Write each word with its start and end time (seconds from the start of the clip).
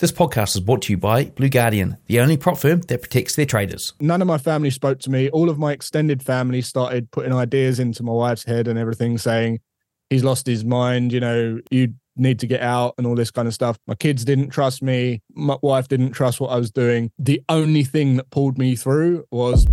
This 0.00 0.12
podcast 0.12 0.54
is 0.54 0.60
brought 0.60 0.80
to 0.82 0.94
you 0.94 0.96
by 0.96 1.26
Blue 1.26 1.50
Guardian, 1.50 1.98
the 2.06 2.20
only 2.20 2.38
prop 2.38 2.56
firm 2.56 2.80
that 2.80 3.02
protects 3.02 3.36
their 3.36 3.44
traders. 3.44 3.92
None 4.00 4.22
of 4.22 4.26
my 4.26 4.38
family 4.38 4.70
spoke 4.70 4.98
to 5.00 5.10
me. 5.10 5.28
All 5.28 5.50
of 5.50 5.58
my 5.58 5.72
extended 5.72 6.22
family 6.22 6.62
started 6.62 7.10
putting 7.10 7.34
ideas 7.34 7.78
into 7.78 8.02
my 8.02 8.12
wife's 8.12 8.44
head 8.44 8.66
and 8.66 8.78
everything, 8.78 9.18
saying, 9.18 9.60
he's 10.08 10.24
lost 10.24 10.46
his 10.46 10.64
mind, 10.64 11.12
you 11.12 11.20
know, 11.20 11.60
you 11.70 11.92
need 12.16 12.38
to 12.38 12.46
get 12.46 12.62
out 12.62 12.94
and 12.96 13.06
all 13.06 13.14
this 13.14 13.30
kind 13.30 13.46
of 13.46 13.52
stuff. 13.52 13.78
My 13.86 13.94
kids 13.94 14.24
didn't 14.24 14.48
trust 14.48 14.82
me. 14.82 15.20
My 15.34 15.58
wife 15.60 15.88
didn't 15.88 16.12
trust 16.12 16.40
what 16.40 16.48
I 16.48 16.56
was 16.56 16.70
doing. 16.70 17.10
The 17.18 17.42
only 17.50 17.84
thing 17.84 18.16
that 18.16 18.30
pulled 18.30 18.56
me 18.56 18.76
through 18.76 19.26
was 19.30 19.66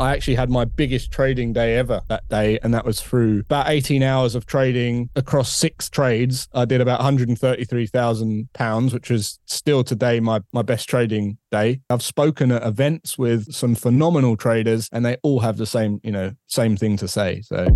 I 0.00 0.12
actually 0.12 0.36
had 0.36 0.48
my 0.48 0.64
biggest 0.64 1.10
trading 1.10 1.52
day 1.52 1.76
ever 1.76 2.00
that 2.08 2.26
day, 2.30 2.58
and 2.62 2.72
that 2.72 2.86
was 2.86 3.02
through 3.02 3.40
about 3.40 3.68
18 3.68 4.02
hours 4.02 4.34
of 4.34 4.46
trading 4.46 5.10
across 5.14 5.52
six 5.52 5.90
trades. 5.90 6.48
I 6.54 6.64
did 6.64 6.80
about 6.80 7.00
133,000 7.00 8.52
pounds, 8.54 8.94
which 8.94 9.10
is 9.10 9.38
still 9.44 9.84
today 9.84 10.18
my, 10.18 10.40
my 10.54 10.62
best 10.62 10.88
trading 10.88 11.36
day. 11.50 11.82
I've 11.90 12.02
spoken 12.02 12.50
at 12.50 12.62
events 12.62 13.18
with 13.18 13.52
some 13.52 13.74
phenomenal 13.74 14.38
traders, 14.38 14.88
and 14.90 15.04
they 15.04 15.18
all 15.22 15.40
have 15.40 15.58
the 15.58 15.66
same, 15.66 16.00
you 16.02 16.12
know, 16.12 16.32
same 16.46 16.78
thing 16.78 16.96
to 16.96 17.06
say. 17.06 17.42
So. 17.42 17.66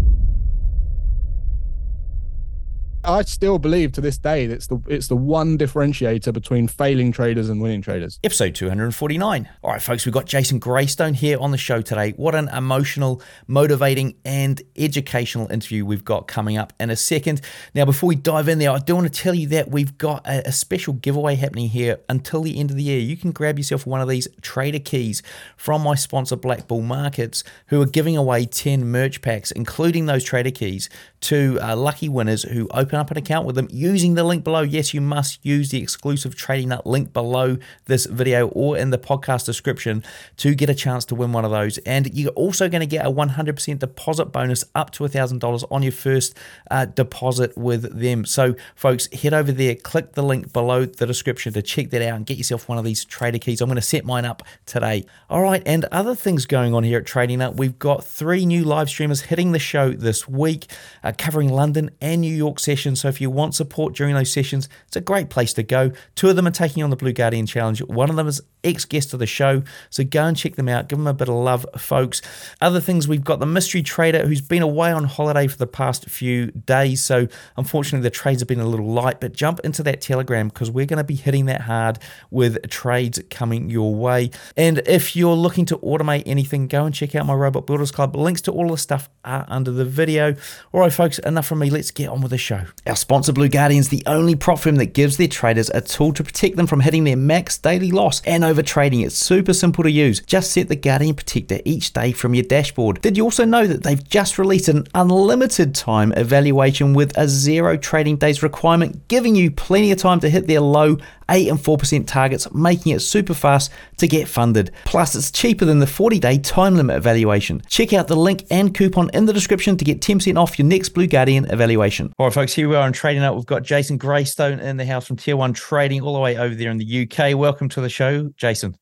I 3.05 3.23
still 3.23 3.59
believe 3.59 3.93
to 3.93 4.01
this 4.01 4.17
day 4.17 4.47
that 4.47 4.55
it's 4.55 4.67
the 4.67 4.81
it's 4.89 5.09
the 5.09 5.17
one 5.17 5.59
differentiator 5.59 6.33
between 6.33 6.69
failing 6.69 7.13
traders 7.13 7.51
and 7.51 7.61
winning 7.61 7.83
traders. 7.83 8.19
Episode 8.25 8.55
249. 8.55 9.49
All 9.63 9.71
right, 9.71 9.83
folks, 9.83 10.07
we've 10.07 10.13
got 10.15 10.25
Jason 10.25 10.59
Graystone 10.59 11.15
here 11.15 11.39
on 11.39 11.51
the 11.51 11.59
show 11.59 11.83
today. 11.83 12.13
What 12.13 12.35
an 12.35 12.49
emotional, 12.49 13.21
motivating, 13.47 14.17
and 14.25 14.63
educational 14.77 15.51
interview 15.53 15.85
we've 15.85 16.05
got 16.05 16.29
coming 16.29 16.57
up 16.57 16.73
in 16.81 16.89
a 16.89 16.97
second. 16.97 17.43
Now, 17.75 17.85
before 17.85 18.09
we 18.09 18.17
dive 18.17 18.49
in 18.49 18.59
there, 18.59 18.71
I 18.71 18.79
do 18.79 18.95
want 18.95 19.13
to 19.13 19.21
tell 19.21 19.35
you 19.35 19.49
that 19.49 19.71
we've 19.71 19.99
got 19.99 20.27
a, 20.27 20.49
a 20.49 20.53
special 20.53 20.95
giveaway 20.95 21.35
happening 21.35 21.69
here 21.69 22.01
until 22.09 22.43
the 22.43 22.59
end 22.59 22.71
of 22.71 22.77
the 22.77 22.83
year. 22.83 23.01
You 23.01 23.17
can 23.17 23.33
grab 23.33 23.59
yourself 23.59 23.87
one 23.87 24.01
of 24.01 24.09
these 24.09 24.29
trader 24.41 24.79
keys 24.79 25.23
from 25.57 25.83
my 25.83 25.95
sponsor, 25.95 26.37
BlackBull 26.37 26.83
Markets, 26.83 27.45
who 27.67 27.83
are 27.83 27.87
giving 27.87 28.17
away 28.17 28.47
10 28.47 28.87
merch 28.87 29.21
packs, 29.21 29.51
including 29.51 30.07
those 30.07 30.25
trader 30.25 30.51
keys, 30.51 30.89
to 31.21 31.59
uh, 31.63 31.75
lucky 31.77 32.09
winners 32.09 32.43
who 32.43 32.69
open 32.73 32.94
open 32.95 33.01
up 33.01 33.11
an 33.11 33.17
account 33.17 33.47
with 33.47 33.57
them 33.57 33.67
using 33.71 34.15
the 34.15 34.23
link 34.23 34.45
below. 34.45 34.63
Yes, 34.63 34.95
you 34.95 35.01
must 35.01 35.45
use 35.45 35.71
the 35.71 35.83
exclusive 35.83 36.37
Trading 36.37 36.69
Nut 36.69 36.87
link 36.87 37.13
below 37.13 37.59
this 37.87 38.07
video 38.07 38.49
or 38.49 38.77
in 38.77 38.91
the 38.91 38.99
podcast 38.99 39.47
description 39.47 40.05
to 40.37 40.55
get 40.55 40.71
a 40.71 40.75
chance 40.75 41.05
to 41.07 41.15
win 41.15 41.33
one 41.33 41.45
of 41.45 41.51
those. 41.51 41.79
And 41.79 42.15
you're 42.15 42.31
also 42.33 42.69
going 42.69 42.81
to 42.81 42.87
get 42.87 43.05
a 43.05 43.11
100% 43.11 43.79
deposit 43.79 44.27
bonus 44.27 44.65
up 44.75 44.91
to 44.93 45.05
$1,000 45.05 45.65
on 45.71 45.83
your 45.83 45.93
first 45.93 46.39
uh, 46.71 46.85
deposit 46.87 47.57
with 47.57 47.99
them. 47.99 48.25
So, 48.25 48.55
folks, 48.77 49.13
head 49.13 49.35
over 49.35 49.51
there, 49.51 49.75
click 49.75 50.13
the 50.13 50.23
link 50.23 50.53
below 50.53 50.85
the 50.85 51.07
description 51.07 51.53
to 51.55 51.63
check 51.63 51.91
that 51.91 52.03
out 52.03 52.15
and 52.15 52.27
get 52.27 52.39
yourself 52.39 52.69
one 52.69 52.79
of 52.79 52.85
these 52.85 53.05
trader 53.05 53.39
keys. 53.39 53.61
I'm 53.61 53.69
going 53.69 53.77
to 53.77 53.83
set 53.83 54.05
mine 54.05 54.25
up 54.25 54.43
today. 54.67 55.05
All 55.29 55.43
right, 55.43 55.63
and 55.67 55.85
other 55.87 56.15
things 56.15 56.47
going 56.47 56.75
on 56.75 56.85
here 56.85 56.99
at 56.99 57.07
Trading 57.07 57.39
Nut. 57.39 57.57
We've 57.57 57.79
got 57.79 58.05
three 58.05 58.47
new 58.47 58.65
live 58.65 58.89
streamers 58.89 59.23
hitting 59.23 59.53
the 59.53 59.59
show 59.59 59.91
this 59.91 60.29
week, 60.29 60.71
uh, 61.03 61.13
covering 61.17 61.49
London 61.49 61.91
and 62.01 62.21
New 62.21 62.35
York 62.35 62.61
sessions 62.61 62.84
sessions. 62.85 63.01
So 63.01 63.09
if 63.09 63.21
you 63.21 63.31
want 63.31 63.55
support 63.55 63.95
during 63.95 64.15
those 64.15 64.33
sessions, 64.33 64.69
it's 64.87 64.97
a 64.97 65.01
great 65.01 65.31
place 65.31 65.53
to 65.55 65.63
go. 65.63 65.93
Two 66.15 66.29
of 66.29 66.37
them 66.37 66.47
are 66.47 66.51
taking 66.51 66.83
on 66.83 66.91
the 66.91 66.97
Blue 66.97 67.13
Guardian 67.13 67.47
Challenge. 67.47 67.83
One 67.83 68.11
of 68.11 68.17
them 68.17 68.29
is 68.29 68.43
ex 68.63 68.85
guest 68.85 69.13
of 69.13 69.21
the 69.21 69.27
show. 69.27 69.63
So 69.91 70.05
go 70.05 70.25
and 70.25 70.37
check 70.37 70.57
them 70.57 70.69
out. 70.69 70.89
Give 70.89 70.99
them 70.99 71.07
a 71.07 71.15
bit 71.15 71.29
of 71.29 71.35
love, 71.35 71.67
folks. 71.77 72.23
Other 72.61 72.81
things, 72.81 73.07
we've 73.09 73.25
got 73.25 73.41
the 73.41 73.47
mystery 73.47 73.83
trader 73.83 74.27
who's 74.27 74.41
been 74.41 74.63
away 74.63 74.93
on 74.93 75.05
holiday 75.05 75.47
for 75.47 75.57
the 75.57 75.67
past 75.67 76.09
few 76.09 76.51
days. 76.51 77.03
So 77.03 77.29
unfortunately, 77.57 78.03
the 78.03 78.11
trades 78.11 78.41
have 78.41 78.49
been 78.49 78.61
a 78.61 78.67
little 78.67 78.91
light, 78.91 79.21
but 79.21 79.33
jump 79.33 79.61
into 79.61 79.83
that 79.85 80.01
Telegram 80.01 80.49
because 80.49 80.71
we're 80.71 80.87
going 80.87 80.99
to 80.99 81.05
be 81.05 81.15
hitting 81.15 81.47
that 81.47 81.63
hard 81.63 81.99
with 82.31 82.69
trades 82.71 83.21
coming 83.31 83.71
your 83.71 83.95
way. 83.95 84.31
And 84.57 84.83
if 84.87 85.15
you're 85.17 85.35
looking 85.35 85.67
to 85.67 85.79
automate 85.79 86.25
anything, 86.27 86.69
go 86.69 86.85
and 86.85 86.95
check 86.95 87.15
out 87.15 87.27
my 87.27 87.35
Robot 87.35 87.67
Builders 87.67 87.91
Club. 87.91 88.17
Links 88.17 88.41
to 88.43 88.53
all 88.53 88.69
the 88.69 88.79
stuff 88.79 89.09
are 89.25 89.45
under 89.49 89.71
the 89.71 89.85
video. 89.85 90.35
All 90.73 90.81
right, 90.81 90.93
folks, 90.93 91.19
enough 91.21 91.47
from 91.47 91.61
me. 91.61 91.71
Let's 91.71 91.91
get 91.91 92.09
on 92.09 92.21
with 92.21 92.31
the 92.31 92.39
show. 92.39 92.74
Our 92.87 92.97
sponsor, 92.97 93.33
Blue 93.33 93.49
Guardian, 93.49 93.81
is 93.81 93.89
the 93.89 94.03
only 94.05 94.35
prop 94.35 94.59
firm 94.59 94.77
that 94.77 94.93
gives 94.93 95.17
their 95.17 95.27
traders 95.27 95.71
a 95.71 95.81
tool 95.81 96.13
to 96.13 96.23
protect 96.23 96.57
them 96.57 96.67
from 96.67 96.81
hitting 96.81 97.05
their 97.05 97.17
max 97.17 97.57
daily 97.57 97.91
loss 97.91 98.21
and 98.27 98.45
over 98.45 98.63
trading. 98.63 99.01
It's 99.01 99.17
super 99.17 99.55
simple 99.55 99.85
to 99.85 99.91
use. 99.91 100.21
Just 100.21 100.51
set 100.51 100.69
the 100.69 100.77
Guardian 100.77 101.15
Protector 101.15 101.61
each 101.65 101.95
day 101.95 102.13
from 102.13 102.35
your 102.35 102.45
dashboard. 102.45 103.01
Did 103.01 103.17
you 103.17 103.25
also 103.25 103.47
know 103.47 103.67
that 103.67 103.85
they've 103.85 104.07
just 104.07 104.39
released 104.39 104.69
an 104.69 104.87
unlimited 104.95 105.75
time 105.75 106.13
evaluation 106.13 106.93
with 106.93 107.17
a 107.17 107.27
zero 107.27 107.79
trading 107.79 108.19
days 108.19 108.43
requirement, 108.43 109.09
giving 109.09 109.35
you 109.35 109.51
plenty 109.51 109.91
of 109.91 109.97
time 109.97 110.21
to 110.21 110.29
hit 110.29 110.47
their 110.47 110.61
low 110.61 110.99
8 111.29 111.49
and 111.49 111.59
4% 111.59 112.07
targets, 112.07 112.53
making 112.53 112.93
it 112.93 113.01
super 113.01 113.35
fast 113.35 113.71
to 113.99 114.09
get 114.09 114.29
funded. 114.29 114.71
Plus, 114.85 115.15
it's 115.15 115.31
cheaper 115.31 115.65
than 115.65 115.79
the 115.79 115.87
40 115.87 116.19
day 116.19 116.39
time 116.39 116.77
limit 116.77 116.97
evaluation. 116.97 117.63
Check 117.69 117.93
out 117.93 118.09
the 118.09 118.17
link 118.17 118.45
and 118.51 118.75
coupon 118.75 119.11
in 119.15 119.27
the 119.27 119.33
description 119.33 119.77
to 119.77 119.85
get 119.85 120.01
10% 120.01 120.39
off 120.39 120.59
your 120.59 120.67
next 120.67 120.91
Blue 120.91 121.07
Guardian 121.07 121.47
evaluation. 121.51 122.13
All 122.19 122.27
right, 122.27 122.35
folks, 122.35 122.53
here 122.53 122.69
we 122.69 122.77
are 122.77 122.83
on 122.83 122.93
Trading 122.93 123.23
Nut. 123.23 123.35
We've 123.35 123.47
got 123.47 123.63
Jason 123.63 123.99
Graystone 123.99 124.61
in 124.61 124.77
the 124.77 124.87
house 124.87 125.07
from 125.07 125.17
Tier 125.17 125.37
1 125.37 125.53
Trading 125.55 126.03
all 126.03 126.15
the 126.15 126.21
way 126.21 126.37
over 126.37 126.55
there 126.55 126.71
in 126.71 126.79
the 126.79 127.03
UK. 127.03 127.37
Welcome 127.37 127.69
to 127.71 127.81
the 127.81 127.89
show, 127.89 128.31
Jason. 128.37 128.77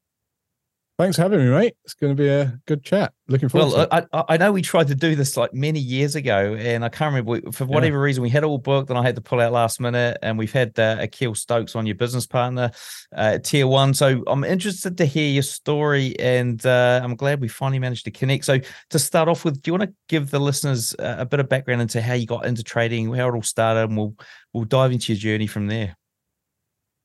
Thanks 1.02 1.16
for 1.16 1.22
having 1.22 1.40
me, 1.40 1.50
mate. 1.50 1.74
It's 1.82 1.94
going 1.94 2.16
to 2.16 2.22
be 2.22 2.28
a 2.28 2.56
good 2.64 2.84
chat. 2.84 3.12
Looking 3.26 3.48
forward. 3.48 3.88
Well, 3.90 4.06
I, 4.12 4.24
I 4.28 4.36
know 4.36 4.52
we 4.52 4.62
tried 4.62 4.86
to 4.86 4.94
do 4.94 5.16
this 5.16 5.36
like 5.36 5.52
many 5.52 5.80
years 5.80 6.14
ago, 6.14 6.54
and 6.54 6.84
I 6.84 6.90
can't 6.90 7.12
remember 7.12 7.50
for 7.50 7.64
whatever 7.64 7.96
yeah. 7.96 8.02
reason 8.04 8.22
we 8.22 8.30
had 8.30 8.44
all 8.44 8.58
booked, 8.58 8.88
and 8.88 8.96
I 8.96 9.02
had 9.02 9.16
to 9.16 9.20
pull 9.20 9.40
out 9.40 9.50
last 9.50 9.80
minute. 9.80 10.18
And 10.22 10.38
we've 10.38 10.52
had 10.52 10.78
uh, 10.78 10.98
Akil 11.00 11.34
Stokes 11.34 11.74
on 11.74 11.86
your 11.86 11.96
business 11.96 12.24
partner, 12.24 12.70
uh, 13.16 13.38
Tier 13.38 13.66
One. 13.66 13.94
So 13.94 14.22
I'm 14.28 14.44
interested 14.44 14.96
to 14.98 15.04
hear 15.04 15.28
your 15.28 15.42
story, 15.42 16.16
and 16.20 16.64
uh, 16.64 17.00
I'm 17.02 17.16
glad 17.16 17.40
we 17.40 17.48
finally 17.48 17.80
managed 17.80 18.04
to 18.04 18.12
connect. 18.12 18.44
So 18.44 18.60
to 18.90 18.98
start 19.00 19.28
off 19.28 19.44
with, 19.44 19.60
do 19.60 19.70
you 19.70 19.78
want 19.78 19.90
to 19.90 19.96
give 20.08 20.30
the 20.30 20.38
listeners 20.38 20.94
a 21.00 21.26
bit 21.26 21.40
of 21.40 21.48
background 21.48 21.82
into 21.82 22.00
how 22.00 22.14
you 22.14 22.26
got 22.26 22.46
into 22.46 22.62
trading, 22.62 23.12
how 23.12 23.28
it 23.28 23.34
all 23.34 23.42
started, 23.42 23.88
and 23.88 23.96
we'll 23.96 24.14
we'll 24.52 24.66
dive 24.66 24.92
into 24.92 25.12
your 25.12 25.18
journey 25.18 25.48
from 25.48 25.66
there. 25.66 25.96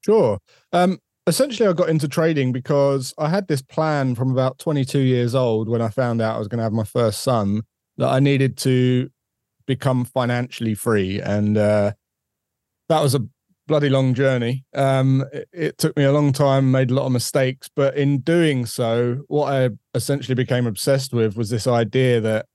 Sure. 0.05 0.37
Um, 0.71 0.99
essentially 1.27 1.67
I 1.67 1.73
got 1.73 1.89
into 1.89 2.07
trading 2.07 2.51
because 2.51 3.13
I 3.17 3.29
had 3.29 3.47
this 3.47 3.61
plan 3.61 4.15
from 4.15 4.31
about 4.31 4.57
22 4.59 4.99
years 4.99 5.35
old 5.35 5.67
when 5.69 5.81
I 5.81 5.89
found 5.89 6.21
out 6.21 6.35
I 6.35 6.39
was 6.39 6.47
going 6.47 6.59
to 6.59 6.63
have 6.63 6.73
my 6.73 6.85
first 6.85 7.21
son 7.21 7.63
that 7.97 8.07
I 8.07 8.19
needed 8.19 8.57
to 8.59 9.09
become 9.65 10.05
financially 10.05 10.73
free. 10.73 11.19
And 11.19 11.57
uh, 11.57 11.91
that 12.87 13.01
was 13.01 13.13
a 13.13 13.25
bloody 13.67 13.89
long 13.89 14.13
journey. 14.13 14.63
Um, 14.73 15.25
it, 15.33 15.49
it, 15.51 15.77
took 15.77 15.97
me 15.97 16.05
a 16.05 16.13
long 16.13 16.31
time 16.31 16.71
made 16.71 16.89
a 16.89 16.93
lot 16.93 17.05
of 17.05 17.11
mistakes 17.11 17.69
but 17.75 17.97
in 17.97 18.19
doing 18.19 18.65
so 18.65 19.25
what 19.27 19.51
I 19.51 19.69
essentially 19.93 20.35
became 20.35 20.65
obsessed 20.65 21.13
with 21.13 21.35
was 21.35 21.49
this 21.49 21.67
idea 21.67 22.21
that 22.21 22.45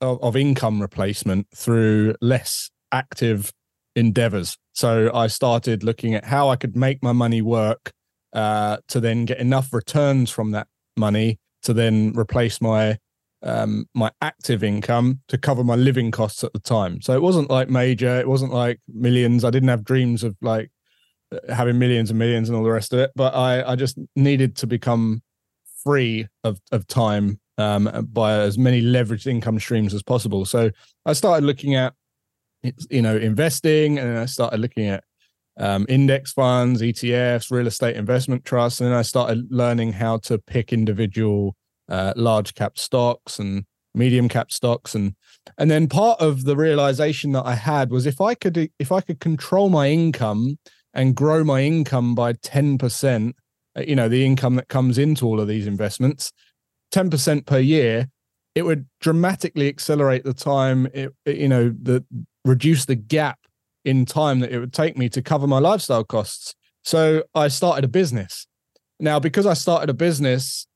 of, 0.00 0.22
of 0.22 0.36
income 0.36 0.80
replacement 0.80 1.48
through 1.54 2.14
less 2.20 2.70
active 2.92 3.52
endeavors. 3.96 4.56
So 4.72 5.10
I 5.12 5.26
started 5.26 5.82
looking 5.82 6.14
at 6.14 6.24
how 6.24 6.48
I 6.48 6.56
could 6.56 6.76
make 6.76 7.02
my 7.02 7.12
money 7.12 7.42
work 7.42 7.92
uh, 8.32 8.78
to 8.88 9.00
then 9.00 9.24
get 9.24 9.38
enough 9.38 9.72
returns 9.72 10.30
from 10.30 10.52
that 10.52 10.68
money 10.96 11.38
to 11.62 11.72
then 11.72 12.12
replace 12.16 12.60
my 12.60 12.98
um, 13.42 13.86
my 13.94 14.10
active 14.20 14.62
income 14.62 15.20
to 15.28 15.38
cover 15.38 15.64
my 15.64 15.74
living 15.74 16.10
costs 16.10 16.44
at 16.44 16.52
the 16.52 16.58
time. 16.58 17.00
So 17.00 17.14
it 17.14 17.22
wasn't 17.22 17.48
like 17.48 17.70
major, 17.70 18.18
it 18.18 18.28
wasn't 18.28 18.52
like 18.52 18.80
millions. 18.86 19.44
I 19.44 19.50
didn't 19.50 19.70
have 19.70 19.82
dreams 19.82 20.22
of 20.22 20.36
like 20.42 20.70
uh, 21.32 21.54
having 21.54 21.78
millions 21.78 22.10
and 22.10 22.18
millions 22.18 22.48
and 22.48 22.56
all 22.56 22.64
the 22.64 22.70
rest 22.70 22.92
of 22.92 22.98
it. 22.98 23.12
But 23.16 23.34
I 23.34 23.72
I 23.72 23.76
just 23.76 23.98
needed 24.14 24.56
to 24.56 24.66
become 24.66 25.22
free 25.82 26.26
of 26.44 26.60
of 26.70 26.86
time 26.86 27.40
um, 27.58 28.08
by 28.12 28.34
as 28.34 28.58
many 28.58 28.82
leveraged 28.82 29.26
income 29.26 29.58
streams 29.58 29.94
as 29.94 30.02
possible. 30.02 30.44
So 30.44 30.70
I 31.06 31.12
started 31.12 31.44
looking 31.44 31.74
at 31.74 31.94
you 32.90 33.02
know 33.02 33.16
investing, 33.16 33.98
and 33.98 34.18
I 34.18 34.26
started 34.26 34.60
looking 34.60 34.86
at 34.86 35.04
um, 35.58 35.86
index 35.88 36.32
funds, 36.32 36.82
ETFs, 36.82 37.50
real 37.50 37.66
estate 37.66 37.96
investment 37.96 38.44
trusts. 38.44 38.80
And 38.80 38.90
then 38.90 38.96
I 38.96 39.02
started 39.02 39.46
learning 39.50 39.94
how 39.94 40.18
to 40.18 40.38
pick 40.38 40.72
individual 40.72 41.56
uh, 41.88 42.12
large 42.16 42.54
cap 42.54 42.78
stocks 42.78 43.38
and 43.38 43.64
medium 43.94 44.28
cap 44.28 44.52
stocks 44.52 44.94
and 44.94 45.14
and 45.58 45.68
then 45.68 45.88
part 45.88 46.20
of 46.20 46.44
the 46.44 46.56
realization 46.56 47.32
that 47.32 47.44
I 47.44 47.54
had 47.54 47.90
was 47.90 48.06
if 48.06 48.20
I 48.20 48.34
could 48.34 48.70
if 48.78 48.92
I 48.92 49.00
could 49.00 49.18
control 49.20 49.68
my 49.68 49.88
income 49.90 50.58
and 50.94 51.14
grow 51.14 51.44
my 51.44 51.62
income 51.62 52.14
by 52.14 52.32
10%, 52.32 53.32
uh, 53.76 53.82
you 53.86 53.94
know, 53.94 54.08
the 54.08 54.24
income 54.24 54.56
that 54.56 54.68
comes 54.68 54.98
into 54.98 55.26
all 55.26 55.40
of 55.40 55.48
these 55.48 55.66
investments, 55.66 56.32
10% 56.92 57.46
per 57.46 57.58
year, 57.58 58.08
it 58.54 58.62
would 58.62 58.86
dramatically 59.00 59.68
accelerate 59.68 60.24
the 60.24 60.34
time 60.34 60.88
it, 60.92 61.12
you 61.26 61.48
know, 61.48 61.74
the 61.80 62.04
reduce 62.44 62.86
the 62.86 62.96
gap 62.96 63.38
in 63.84 64.04
time 64.04 64.40
that 64.40 64.52
it 64.52 64.58
would 64.58 64.72
take 64.72 64.96
me 64.96 65.08
to 65.10 65.22
cover 65.22 65.46
my 65.46 65.58
lifestyle 65.58 66.04
costs. 66.04 66.54
So 66.82 67.24
I 67.34 67.48
started 67.48 67.84
a 67.84 67.88
business. 67.88 68.46
Now, 68.98 69.18
because 69.18 69.46
I 69.46 69.54
started 69.54 69.88
a 69.88 69.94
business 69.94 70.66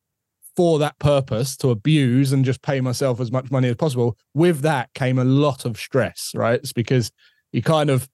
for 0.56 0.78
that 0.78 0.98
purpose 0.98 1.56
to 1.58 1.70
abuse 1.70 2.32
and 2.32 2.44
just 2.44 2.62
pay 2.62 2.80
myself 2.80 3.20
as 3.20 3.32
much 3.32 3.50
money 3.50 3.68
as 3.68 3.76
possible, 3.76 4.16
with 4.34 4.60
that 4.60 4.88
came 4.94 5.18
a 5.18 5.24
lot 5.24 5.64
of 5.64 5.76
stress, 5.76 6.30
right? 6.34 6.60
It's 6.60 6.72
because 6.72 7.10
you 7.52 7.62
kind 7.62 7.90
of 7.90 8.08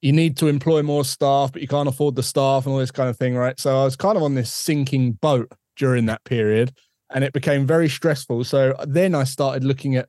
you 0.00 0.12
need 0.12 0.36
to 0.36 0.46
employ 0.46 0.82
more 0.82 1.04
staff, 1.04 1.52
but 1.52 1.60
you 1.60 1.66
can't 1.66 1.88
afford 1.88 2.14
the 2.14 2.22
staff 2.22 2.64
and 2.64 2.72
all 2.72 2.78
this 2.78 2.92
kind 2.92 3.08
of 3.08 3.16
thing, 3.16 3.34
right? 3.34 3.58
So 3.58 3.80
I 3.80 3.84
was 3.84 3.96
kind 3.96 4.16
of 4.16 4.22
on 4.22 4.34
this 4.34 4.52
sinking 4.52 5.12
boat 5.12 5.50
during 5.76 6.06
that 6.06 6.22
period 6.24 6.72
and 7.10 7.24
it 7.24 7.32
became 7.32 7.66
very 7.66 7.88
stressful. 7.88 8.44
So 8.44 8.74
then 8.86 9.14
I 9.14 9.24
started 9.24 9.64
looking 9.64 9.96
at 9.96 10.08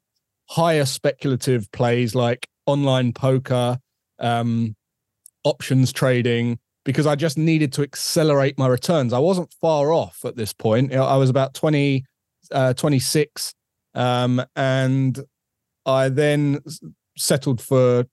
higher 0.49 0.85
speculative 0.85 1.71
plays 1.71 2.13
like 2.13 2.47
online 2.65 3.13
poker, 3.13 3.79
um, 4.19 4.75
options 5.43 5.91
trading, 5.91 6.59
because 6.85 7.05
I 7.05 7.15
just 7.15 7.37
needed 7.37 7.73
to 7.73 7.81
accelerate 7.81 8.57
my 8.57 8.67
returns. 8.67 9.13
I 9.13 9.19
wasn't 9.19 9.53
far 9.61 9.91
off 9.91 10.23
at 10.25 10.35
this 10.35 10.53
point. 10.53 10.93
I 10.93 11.17
was 11.17 11.29
about 11.29 11.53
20, 11.53 12.05
uh, 12.51 12.73
26. 12.73 13.53
Um, 13.95 14.41
and 14.55 15.19
I 15.85 16.09
then 16.09 16.59
settled 17.17 17.61
for 17.61 18.05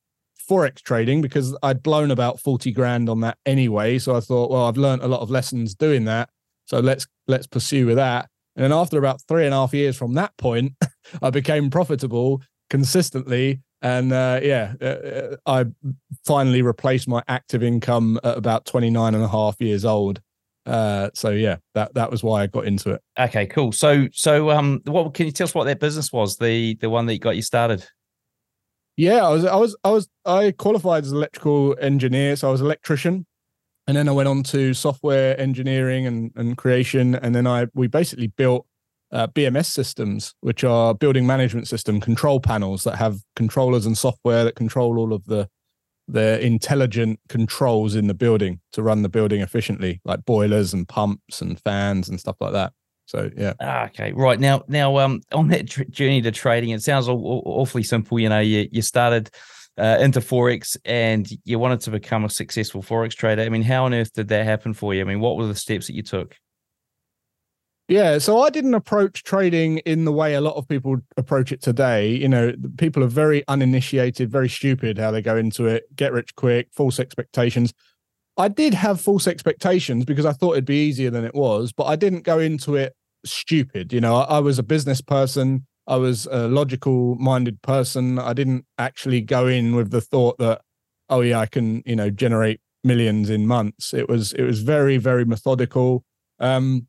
forex 0.48 0.80
trading 0.82 1.20
because 1.20 1.56
I'd 1.62 1.82
blown 1.82 2.10
about 2.10 2.40
40 2.40 2.72
grand 2.72 3.08
on 3.08 3.20
that 3.20 3.38
anyway. 3.44 3.98
So 3.98 4.16
I 4.16 4.20
thought, 4.20 4.50
well, 4.50 4.66
I've 4.66 4.76
learned 4.76 5.02
a 5.02 5.08
lot 5.08 5.20
of 5.20 5.30
lessons 5.30 5.74
doing 5.74 6.04
that. 6.04 6.28
So 6.66 6.80
let's 6.80 7.06
let's 7.28 7.46
pursue 7.46 7.86
with 7.86 7.96
that. 7.96 8.28
And 8.54 8.64
then 8.64 8.72
after 8.72 8.98
about 8.98 9.20
three 9.28 9.44
and 9.44 9.54
a 9.54 9.58
half 9.58 9.74
years 9.74 9.96
from 9.96 10.14
that 10.14 10.36
point, 10.36 10.72
I 11.22 11.30
became 11.30 11.70
profitable 11.70 12.42
consistently. 12.70 13.60
And 13.86 14.12
uh, 14.12 14.40
yeah, 14.42 14.74
uh, 14.82 14.84
uh, 14.84 15.36
I 15.46 15.64
finally 16.24 16.60
replaced 16.60 17.06
my 17.06 17.22
active 17.28 17.62
income 17.62 18.18
at 18.24 18.36
about 18.36 18.66
29 18.66 19.14
and 19.14 19.22
a 19.22 19.28
half 19.28 19.60
years 19.60 19.84
old. 19.84 20.20
Uh, 20.66 21.10
so 21.14 21.30
yeah, 21.30 21.58
that 21.74 21.94
that 21.94 22.10
was 22.10 22.24
why 22.24 22.42
I 22.42 22.48
got 22.48 22.64
into 22.64 22.90
it. 22.90 23.02
Okay, 23.16 23.46
cool. 23.46 23.70
So 23.70 24.08
so 24.12 24.50
um, 24.50 24.80
what 24.86 25.14
can 25.14 25.26
you 25.26 25.30
tell 25.30 25.44
us 25.44 25.54
what 25.54 25.64
that 25.64 25.78
business 25.78 26.12
was? 26.12 26.36
The 26.36 26.74
the 26.80 26.90
one 26.90 27.06
that 27.06 27.20
got 27.20 27.36
you 27.36 27.42
started. 27.42 27.86
Yeah, 28.96 29.24
I 29.24 29.28
was 29.28 29.44
I 29.44 29.54
was 29.54 29.76
I 29.84 29.90
was 29.90 30.08
I 30.24 30.50
qualified 30.50 31.04
as 31.04 31.12
electrical 31.12 31.76
engineer, 31.80 32.34
so 32.34 32.48
I 32.48 32.50
was 32.50 32.62
electrician, 32.62 33.24
and 33.86 33.96
then 33.96 34.08
I 34.08 34.12
went 34.12 34.28
on 34.28 34.42
to 34.44 34.74
software 34.74 35.40
engineering 35.40 36.08
and 36.08 36.32
and 36.34 36.56
creation, 36.56 37.14
and 37.14 37.36
then 37.36 37.46
I 37.46 37.68
we 37.72 37.86
basically 37.86 38.26
built 38.26 38.66
uh, 39.12 39.26
BMS 39.28 39.66
systems, 39.66 40.34
which 40.40 40.64
are 40.64 40.94
building 40.94 41.26
management 41.26 41.68
system 41.68 42.00
control 42.00 42.40
panels 42.40 42.84
that 42.84 42.96
have 42.96 43.18
controllers 43.34 43.86
and 43.86 43.96
software 43.96 44.44
that 44.44 44.56
control 44.56 44.98
all 44.98 45.12
of 45.12 45.24
the 45.26 45.48
the 46.08 46.40
intelligent 46.44 47.18
controls 47.28 47.96
in 47.96 48.06
the 48.06 48.14
building 48.14 48.60
to 48.72 48.80
run 48.80 49.02
the 49.02 49.08
building 49.08 49.40
efficiently, 49.40 50.00
like 50.04 50.24
boilers 50.24 50.72
and 50.72 50.86
pumps 50.86 51.42
and 51.42 51.60
fans 51.60 52.08
and 52.08 52.20
stuff 52.20 52.36
like 52.40 52.52
that. 52.52 52.72
So 53.06 53.30
yeah. 53.36 53.54
Ah, 53.60 53.86
okay, 53.86 54.12
right 54.12 54.38
now, 54.38 54.62
now 54.68 54.98
um, 54.98 55.20
on 55.32 55.48
that 55.48 55.68
tr- 55.68 55.84
journey 55.84 56.22
to 56.22 56.30
trading, 56.30 56.70
it 56.70 56.82
sounds 56.82 57.08
aw- 57.08 57.14
awfully 57.14 57.82
simple. 57.82 58.18
You 58.18 58.28
know, 58.28 58.40
you 58.40 58.68
you 58.70 58.82
started 58.82 59.30
uh, 59.78 59.98
into 60.00 60.20
forex 60.20 60.76
and 60.84 61.28
you 61.44 61.58
wanted 61.58 61.80
to 61.82 61.90
become 61.90 62.24
a 62.24 62.30
successful 62.30 62.82
forex 62.82 63.12
trader. 63.12 63.42
I 63.42 63.48
mean, 63.48 63.62
how 63.62 63.84
on 63.84 63.94
earth 63.94 64.12
did 64.12 64.28
that 64.28 64.44
happen 64.44 64.74
for 64.74 64.94
you? 64.94 65.00
I 65.00 65.04
mean, 65.04 65.20
what 65.20 65.36
were 65.36 65.46
the 65.46 65.54
steps 65.54 65.86
that 65.86 65.94
you 65.94 66.02
took? 66.02 66.36
Yeah, 67.88 68.18
so 68.18 68.40
I 68.40 68.50
didn't 68.50 68.74
approach 68.74 69.22
trading 69.22 69.78
in 69.78 70.04
the 70.04 70.12
way 70.12 70.34
a 70.34 70.40
lot 70.40 70.56
of 70.56 70.66
people 70.66 70.96
approach 71.16 71.52
it 71.52 71.62
today. 71.62 72.08
You 72.08 72.28
know, 72.28 72.52
people 72.78 73.04
are 73.04 73.08
very 73.08 73.46
uninitiated, 73.46 74.28
very 74.28 74.48
stupid 74.48 74.98
how 74.98 75.12
they 75.12 75.22
go 75.22 75.36
into 75.36 75.66
it, 75.66 75.84
get 75.94 76.12
rich 76.12 76.34
quick, 76.34 76.68
false 76.72 76.98
expectations. 76.98 77.72
I 78.36 78.48
did 78.48 78.74
have 78.74 79.00
false 79.00 79.28
expectations 79.28 80.04
because 80.04 80.26
I 80.26 80.32
thought 80.32 80.52
it'd 80.52 80.64
be 80.64 80.86
easier 80.88 81.10
than 81.10 81.24
it 81.24 81.34
was, 81.34 81.72
but 81.72 81.84
I 81.84 81.94
didn't 81.94 82.22
go 82.22 82.40
into 82.40 82.74
it 82.74 82.92
stupid. 83.24 83.92
You 83.92 84.00
know, 84.00 84.16
I, 84.16 84.36
I 84.36 84.38
was 84.40 84.58
a 84.58 84.64
business 84.64 85.00
person, 85.00 85.64
I 85.86 85.96
was 85.96 86.26
a 86.30 86.48
logical 86.48 87.14
minded 87.16 87.62
person. 87.62 88.18
I 88.18 88.32
didn't 88.32 88.64
actually 88.78 89.20
go 89.20 89.46
in 89.46 89.76
with 89.76 89.90
the 89.90 90.00
thought 90.00 90.38
that, 90.38 90.62
oh 91.08 91.20
yeah, 91.20 91.38
I 91.38 91.46
can, 91.46 91.82
you 91.86 91.94
know, 91.94 92.10
generate 92.10 92.60
millions 92.82 93.30
in 93.30 93.46
months. 93.46 93.94
It 93.94 94.08
was 94.08 94.32
it 94.32 94.42
was 94.42 94.62
very, 94.62 94.96
very 94.96 95.24
methodical. 95.24 96.04
Um, 96.40 96.88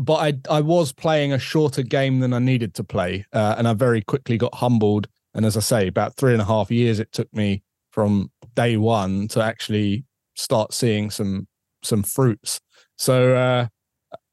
but 0.00 0.14
I 0.14 0.56
I 0.56 0.60
was 0.62 0.92
playing 0.92 1.32
a 1.32 1.38
shorter 1.38 1.82
game 1.82 2.20
than 2.20 2.32
I 2.32 2.38
needed 2.38 2.74
to 2.74 2.84
play, 2.84 3.26
uh, 3.32 3.54
and 3.58 3.68
I 3.68 3.74
very 3.74 4.00
quickly 4.00 4.38
got 4.38 4.54
humbled. 4.54 5.08
And 5.34 5.44
as 5.44 5.56
I 5.56 5.60
say, 5.60 5.86
about 5.86 6.16
three 6.16 6.32
and 6.32 6.42
a 6.42 6.46
half 6.46 6.70
years 6.70 6.98
it 6.98 7.12
took 7.12 7.32
me 7.34 7.62
from 7.90 8.30
day 8.56 8.76
one 8.78 9.28
to 9.28 9.42
actually 9.42 10.04
start 10.34 10.72
seeing 10.72 11.10
some 11.10 11.46
some 11.84 12.02
fruits. 12.02 12.60
So 12.96 13.36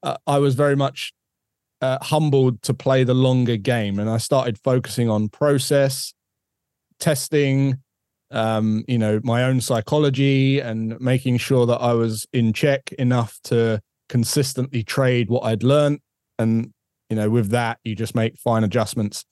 uh, 0.02 0.16
I 0.26 0.38
was 0.38 0.54
very 0.54 0.74
much 0.74 1.12
uh, 1.82 1.98
humbled 2.00 2.62
to 2.62 2.72
play 2.72 3.04
the 3.04 3.14
longer 3.14 3.58
game, 3.58 3.98
and 3.98 4.08
I 4.08 4.16
started 4.16 4.58
focusing 4.58 5.10
on 5.10 5.28
process, 5.28 6.14
testing, 6.98 7.76
um, 8.30 8.84
you 8.88 8.98
know, 8.98 9.20
my 9.22 9.44
own 9.44 9.60
psychology, 9.60 10.60
and 10.60 10.98
making 10.98 11.36
sure 11.36 11.66
that 11.66 11.78
I 11.78 11.92
was 11.92 12.26
in 12.32 12.54
check 12.54 12.90
enough 12.92 13.38
to 13.44 13.82
consistently 14.08 14.82
trade 14.82 15.28
what 15.28 15.44
I'd 15.44 15.62
learned, 15.62 16.00
and 16.38 16.72
you 17.08 17.16
know, 17.16 17.30
with 17.30 17.50
that, 17.50 17.78
you 17.84 17.94
just 17.94 18.14
make 18.14 18.38
fine 18.38 18.64
adjustments. 18.64 19.24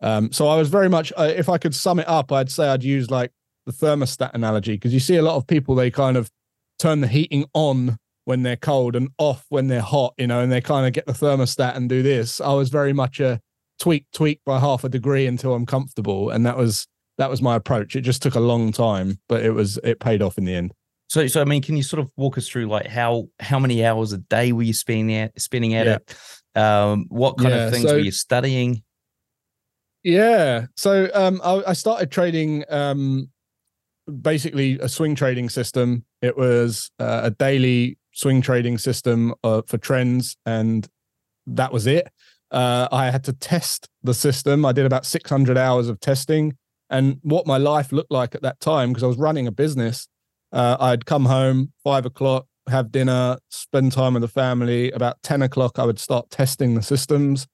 Um, 0.00 0.32
so 0.32 0.48
I 0.48 0.56
was 0.56 0.68
very 0.68 0.88
much, 0.88 1.12
uh, 1.16 1.32
if 1.34 1.48
I 1.48 1.58
could 1.58 1.74
sum 1.74 1.98
it 1.98 2.08
up, 2.08 2.30
I'd 2.30 2.50
say 2.50 2.68
I'd 2.68 2.84
use 2.84 3.10
like 3.10 3.32
the 3.66 3.72
thermostat 3.72 4.32
analogy 4.34 4.74
because 4.74 4.92
you 4.92 5.00
see 5.00 5.16
a 5.16 5.22
lot 5.22 5.36
of 5.36 5.46
people 5.46 5.74
they 5.74 5.90
kind 5.90 6.16
of 6.16 6.30
turn 6.78 7.00
the 7.00 7.08
heating 7.08 7.46
on 7.54 7.96
when 8.24 8.42
they're 8.42 8.56
cold 8.56 8.96
and 8.96 9.08
off 9.18 9.44
when 9.48 9.68
they're 9.68 9.80
hot, 9.80 10.14
you 10.18 10.26
know, 10.26 10.40
and 10.40 10.50
they 10.50 10.60
kind 10.60 10.86
of 10.86 10.92
get 10.92 11.06
the 11.06 11.12
thermostat 11.12 11.76
and 11.76 11.88
do 11.88 12.02
this. 12.02 12.40
I 12.40 12.52
was 12.52 12.68
very 12.68 12.92
much 12.92 13.20
a 13.20 13.40
tweak, 13.78 14.06
tweak 14.12 14.40
by 14.44 14.58
half 14.60 14.84
a 14.84 14.88
degree 14.88 15.26
until 15.26 15.54
I'm 15.54 15.66
comfortable, 15.66 16.30
and 16.30 16.44
that 16.46 16.56
was 16.56 16.86
that 17.18 17.30
was 17.30 17.40
my 17.40 17.54
approach. 17.54 17.96
It 17.96 18.02
just 18.02 18.22
took 18.22 18.34
a 18.34 18.40
long 18.40 18.72
time, 18.72 19.18
but 19.28 19.42
it 19.42 19.50
was 19.50 19.78
it 19.84 20.00
paid 20.00 20.22
off 20.22 20.38
in 20.38 20.44
the 20.44 20.54
end. 20.54 20.72
So, 21.14 21.28
so 21.28 21.40
I 21.40 21.44
mean, 21.44 21.62
can 21.62 21.76
you 21.76 21.84
sort 21.84 22.00
of 22.00 22.10
walk 22.16 22.36
us 22.38 22.48
through 22.48 22.66
like 22.66 22.88
how 22.88 23.28
how 23.38 23.60
many 23.60 23.84
hours 23.84 24.12
a 24.12 24.18
day 24.18 24.50
were 24.50 24.64
you 24.64 24.72
spending 24.72 25.14
at 25.14 25.40
spending 25.40 25.74
at 25.74 25.86
yeah. 25.86 25.98
it? 25.98 26.60
Um, 26.60 27.06
what 27.08 27.38
kind 27.38 27.50
yeah, 27.54 27.66
of 27.66 27.72
things 27.72 27.84
so, 27.84 27.92
were 27.94 28.00
you 28.00 28.10
studying? 28.10 28.82
Yeah, 30.02 30.66
so 30.76 31.08
um, 31.14 31.40
I, 31.44 31.62
I 31.68 31.72
started 31.74 32.10
trading 32.10 32.64
um, 32.68 33.30
basically 34.22 34.76
a 34.80 34.88
swing 34.88 35.14
trading 35.14 35.48
system. 35.50 36.04
It 36.20 36.36
was 36.36 36.90
uh, 36.98 37.20
a 37.22 37.30
daily 37.30 37.96
swing 38.12 38.42
trading 38.42 38.76
system 38.78 39.34
uh, 39.44 39.62
for 39.68 39.78
trends, 39.78 40.36
and 40.44 40.84
that 41.46 41.72
was 41.72 41.86
it. 41.86 42.08
Uh, 42.50 42.88
I 42.90 43.12
had 43.12 43.22
to 43.24 43.32
test 43.34 43.88
the 44.02 44.14
system. 44.14 44.64
I 44.64 44.72
did 44.72 44.84
about 44.84 45.06
600 45.06 45.56
hours 45.56 45.88
of 45.88 46.00
testing, 46.00 46.56
and 46.90 47.20
what 47.22 47.46
my 47.46 47.58
life 47.58 47.92
looked 47.92 48.10
like 48.10 48.34
at 48.34 48.42
that 48.42 48.58
time 48.58 48.88
because 48.88 49.04
I 49.04 49.06
was 49.06 49.16
running 49.16 49.46
a 49.46 49.52
business. 49.52 50.08
Uh, 50.54 50.76
I'd 50.78 51.04
come 51.04 51.24
home 51.24 51.72
five 51.82 52.06
o'clock, 52.06 52.46
have 52.68 52.92
dinner, 52.92 53.36
spend 53.50 53.90
time 53.92 54.14
with 54.14 54.22
the 54.22 54.28
family. 54.28 54.92
About 54.92 55.20
10 55.24 55.42
o'clock, 55.42 55.78
I 55.80 55.84
would 55.84 55.98
start 55.98 56.30
testing 56.30 56.74
the 56.74 56.82
systems. 56.82 57.46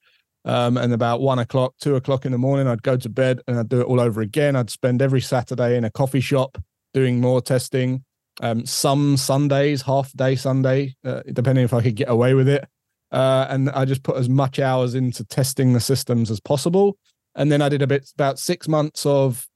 Um, 0.45 0.77
and 0.77 0.93
about 0.93 1.21
one 1.21 1.39
o'clock, 1.39 1.75
two 1.81 1.97
o'clock 1.97 2.25
in 2.25 2.33
the 2.33 2.39
morning, 2.39 2.67
I'd 2.67 2.83
go 2.83 2.97
to 2.97 3.09
bed 3.09 3.41
and 3.47 3.59
I'd 3.59 3.69
do 3.69 3.81
it 3.81 3.87
all 3.87 4.01
over 4.01 4.21
again. 4.21 4.55
I'd 4.55 4.71
spend 4.71 5.03
every 5.03 5.21
Saturday 5.21 5.77
in 5.77 5.85
a 5.85 5.91
coffee 5.91 6.21
shop 6.21 6.59
doing 6.95 7.21
more 7.21 7.41
testing. 7.41 8.05
Um, 8.43 8.65
some 8.65 9.17
Sundays, 9.17 9.83
half 9.83 10.13
day 10.13 10.37
Sunday, 10.37 10.95
uh, 11.05 11.23
depending 11.33 11.65
if 11.65 11.75
I 11.75 11.83
could 11.83 11.97
get 11.97 12.09
away 12.09 12.35
with 12.35 12.49
it. 12.49 12.67
Uh, 13.11 13.47
and 13.49 13.71
I 13.71 13.87
just 13.87 14.03
put 14.03 14.17
as 14.17 14.29
much 14.29 14.59
hours 14.59 14.95
into 14.95 15.25
testing 15.25 15.73
the 15.73 15.81
systems 15.81 16.31
as 16.31 16.41
possible. 16.41 16.97
And 17.35 17.51
then 17.51 17.63
I 17.63 17.69
did 17.69 17.83
a 17.83 17.87
bit 17.87 18.11
about 18.15 18.39
six 18.39 18.69
months 18.69 19.05
of 19.05 19.47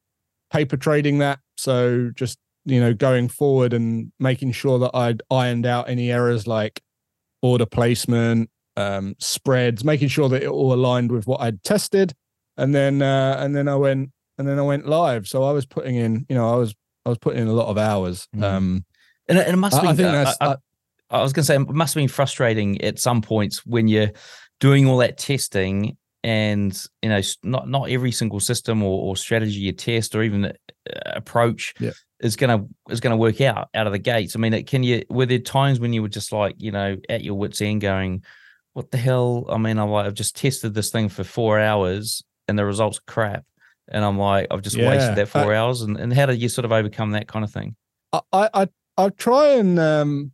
paper 0.51 0.77
trading 0.77 1.19
that. 1.19 1.41
So 1.57 2.11
just 2.15 2.39
you 2.65 2.81
know 2.81 2.95
going 2.95 3.29
forward 3.29 3.73
and 3.73 4.13
making 4.19 4.53
sure 4.53 4.79
that 4.79 4.91
I'd 4.95 5.23
ironed 5.31 5.67
out 5.67 5.89
any 5.89 6.11
errors 6.11 6.47
like 6.47 6.83
order 7.43 7.67
placement, 7.67 8.51
um, 8.77 9.15
spreads, 9.19 9.85
making 9.85 10.09
sure 10.09 10.29
that 10.29 10.43
it 10.43 10.49
all 10.49 10.73
aligned 10.73 11.13
with 11.13 11.27
what 11.27 11.41
I'd 11.41 11.63
tested, 11.63 12.13
and 12.57 12.75
then 12.75 13.03
uh, 13.03 13.37
and 13.39 13.55
then 13.55 13.69
I 13.69 13.77
went 13.77 14.11
and 14.39 14.49
then 14.49 14.59
I 14.59 14.63
went 14.63 14.87
live. 14.87 15.29
So 15.29 15.45
I 15.45 15.53
was 15.53 15.67
putting 15.67 15.97
in, 15.97 16.27
you 16.29 16.35
know, 16.35 16.53
I 16.53 16.57
was 16.57 16.75
I 17.05 17.11
was 17.11 17.19
putting 17.19 17.43
in 17.43 17.49
a 17.49 17.53
lot 17.53 17.69
of 17.69 17.79
hours. 17.79 18.27
Mm. 18.35 18.43
Um, 18.43 18.85
and, 19.29 19.39
and, 19.39 19.55
it 19.55 19.57
must. 19.57 19.77
I, 19.77 19.91
I 19.91 19.95
think 19.95 20.13
that's. 20.13 20.37
I, 20.41 20.47
I, 20.53 20.57
I 21.11 21.23
was 21.23 21.33
going 21.33 21.43
to 21.43 21.47
say 21.47 21.57
it 21.57 21.69
must 21.69 21.95
have 21.95 22.01
been 22.01 22.09
frustrating 22.09 22.81
at 22.83 22.99
some 22.99 23.23
points 23.23 23.65
when 23.65 23.89
you're 23.89 24.11
doing 24.61 24.87
all 24.87 24.99
that 24.99 25.19
testing 25.19 25.97
and 26.23 26.83
you 27.03 27.11
know 27.11 27.21
not 27.43 27.69
not 27.69 27.91
every 27.91 28.11
single 28.11 28.41
system 28.41 28.83
or, 28.83 29.03
or 29.03 29.17
strategy 29.17 29.61
you 29.61 29.73
test 29.73 30.15
or 30.15 30.23
even 30.23 30.53
approach 31.07 31.75
yeah. 31.79 31.91
Is 32.25 32.35
gonna 32.35 32.67
is 32.91 32.99
gonna 33.01 33.17
work 33.17 33.41
out 33.41 33.69
out 33.75 33.87
of 33.87 33.93
the 33.93 33.99
gates. 34.01 34.35
I 34.35 34.39
mean, 34.41 34.53
it, 34.53 34.67
can 34.67 34.83
you 34.83 35.05
were 35.09 35.27
there 35.27 35.39
times 35.39 35.79
when 35.79 35.93
you 35.93 36.03
were 36.03 36.09
just 36.09 36.33
like 36.33 36.57
you 36.59 36.73
know 36.73 36.97
at 37.09 37.23
your 37.23 37.35
wits 37.35 37.63
end 37.63 37.83
going, 37.83 38.25
what 38.73 38.91
the 38.91 38.99
hell? 38.99 39.47
I 39.49 39.59
mean, 39.59 39.79
I'm 39.79 39.91
like, 39.91 40.07
I've 40.07 40.15
just 40.15 40.37
tested 40.37 40.75
this 40.75 40.91
thing 40.91 41.09
for 41.09 41.23
four 41.23 41.61
hours 41.61 42.25
and 42.49 42.59
the 42.59 42.65
results 42.65 42.99
are 42.99 43.13
crap. 43.13 43.45
And 43.89 44.05
I'm 44.05 44.19
like, 44.19 44.49
I've 44.51 44.63
just 44.63 44.77
yeah, 44.77 44.89
wasted 44.89 45.17
that 45.17 45.29
four 45.29 45.55
I, 45.55 45.59
hours. 45.59 45.83
And, 45.83 45.97
and 45.97 46.13
how 46.13 46.27
did 46.27 46.41
you 46.41 46.49
sort 46.49 46.65
of 46.65 46.73
overcome 46.73 47.13
that 47.13 47.29
kind 47.29 47.45
of 47.45 47.53
thing? 47.53 47.77
I, 48.13 48.49
I, 48.53 48.69
I 48.97 49.09
try 49.11 49.51
and, 49.51 49.79
um, 49.79 50.33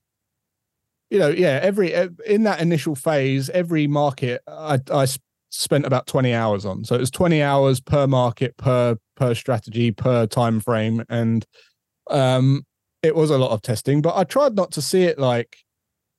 you 1.10 1.18
know, 1.18 1.28
yeah, 1.28 1.58
every, 1.62 1.92
in 2.26 2.44
that 2.44 2.60
initial 2.60 2.94
phase, 2.94 3.50
every 3.50 3.86
market 3.86 4.42
I, 4.46 4.78
I 4.92 5.06
spent 5.50 5.84
about 5.84 6.06
20 6.06 6.32
hours 6.32 6.64
on. 6.64 6.84
So 6.84 6.94
it 6.94 7.00
was 7.00 7.10
20 7.10 7.42
hours 7.42 7.80
per 7.80 8.06
market, 8.06 8.56
per, 8.56 8.96
per 9.16 9.34
strategy, 9.34 9.90
per 9.90 10.26
time 10.26 10.60
frame. 10.60 11.04
And 11.08 11.44
um, 12.12 12.64
it 13.02 13.14
was 13.14 13.30
a 13.30 13.38
lot 13.38 13.50
of 13.50 13.62
testing, 13.62 14.02
but 14.02 14.16
I 14.16 14.24
tried 14.24 14.54
not 14.54 14.72
to 14.72 14.82
see 14.82 15.04
it 15.04 15.18
like 15.18 15.56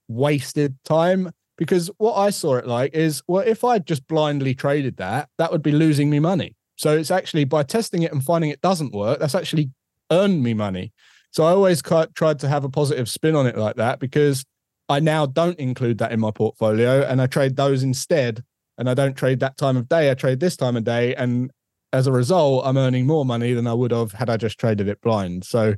wasted 0.08 0.76
time 0.84 1.32
because 1.58 1.92
what 1.98 2.16
I 2.16 2.32
saw 2.32 2.56
it 2.56 2.68
like 2.68 2.94
is, 2.96 3.22
well, 3.28 3.44
if 3.46 3.64
I 3.64 3.80
just 3.80 4.08
blindly 4.08 4.56
traded 4.56 4.98
that, 4.98 5.30
that 5.38 5.52
would 5.52 5.62
be 5.62 5.72
losing 5.72 6.10
me 6.10 6.20
money. 6.20 6.56
So 6.76 6.98
it's 6.98 7.12
actually 7.12 7.44
by 7.44 7.64
testing 7.64 8.02
it 8.02 8.12
and 8.12 8.24
finding 8.24 8.50
it 8.50 8.62
doesn't 8.62 8.94
work, 8.94 9.20
that's 9.20 9.36
actually 9.36 9.70
earned 10.12 10.42
me 10.42 10.54
money. 10.54 10.92
So 11.32 11.44
I 11.44 11.52
always 11.52 11.82
tried 11.82 12.40
to 12.40 12.48
have 12.48 12.64
a 12.64 12.70
positive 12.70 13.08
spin 13.08 13.36
on 13.36 13.48
it 13.48 13.58
like 13.58 13.76
that 13.76 14.00
because 14.00 14.44
I 14.90 15.00
now 15.00 15.26
don't 15.26 15.58
include 15.60 16.00
that 16.00 16.12
in 16.12 16.20
my 16.20 16.32
portfolio 16.32 17.04
and 17.04 17.22
I 17.22 17.28
trade 17.28 17.56
those 17.56 17.84
instead. 17.84 18.44
And 18.78 18.90
I 18.90 18.96
don't 18.96 19.16
trade 19.16 19.40
that 19.42 19.58
time 19.58 19.78
of 19.78 19.88
day. 19.88 20.10
I 20.10 20.16
trade 20.16 20.40
this 20.40 20.58
time 20.58 20.76
of 20.76 20.84
day. 20.84 21.14
And 21.14 21.52
as 21.94 22.08
a 22.08 22.12
result, 22.12 22.66
I'm 22.66 22.78
earning 22.78 23.06
more 23.06 23.26
money 23.26 23.54
than 23.54 23.68
I 23.68 23.74
would 23.74 23.92
have 23.92 24.14
had 24.14 24.30
I 24.30 24.38
just 24.38 24.60
traded 24.60 24.88
it 24.88 25.02
blind. 25.02 25.46
So 25.46 25.76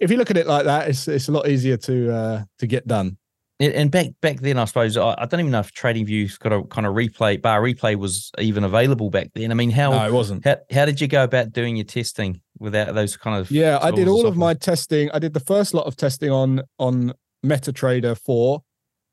if 0.00 0.10
you 0.10 0.16
look 0.16 0.30
at 0.30 0.36
it 0.36 0.46
like 0.46 0.64
that, 0.64 0.88
it's 0.88 1.08
it's 1.08 1.28
a 1.28 1.32
lot 1.32 1.48
easier 1.48 1.76
to 1.78 2.12
uh, 2.12 2.44
to 2.58 2.66
get 2.66 2.86
done. 2.86 3.18
And 3.60 3.88
back 3.88 4.08
back 4.20 4.40
then, 4.40 4.58
I 4.58 4.64
suppose 4.64 4.96
I, 4.96 5.14
I 5.16 5.26
don't 5.26 5.40
even 5.40 5.52
know 5.52 5.60
if 5.60 5.72
TradingView's 5.72 6.38
got 6.38 6.52
a 6.52 6.64
kind 6.64 6.86
of 6.86 6.94
replay 6.94 7.40
bar 7.40 7.62
replay 7.62 7.94
was 7.94 8.32
even 8.38 8.64
available 8.64 9.10
back 9.10 9.30
then. 9.34 9.52
I 9.52 9.54
mean, 9.54 9.70
how 9.70 9.90
no, 9.90 10.06
it 10.06 10.12
wasn't. 10.12 10.44
How, 10.44 10.56
how 10.72 10.84
did 10.84 11.00
you 11.00 11.06
go 11.06 11.22
about 11.22 11.52
doing 11.52 11.76
your 11.76 11.84
testing 11.84 12.40
without 12.58 12.92
those 12.94 13.16
kind 13.16 13.40
of? 13.40 13.50
Yeah, 13.52 13.78
I 13.80 13.92
did 13.92 14.08
all 14.08 14.26
of 14.26 14.36
my 14.36 14.54
testing. 14.54 15.08
I 15.12 15.20
did 15.20 15.34
the 15.34 15.40
first 15.40 15.72
lot 15.72 15.86
of 15.86 15.96
testing 15.96 16.30
on 16.30 16.62
on 16.80 17.12
MetaTrader 17.46 18.18
four, 18.18 18.64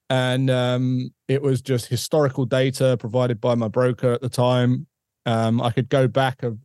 and 0.10 0.50
um, 0.50 1.12
it 1.28 1.44
was 1.44 1.62
just 1.62 1.86
historical 1.86 2.46
data 2.46 2.98
provided 3.00 3.40
by 3.40 3.54
my 3.54 3.68
broker 3.68 4.12
at 4.12 4.22
the 4.22 4.30
time. 4.30 4.88
Um, 5.25 5.62
I 5.62 5.72
could 5.72 5.90
go 5.90 6.08
back 6.08 6.44
of 6.44 6.58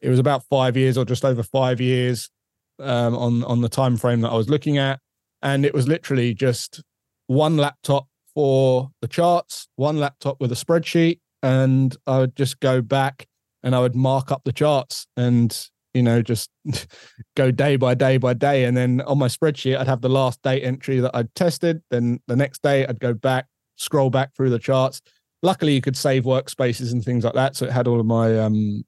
it 0.00 0.08
was 0.08 0.18
about 0.18 0.44
five 0.44 0.76
years 0.76 0.96
or 0.96 1.04
just 1.04 1.24
over 1.24 1.42
five 1.42 1.80
years 1.80 2.30
um, 2.78 3.16
on 3.16 3.44
on 3.44 3.60
the 3.60 3.68
time 3.68 3.96
frame 3.96 4.20
that 4.20 4.30
I 4.30 4.36
was 4.36 4.48
looking 4.48 4.78
at, 4.78 5.00
and 5.42 5.64
it 5.64 5.74
was 5.74 5.88
literally 5.88 6.34
just 6.34 6.82
one 7.26 7.56
laptop 7.56 8.06
for 8.34 8.90
the 9.00 9.08
charts, 9.08 9.68
one 9.76 9.98
laptop 9.98 10.40
with 10.40 10.52
a 10.52 10.54
spreadsheet, 10.54 11.18
and 11.42 11.96
I 12.06 12.18
would 12.18 12.36
just 12.36 12.60
go 12.60 12.80
back 12.80 13.26
and 13.62 13.74
I 13.74 13.80
would 13.80 13.96
mark 13.96 14.30
up 14.30 14.42
the 14.44 14.52
charts 14.52 15.06
and 15.16 15.68
you 15.94 16.02
know 16.02 16.22
just 16.22 16.50
go 17.36 17.50
day 17.50 17.76
by 17.76 17.94
day 17.94 18.18
by 18.18 18.34
day. 18.34 18.64
And 18.64 18.76
then 18.76 19.00
on 19.02 19.18
my 19.18 19.28
spreadsheet 19.28 19.76
I'd 19.78 19.88
have 19.88 20.02
the 20.02 20.08
last 20.08 20.40
date 20.42 20.62
entry 20.62 21.00
that 21.00 21.14
I'd 21.14 21.34
tested. 21.34 21.82
Then 21.90 22.20
the 22.28 22.36
next 22.36 22.62
day 22.62 22.86
I'd 22.86 23.00
go 23.00 23.14
back 23.14 23.46
scroll 23.76 24.10
back 24.10 24.34
through 24.34 24.50
the 24.50 24.58
charts 24.58 25.00
luckily 25.42 25.74
you 25.74 25.80
could 25.80 25.96
save 25.96 26.24
workspaces 26.24 26.92
and 26.92 27.04
things 27.04 27.24
like 27.24 27.34
that 27.34 27.56
so 27.56 27.66
it 27.66 27.72
had 27.72 27.86
all 27.86 28.00
of 28.00 28.06
my 28.06 28.38
um 28.38 28.84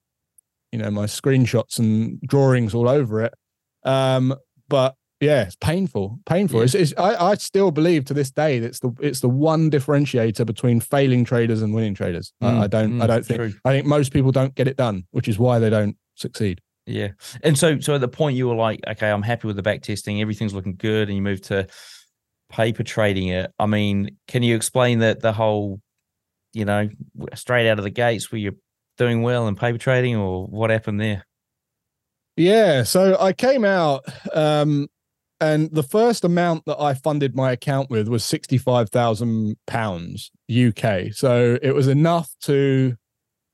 you 0.72 0.78
know 0.78 0.90
my 0.90 1.04
screenshots 1.04 1.78
and 1.78 2.20
drawings 2.22 2.74
all 2.74 2.88
over 2.88 3.22
it 3.22 3.34
um 3.84 4.34
but 4.68 4.94
yeah, 5.20 5.42
it's 5.42 5.56
painful, 5.56 6.18
painful. 6.24 6.60
Yeah. 6.60 6.64
It's, 6.64 6.74
it's, 6.74 6.94
I, 6.96 7.30
I 7.30 7.34
still 7.34 7.70
believe 7.70 8.06
to 8.06 8.14
this 8.14 8.30
day 8.30 8.58
that 8.58 8.68
it's 8.68 8.80
the 8.80 8.90
it's 9.00 9.20
the 9.20 9.28
one 9.28 9.70
differentiator 9.70 10.46
between 10.46 10.80
failing 10.80 11.26
traders 11.26 11.60
and 11.60 11.74
winning 11.74 11.94
traders. 11.94 12.32
Mm, 12.42 12.46
I, 12.46 12.62
I, 12.62 12.66
don't 12.66 12.92
mm, 12.94 13.02
I 13.02 13.06
don't 13.06 13.26
think 13.26 13.38
true. 13.38 13.52
I 13.66 13.72
think 13.72 13.86
most 13.86 14.12
people 14.14 14.32
don't 14.32 14.54
get 14.54 14.66
it 14.66 14.78
done, 14.78 15.04
which 15.10 15.28
is 15.28 15.38
why 15.38 15.58
they 15.58 15.68
don't 15.68 15.96
succeed. 16.14 16.62
Yeah, 16.86 17.08
and 17.42 17.56
so 17.58 17.78
so 17.80 17.94
at 17.94 18.00
the 18.00 18.08
point 18.08 18.36
you 18.36 18.48
were 18.48 18.54
like, 18.54 18.80
okay, 18.88 19.10
I'm 19.10 19.22
happy 19.22 19.46
with 19.46 19.56
the 19.56 19.62
back 19.62 19.82
testing, 19.82 20.22
everything's 20.22 20.54
looking 20.54 20.76
good, 20.76 21.08
and 21.08 21.16
you 21.16 21.22
move 21.22 21.42
to 21.42 21.66
paper 22.48 22.82
trading 22.82 23.28
it. 23.28 23.52
I 23.58 23.66
mean, 23.66 24.16
can 24.26 24.42
you 24.42 24.56
explain 24.56 25.00
that 25.00 25.20
the 25.20 25.32
whole, 25.32 25.80
you 26.52 26.64
know, 26.64 26.88
straight 27.34 27.68
out 27.68 27.78
of 27.78 27.84
the 27.84 27.90
gates, 27.90 28.30
were 28.30 28.38
you 28.38 28.56
doing 28.98 29.22
well 29.22 29.48
in 29.48 29.56
paper 29.56 29.78
trading, 29.78 30.16
or 30.16 30.46
what 30.46 30.70
happened 30.70 31.00
there? 31.00 31.26
Yeah, 32.36 32.84
so 32.84 33.16
I 33.20 33.32
came 33.32 33.64
out. 33.64 34.04
Um, 34.34 34.88
and 35.40 35.70
the 35.72 35.82
first 35.82 36.24
amount 36.24 36.66
that 36.66 36.80
I 36.80 36.94
funded 36.94 37.34
my 37.34 37.52
account 37.52 37.90
with 37.90 38.08
was 38.08 38.24
sixty-five 38.24 38.90
thousand 38.90 39.56
pounds 39.66 40.30
UK. 40.50 41.12
So 41.12 41.58
it 41.62 41.74
was 41.74 41.88
enough 41.88 42.30
to, 42.42 42.94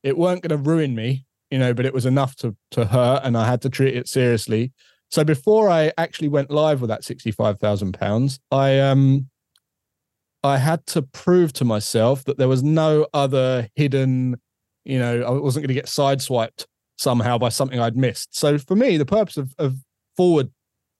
it 0.03 0.19
weren't 0.19 0.43
going 0.43 0.51
to 0.63 0.71
ruin 0.71 0.95
me, 0.95 1.27
you 1.51 1.59
know, 1.59 1.75
but 1.75 1.87
it 1.87 1.95
was 1.95 2.07
enough 2.07 2.35
to 2.37 2.57
to 2.73 2.87
hurt, 2.87 3.23
and 3.25 3.37
I 3.37 3.47
had 3.47 3.63
to 3.63 3.71
treat 3.71 3.97
it 3.97 4.09
seriously. 4.09 4.73
So 5.11 5.23
before 5.23 5.71
I 5.71 5.93
actually 5.97 6.29
went 6.29 6.51
live 6.51 6.81
with 6.81 6.91
that 6.91 7.05
sixty-five 7.05 7.61
thousand 7.61 7.93
pounds, 7.93 8.41
I 8.51 8.81
um, 8.81 9.29
I 10.47 10.59
had 10.59 10.87
to 10.89 11.03
prove 11.03 11.53
to 11.55 11.65
myself 11.65 12.25
that 12.25 12.39
there 12.39 12.49
was 12.49 12.63
no 12.63 13.07
other 13.13 13.69
hidden, 13.75 14.37
you 14.85 14.99
know, 14.99 15.23
I 15.23 15.31
wasn't 15.31 15.65
going 15.65 15.69
to 15.69 15.75
get 15.75 15.87
sideswiped 15.87 16.67
somehow 16.97 17.37
by 17.39 17.51
something 17.51 17.79
I'd 17.79 17.97
missed. 17.97 18.37
So 18.37 18.57
for 18.59 18.77
me, 18.77 18.97
the 18.97 19.07
purpose 19.07 19.37
of, 19.37 19.55
of 19.59 19.77
forward 20.17 20.51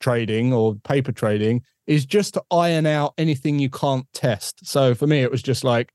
trading 0.01 0.53
or 0.53 0.75
paper 0.77 1.13
trading 1.13 1.63
is 1.87 2.05
just 2.05 2.35
to 2.35 2.43
iron 2.51 2.87
out 2.87 3.15
anything 3.17 3.59
you 3.59 3.71
can't 3.71 4.07
test. 4.13 4.67
So 4.67 4.95
for 4.95 5.07
me, 5.07 5.21
it 5.21 5.31
was 5.31 5.43
just 5.43 5.65
like 5.65 5.91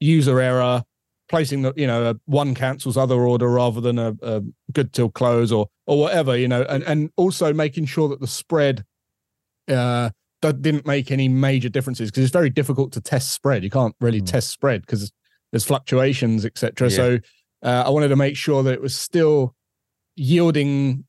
user 0.00 0.40
error, 0.40 0.82
placing 1.28 1.62
the 1.62 1.72
you 1.76 1.86
know 1.86 2.14
one 2.24 2.54
cancels 2.54 2.96
other 2.96 3.14
order 3.14 3.48
rather 3.48 3.80
than 3.80 3.98
a, 3.98 4.16
a 4.22 4.42
good 4.72 4.92
till 4.92 5.10
close 5.10 5.52
or 5.52 5.68
or 5.86 5.98
whatever 5.98 6.36
you 6.36 6.48
know, 6.48 6.62
and 6.62 6.82
and 6.84 7.10
also 7.16 7.52
making 7.52 7.86
sure 7.86 8.08
that 8.08 8.20
the 8.20 8.26
spread 8.26 8.84
uh 9.68 10.10
didn't 10.40 10.86
make 10.86 11.10
any 11.10 11.28
major 11.28 11.68
differences 11.68 12.10
because 12.10 12.24
it's 12.24 12.32
very 12.32 12.50
difficult 12.50 12.92
to 12.92 13.00
test 13.00 13.32
spread. 13.32 13.62
You 13.62 13.70
can't 13.70 13.94
really 14.00 14.22
mm. 14.22 14.26
test 14.26 14.48
spread 14.48 14.82
because 14.82 15.12
there's 15.52 15.64
fluctuations, 15.64 16.44
etc. 16.44 16.88
Yeah. 16.88 16.96
So 16.96 17.18
uh, 17.62 17.84
I 17.86 17.90
wanted 17.90 18.08
to 18.08 18.16
make 18.16 18.36
sure 18.36 18.62
that 18.62 18.72
it 18.72 18.80
was 18.80 18.96
still 18.96 19.54
yielding 20.16 21.04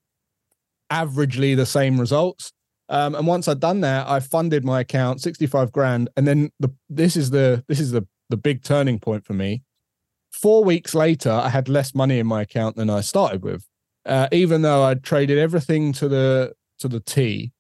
averagely 0.92 1.56
the 1.56 1.66
same 1.66 2.00
results. 2.00 2.52
Um, 2.90 3.16
and 3.16 3.26
once 3.26 3.48
I'd 3.48 3.62
done 3.62 3.82
that, 3.82 4.08
I 4.08 4.20
funded 4.20 4.66
my 4.66 4.82
account 4.82 5.22
65 5.22 5.72
grand. 5.72 6.10
And 6.18 6.28
then 6.28 6.52
the 6.60 6.70
this 6.90 7.16
is 7.16 7.30
the 7.30 7.64
this 7.68 7.80
is 7.80 7.92
the 7.92 8.06
the 8.30 8.38
big 8.38 8.64
turning 8.64 9.00
point 9.00 9.26
for 9.26 9.34
me. 9.34 9.64
Four 10.32 10.64
weeks 10.64 10.94
later, 10.94 11.32
I 11.32 11.50
had 11.50 11.70
less 11.70 11.94
money 11.94 12.20
in 12.20 12.28
my 12.28 12.42
account 12.42 12.76
than 12.76 12.90
I 12.90 13.02
started 13.02 13.44
with, 13.44 13.66
uh, 14.06 14.28
even 14.32 14.62
though 14.62 14.84
I'd 14.84 15.04
traded 15.04 15.38
everything 15.38 15.94
to 15.94 16.10
the 16.10 16.54
to 16.80 16.88
the 16.88 17.00
T. 17.00 17.52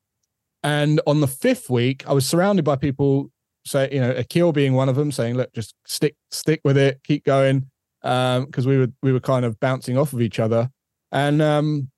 And 0.64 1.02
on 1.08 1.22
the 1.22 1.28
fifth 1.28 1.70
week, 1.70 2.08
I 2.08 2.14
was 2.14 2.26
surrounded 2.26 2.64
by 2.64 2.76
people 2.76 3.32
say, 3.66 3.90
you 3.92 4.00
know, 4.00 4.12
Akil 4.12 4.52
being 4.52 4.74
one 4.74 4.90
of 4.90 4.96
them, 4.96 5.12
saying, 5.12 5.36
"Look, 5.36 5.54
just 5.54 5.76
stick 5.86 6.16
stick 6.30 6.62
with 6.64 6.78
it, 6.78 7.02
keep 7.04 7.26
going," 7.26 7.70
because 8.02 8.66
um, 8.66 8.66
we 8.66 8.78
were 8.78 8.88
we 9.02 9.12
were 9.12 9.20
kind 9.20 9.46
of 9.46 9.60
bouncing 9.60 9.98
off 9.98 10.14
of 10.14 10.22
each 10.22 10.40
other. 10.40 10.70
And 11.12 11.42
um, 11.42 11.90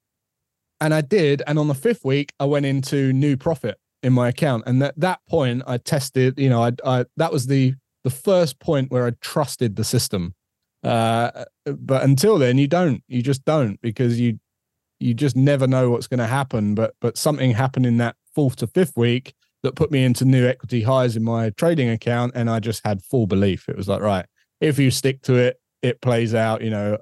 and 0.81 0.93
I 0.93 1.01
did. 1.01 1.41
And 1.47 1.57
on 1.57 1.67
the 1.67 1.75
fifth 1.75 2.03
week, 2.03 2.33
I 2.39 2.45
went 2.45 2.65
into 2.65 3.13
new 3.13 3.37
profit 3.37 3.77
in 4.01 4.13
my 4.13 4.29
account. 4.29 4.63
And 4.65 4.83
at 4.83 4.99
that 4.99 5.19
point, 5.29 5.63
I 5.65 5.77
tested. 5.77 6.37
You 6.37 6.49
know, 6.49 6.63
I, 6.63 6.71
I 6.85 7.05
that 7.17 7.31
was 7.31 7.47
the 7.47 7.75
the 8.03 8.09
first 8.09 8.59
point 8.59 8.91
where 8.91 9.07
I 9.07 9.11
trusted 9.21 9.75
the 9.75 9.83
system. 9.83 10.35
Uh, 10.83 11.45
but 11.65 12.03
until 12.03 12.37
then, 12.37 12.57
you 12.57 12.67
don't. 12.67 13.01
You 13.07 13.21
just 13.21 13.45
don't 13.45 13.81
because 13.81 14.19
you 14.19 14.39
you 14.99 15.13
just 15.13 15.35
never 15.35 15.67
know 15.67 15.89
what's 15.89 16.07
going 16.07 16.19
to 16.19 16.27
happen. 16.27 16.75
But 16.75 16.95
but 16.99 17.17
something 17.17 17.51
happened 17.51 17.85
in 17.85 17.97
that 17.97 18.15
fourth 18.35 18.55
to 18.57 18.67
fifth 18.67 18.95
week 18.95 19.33
that 19.63 19.75
put 19.75 19.91
me 19.91 20.03
into 20.03 20.25
new 20.25 20.45
equity 20.45 20.81
highs 20.81 21.15
in 21.15 21.23
my 21.23 21.49
trading 21.51 21.89
account, 21.89 22.33
and 22.35 22.49
I 22.49 22.59
just 22.59 22.85
had 22.85 23.03
full 23.03 23.27
belief. 23.27 23.69
It 23.69 23.77
was 23.77 23.87
like, 23.87 24.01
right, 24.01 24.25
if 24.61 24.77
you 24.77 24.91
stick 24.91 25.21
to 25.23 25.35
it, 25.35 25.57
it 25.81 26.01
plays 26.01 26.35
out. 26.35 26.61
You 26.61 26.69
know, 26.69 26.97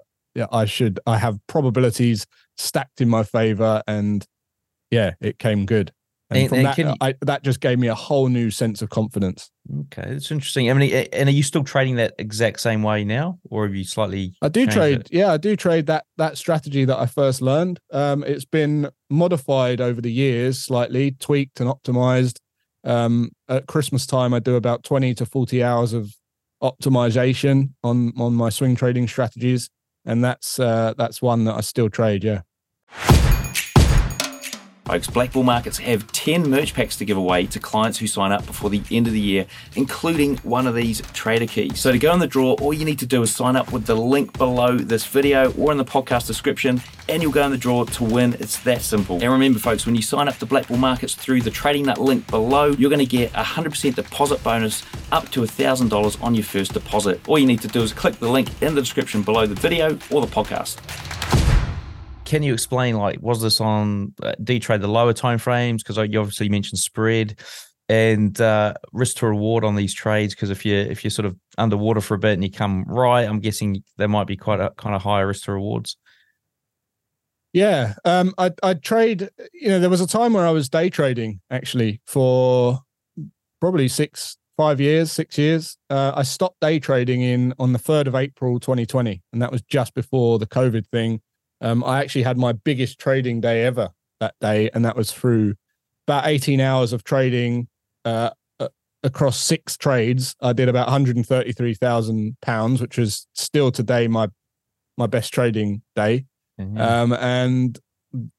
I 0.51 0.65
should. 0.65 0.99
I 1.05 1.17
have 1.17 1.39
probabilities 1.47 2.25
stacked 2.57 3.01
in 3.01 3.09
my 3.09 3.23
favor, 3.23 3.81
and 3.87 4.25
yeah, 4.91 5.13
it 5.19 5.39
came 5.39 5.65
good. 5.65 5.91
And, 6.31 6.39
and 6.39 6.49
from 6.49 6.63
that, 6.63 6.77
you, 6.77 6.93
I, 7.01 7.13
that 7.21 7.43
just 7.43 7.59
gave 7.59 7.77
me 7.77 7.87
a 7.87 7.95
whole 7.95 8.29
new 8.29 8.51
sense 8.51 8.81
of 8.81 8.89
confidence. 8.89 9.51
Okay, 9.81 10.03
it's 10.07 10.31
interesting. 10.31 10.69
I 10.69 10.73
mean, 10.73 11.07
and 11.11 11.27
are 11.27 11.31
you 11.31 11.43
still 11.43 11.65
trading 11.65 11.97
that 11.97 12.13
exact 12.17 12.61
same 12.61 12.83
way 12.83 13.03
now, 13.03 13.39
or 13.49 13.65
have 13.65 13.75
you 13.75 13.83
slightly? 13.83 14.33
I 14.41 14.47
do 14.47 14.65
trade. 14.65 15.01
It? 15.01 15.09
Yeah, 15.11 15.33
I 15.33 15.37
do 15.37 15.57
trade 15.57 15.87
that 15.87 16.05
that 16.17 16.37
strategy 16.37 16.85
that 16.85 16.97
I 16.97 17.05
first 17.05 17.41
learned. 17.41 17.79
Um, 17.91 18.23
it's 18.23 18.45
been 18.45 18.89
modified 19.09 19.81
over 19.81 19.99
the 19.99 20.11
years, 20.11 20.57
slightly 20.57 21.11
tweaked 21.11 21.59
and 21.59 21.69
optimized. 21.69 22.37
Um, 22.83 23.31
at 23.49 23.67
Christmas 23.67 24.05
time, 24.05 24.33
I 24.33 24.39
do 24.39 24.55
about 24.55 24.83
twenty 24.83 25.13
to 25.15 25.25
forty 25.25 25.61
hours 25.61 25.91
of 25.91 26.15
optimization 26.63 27.73
on 27.83 28.13
on 28.17 28.35
my 28.35 28.49
swing 28.49 28.75
trading 28.77 29.07
strategies, 29.07 29.69
and 30.05 30.23
that's 30.23 30.59
uh, 30.59 30.93
that's 30.97 31.21
one 31.21 31.43
that 31.43 31.55
I 31.55 31.61
still 31.61 31.89
trade. 31.89 32.23
Yeah. 32.23 32.41
Folks, 34.91 35.07
BlackBull 35.07 35.45
Markets 35.45 35.77
have 35.77 36.05
10 36.11 36.49
merch 36.49 36.73
packs 36.73 36.97
to 36.97 37.05
give 37.05 37.15
away 37.15 37.45
to 37.45 37.61
clients 37.61 37.97
who 37.97 38.07
sign 38.07 38.33
up 38.33 38.45
before 38.45 38.69
the 38.69 38.83
end 38.91 39.07
of 39.07 39.13
the 39.13 39.21
year, 39.21 39.45
including 39.77 40.35
one 40.39 40.67
of 40.67 40.75
these 40.75 40.99
trader 41.13 41.47
keys. 41.47 41.79
So 41.79 41.93
to 41.93 41.97
go 41.97 42.13
in 42.13 42.19
the 42.19 42.27
draw, 42.27 42.55
all 42.55 42.73
you 42.73 42.83
need 42.83 42.99
to 42.99 43.05
do 43.05 43.21
is 43.21 43.33
sign 43.33 43.55
up 43.55 43.71
with 43.71 43.85
the 43.85 43.95
link 43.95 44.37
below 44.37 44.77
this 44.77 45.05
video 45.05 45.53
or 45.53 45.71
in 45.71 45.77
the 45.77 45.85
podcast 45.85 46.27
description, 46.27 46.81
and 47.07 47.23
you'll 47.23 47.31
go 47.31 47.45
in 47.45 47.51
the 47.51 47.57
draw 47.57 47.85
to 47.85 48.03
win. 48.03 48.35
It's 48.41 48.59
that 48.63 48.81
simple. 48.81 49.15
And 49.21 49.31
remember, 49.31 49.59
folks, 49.59 49.85
when 49.85 49.95
you 49.95 50.01
sign 50.01 50.27
up 50.27 50.35
to 50.39 50.45
BlackBull 50.45 50.77
Markets 50.77 51.15
through 51.15 51.43
the 51.43 51.51
Trading 51.51 51.85
Nut 51.85 52.01
link 52.01 52.27
below, 52.27 52.71
you're 52.71 52.89
going 52.89 52.99
to 52.99 53.05
get 53.05 53.31
a 53.31 53.43
100% 53.43 53.95
deposit 53.95 54.43
bonus 54.43 54.83
up 55.13 55.29
to 55.29 55.39
$1,000 55.39 56.21
on 56.21 56.35
your 56.35 56.43
first 56.43 56.73
deposit. 56.73 57.21
All 57.29 57.39
you 57.39 57.47
need 57.47 57.61
to 57.61 57.69
do 57.69 57.81
is 57.81 57.93
click 57.93 58.15
the 58.15 58.29
link 58.29 58.49
in 58.61 58.75
the 58.75 58.81
description 58.81 59.23
below 59.23 59.47
the 59.47 59.55
video 59.55 59.91
or 60.09 60.19
the 60.19 60.27
podcast. 60.27 60.81
Can 62.31 62.43
you 62.43 62.53
explain 62.53 62.95
like 62.95 63.21
was 63.21 63.41
this 63.41 63.59
on 63.59 64.13
uh, 64.23 64.31
do 64.41 64.57
trade 64.57 64.79
the 64.79 64.87
lower 64.87 65.11
time 65.11 65.37
frames 65.37 65.83
because 65.83 65.97
you 66.09 66.17
obviously 66.17 66.47
mentioned 66.47 66.79
spread 66.79 67.37
and 67.89 68.39
uh, 68.39 68.73
risk 68.93 69.17
to 69.17 69.27
reward 69.27 69.65
on 69.65 69.75
these 69.75 69.93
trades 69.93 70.33
because 70.33 70.49
if 70.49 70.65
you 70.65 70.77
if 70.77 71.03
you're 71.03 71.11
sort 71.11 71.25
of 71.25 71.35
underwater 71.57 71.99
for 71.99 72.13
a 72.13 72.17
bit 72.17 72.31
and 72.31 72.41
you 72.41 72.49
come 72.49 72.85
right, 72.87 73.27
I'm 73.27 73.41
guessing 73.41 73.83
there 73.97 74.07
might 74.07 74.27
be 74.27 74.37
quite 74.37 74.61
a 74.61 74.71
kind 74.77 74.95
of 74.95 75.01
higher 75.01 75.27
risk 75.27 75.43
to 75.43 75.51
rewards. 75.51 75.97
Yeah, 77.51 77.95
um, 78.05 78.33
I 78.37 78.51
I 78.63 78.75
trade. 78.75 79.29
You 79.51 79.67
know, 79.67 79.81
there 79.81 79.89
was 79.89 79.99
a 79.99 80.07
time 80.07 80.31
where 80.31 80.47
I 80.47 80.51
was 80.51 80.69
day 80.69 80.89
trading 80.89 81.41
actually 81.49 81.99
for 82.07 82.79
probably 83.59 83.89
six, 83.89 84.37
five 84.55 84.79
years, 84.79 85.11
six 85.11 85.37
years. 85.37 85.77
Uh, 85.89 86.13
I 86.15 86.23
stopped 86.23 86.61
day 86.61 86.79
trading 86.79 87.19
in 87.19 87.53
on 87.59 87.73
the 87.73 87.79
third 87.79 88.07
of 88.07 88.15
April, 88.15 88.57
2020, 88.57 89.21
and 89.33 89.41
that 89.41 89.51
was 89.51 89.61
just 89.63 89.93
before 89.93 90.39
the 90.39 90.47
COVID 90.47 90.87
thing. 90.87 91.19
Um, 91.61 91.83
I 91.83 91.99
actually 91.99 92.23
had 92.23 92.37
my 92.37 92.51
biggest 92.51 92.99
trading 92.99 93.41
day 93.41 93.63
ever 93.63 93.91
that 94.19 94.35
day, 94.41 94.69
and 94.73 94.83
that 94.85 94.95
was 94.95 95.11
through 95.11 95.55
about 96.07 96.27
18 96.27 96.59
hours 96.59 96.93
of 96.93 97.03
trading 97.03 97.67
uh, 98.03 98.31
across 99.03 99.39
six 99.39 99.77
trades, 99.77 100.35
I 100.41 100.53
did 100.53 100.69
about 100.69 100.87
133,000 100.87 102.37
pounds, 102.41 102.81
which 102.81 102.97
was 102.97 103.27
still 103.33 103.71
today 103.71 104.07
my 104.07 104.27
my 104.97 105.07
best 105.07 105.33
trading 105.33 105.81
day. 105.95 106.25
Mm-hmm. 106.59 106.77
Um, 106.77 107.13
and 107.13 107.79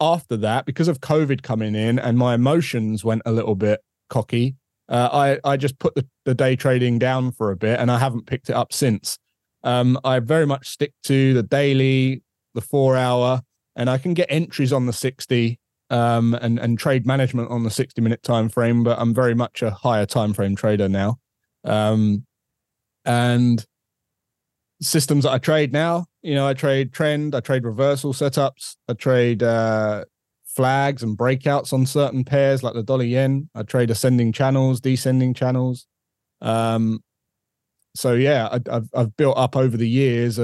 after 0.01 0.37
that, 0.37 0.67
because 0.67 0.87
of 0.87 1.01
COVID 1.01 1.43
coming 1.43 1.75
in 1.75 1.99
and 1.99 2.19
my 2.19 2.35
emotions 2.35 3.05
went 3.05 3.23
a 3.25 3.33
little 3.33 3.55
bit 3.55 3.81
cocky, 4.11 4.57
uh, 4.89 5.09
I 5.45 5.53
I 5.53 5.57
just 5.57 5.79
put 5.79 5.95
the, 5.95 6.07
the 6.25 6.35
day 6.35 6.57
trading 6.57 6.99
down 6.99 7.33
for 7.33 7.51
a 7.51 7.57
bit, 7.57 7.81
and 7.81 7.91
I 7.91 7.99
haven't 7.99 8.27
picked 8.27 8.51
it 8.51 8.57
up 8.57 8.73
since. 8.73 9.19
Um, 9.65 9.99
I 10.05 10.19
very 10.19 10.47
much 10.47 10.69
stick 10.69 10.93
to 11.05 11.35
the 11.35 11.43
daily, 11.43 12.23
the 12.55 12.61
four 12.61 12.97
hour, 12.97 13.43
and 13.77 13.89
I 13.89 13.99
can 13.99 14.15
get 14.15 14.27
entries 14.31 14.73
on 14.73 14.87
the 14.87 14.93
60 14.93 15.59
um, 15.91 16.35
and 16.35 16.59
and 16.59 16.79
trade 16.79 17.07
management 17.07 17.51
on 17.51 17.65
the 17.65 17.71
60 17.71 18.01
minute 18.01 18.23
time 18.23 18.49
frame, 18.49 18.83
but 18.83 18.99
I'm 18.99 19.15
very 19.15 19.35
much 19.35 19.63
a 19.63 19.71
higher 19.71 20.07
time 20.07 20.33
frame 20.33 20.57
trader 20.57 20.89
now. 20.89 21.19
Um, 21.65 22.27
and 23.05 23.65
systems 24.81 25.25
that 25.25 25.33
I 25.33 25.39
trade 25.39 25.73
now, 25.73 26.07
you 26.23 26.35
know, 26.35 26.49
I 26.49 26.55
trade 26.55 26.93
trend, 26.93 27.35
I 27.35 27.41
trade 27.41 27.65
reversal 27.65 28.15
setups, 28.15 28.77
I 28.89 28.95
trade 28.95 29.43
uh, 29.43 30.05
flags 30.47 31.03
and 31.03 31.17
breakouts 31.17 31.73
on 31.73 31.87
certain 31.87 32.25
pairs 32.25 32.63
like 32.63 32.75
the 32.75 32.83
dollar 32.83 33.05
yen. 33.05 33.49
I 33.55 33.63
trade 33.63 33.91
ascending 33.91 34.33
channels, 34.33 34.81
descending 34.81 35.35
channels. 35.35 35.87
Um, 36.41 37.03
so 37.95 38.15
yeah, 38.15 38.49
I, 38.51 38.73
have 38.73 38.89
I've 38.95 39.17
built 39.17 39.37
up 39.37 39.57
over 39.57 39.77
the 39.77 39.89
years 39.89 40.39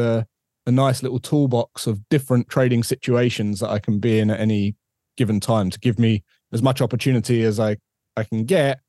a 0.68 0.70
nice 0.70 1.02
little 1.02 1.18
toolbox 1.18 1.86
of 1.86 2.06
different 2.10 2.48
trading 2.48 2.82
situations 2.82 3.60
that 3.60 3.70
I 3.70 3.78
can 3.78 3.98
be 3.98 4.18
in 4.18 4.30
at 4.30 4.38
any 4.38 4.76
given 5.16 5.40
time 5.40 5.70
to 5.70 5.80
give 5.80 5.98
me 5.98 6.22
as 6.52 6.62
much 6.62 6.82
opportunity 6.82 7.42
as 7.42 7.58
I, 7.58 7.78
I 8.18 8.24
can 8.24 8.44
get, 8.44 8.80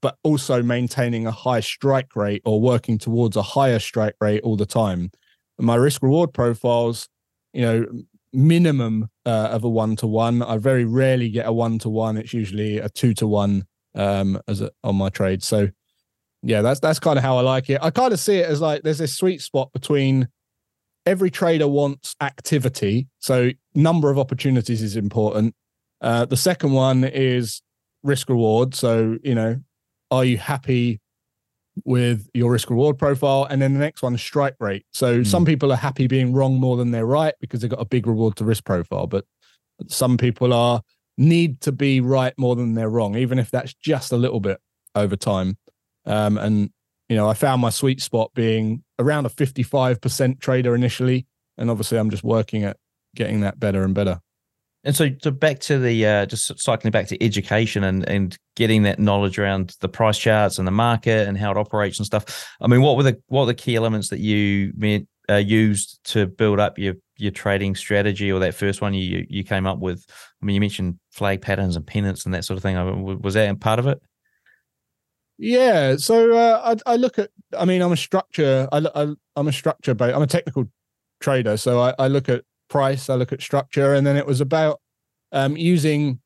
but 0.00 0.16
also 0.22 0.62
maintaining 0.62 1.26
a 1.26 1.32
high 1.32 1.60
strike 1.60 2.14
rate 2.14 2.42
or 2.44 2.60
working 2.60 2.96
towards 2.96 3.36
a 3.36 3.42
higher 3.42 3.80
strike 3.80 4.14
rate 4.20 4.42
all 4.44 4.56
the 4.56 4.66
time. 4.66 5.10
And 5.58 5.66
my 5.66 5.74
risk 5.74 6.00
reward 6.00 6.32
profiles, 6.32 7.08
you 7.52 7.62
know, 7.62 7.86
minimum 8.32 9.10
uh, 9.26 9.48
of 9.50 9.64
a 9.64 9.68
one 9.68 9.96
to 9.96 10.06
one. 10.06 10.42
I 10.42 10.58
very 10.58 10.84
rarely 10.84 11.28
get 11.28 11.46
a 11.46 11.52
one 11.52 11.80
to 11.80 11.88
one. 11.88 12.18
It's 12.18 12.32
usually 12.32 12.78
a 12.78 12.88
two 12.88 13.14
to 13.14 13.26
one 13.26 13.64
um, 13.96 14.40
as 14.46 14.60
a, 14.60 14.70
on 14.84 14.94
my 14.94 15.08
trade. 15.08 15.42
So 15.42 15.70
yeah, 16.44 16.62
that's 16.62 16.78
that's 16.78 17.00
kind 17.00 17.18
of 17.18 17.24
how 17.24 17.36
I 17.36 17.40
like 17.42 17.68
it. 17.68 17.80
I 17.82 17.90
kind 17.90 18.12
of 18.12 18.20
see 18.20 18.36
it 18.36 18.48
as 18.48 18.60
like 18.60 18.82
there's 18.82 18.98
this 18.98 19.16
sweet 19.16 19.42
spot 19.42 19.72
between 19.72 20.28
every 21.06 21.30
trader 21.30 21.68
wants 21.68 22.14
activity. 22.20 23.08
So 23.18 23.50
number 23.74 24.10
of 24.10 24.18
opportunities 24.18 24.82
is 24.82 24.96
important. 24.96 25.54
Uh, 26.00 26.24
the 26.24 26.36
second 26.36 26.72
one 26.72 27.04
is 27.04 27.62
risk 28.02 28.28
reward. 28.28 28.74
So, 28.74 29.18
you 29.22 29.34
know, 29.34 29.60
are 30.10 30.24
you 30.24 30.38
happy 30.38 31.00
with 31.84 32.28
your 32.34 32.52
risk 32.52 32.70
reward 32.70 32.98
profile? 32.98 33.46
And 33.48 33.60
then 33.60 33.74
the 33.74 33.80
next 33.80 34.02
one 34.02 34.14
is 34.14 34.20
strike 34.20 34.56
rate. 34.60 34.84
So 34.92 35.20
mm. 35.20 35.26
some 35.26 35.44
people 35.44 35.72
are 35.72 35.76
happy 35.76 36.06
being 36.06 36.32
wrong 36.32 36.58
more 36.58 36.76
than 36.76 36.90
they're 36.90 37.06
right 37.06 37.34
because 37.40 37.60
they've 37.60 37.70
got 37.70 37.80
a 37.80 37.86
big 37.86 38.06
reward 38.06 38.36
to 38.36 38.44
risk 38.44 38.64
profile. 38.64 39.06
But 39.06 39.24
some 39.88 40.16
people 40.16 40.52
are 40.52 40.82
need 41.16 41.60
to 41.60 41.72
be 41.72 42.00
right 42.00 42.34
more 42.38 42.56
than 42.56 42.74
they're 42.74 42.88
wrong, 42.88 43.14
even 43.16 43.38
if 43.38 43.50
that's 43.50 43.74
just 43.74 44.12
a 44.12 44.16
little 44.16 44.40
bit 44.40 44.58
over 44.94 45.16
time. 45.16 45.58
Um, 46.06 46.38
and 46.38 46.70
you 47.08 47.16
know, 47.16 47.28
I 47.28 47.34
found 47.34 47.60
my 47.60 47.70
sweet 47.70 48.00
spot 48.00 48.30
being 48.34 48.84
around 49.00 49.26
a 49.26 49.30
55% 49.30 50.40
trader 50.40 50.74
initially. 50.74 51.26
And 51.58 51.70
obviously, 51.70 51.98
I'm 51.98 52.10
just 52.10 52.24
working 52.24 52.64
at 52.64 52.76
getting 53.14 53.40
that 53.40 53.58
better 53.58 53.82
and 53.82 53.94
better. 53.94 54.20
And 54.82 54.96
so, 54.96 55.10
so 55.22 55.30
back 55.30 55.60
to 55.60 55.78
the 55.78 56.06
uh, 56.06 56.26
just 56.26 56.58
cycling 56.58 56.90
back 56.90 57.06
to 57.08 57.22
education 57.22 57.84
and 57.84 58.08
and 58.08 58.38
getting 58.56 58.84
that 58.84 58.98
knowledge 58.98 59.38
around 59.38 59.76
the 59.80 59.88
price 59.88 60.16
charts 60.16 60.58
and 60.58 60.66
the 60.66 60.72
market 60.72 61.28
and 61.28 61.36
how 61.36 61.50
it 61.50 61.58
operates 61.58 61.98
and 61.98 62.06
stuff. 62.06 62.48
I 62.60 62.66
mean, 62.66 62.80
what 62.80 62.96
were 62.96 63.02
the 63.02 63.20
what 63.26 63.40
were 63.40 63.46
the 63.46 63.54
key 63.54 63.76
elements 63.76 64.08
that 64.08 64.20
you 64.20 64.72
meant, 64.76 65.06
uh, 65.28 65.36
used 65.36 66.00
to 66.04 66.26
build 66.26 66.60
up 66.60 66.78
your 66.78 66.94
your 67.18 67.30
trading 67.30 67.74
strategy 67.74 68.32
or 68.32 68.40
that 68.40 68.54
first 68.54 68.80
one 68.80 68.94
you 68.94 69.26
you 69.28 69.44
came 69.44 69.66
up 69.66 69.80
with? 69.80 70.02
I 70.42 70.46
mean, 70.46 70.54
you 70.54 70.60
mentioned 70.60 70.98
flag 71.10 71.42
patterns 71.42 71.76
and 71.76 71.86
pennants 71.86 72.24
and 72.24 72.32
that 72.32 72.46
sort 72.46 72.56
of 72.56 72.62
thing. 72.62 73.20
Was 73.20 73.34
that 73.34 73.60
part 73.60 73.80
of 73.80 73.86
it? 73.86 74.00
Yeah, 75.42 75.96
so 75.96 76.36
uh, 76.36 76.76
I, 76.86 76.92
I 76.92 76.96
look 76.96 77.18
at. 77.18 77.30
I 77.58 77.64
mean, 77.64 77.80
I'm 77.80 77.92
a 77.92 77.96
structure. 77.96 78.68
I, 78.70 79.14
am 79.36 79.48
a 79.48 79.52
structure, 79.52 79.94
but 79.94 80.14
I'm 80.14 80.20
a 80.20 80.26
technical 80.26 80.66
trader. 81.20 81.56
So 81.56 81.80
I, 81.80 81.94
I 81.98 82.08
look 82.08 82.28
at 82.28 82.44
price. 82.68 83.08
I 83.08 83.14
look 83.14 83.32
at 83.32 83.40
structure, 83.40 83.94
and 83.94 84.06
then 84.06 84.18
it 84.18 84.26
was 84.26 84.42
about 84.42 84.82
um, 85.32 85.56
using 85.56 86.20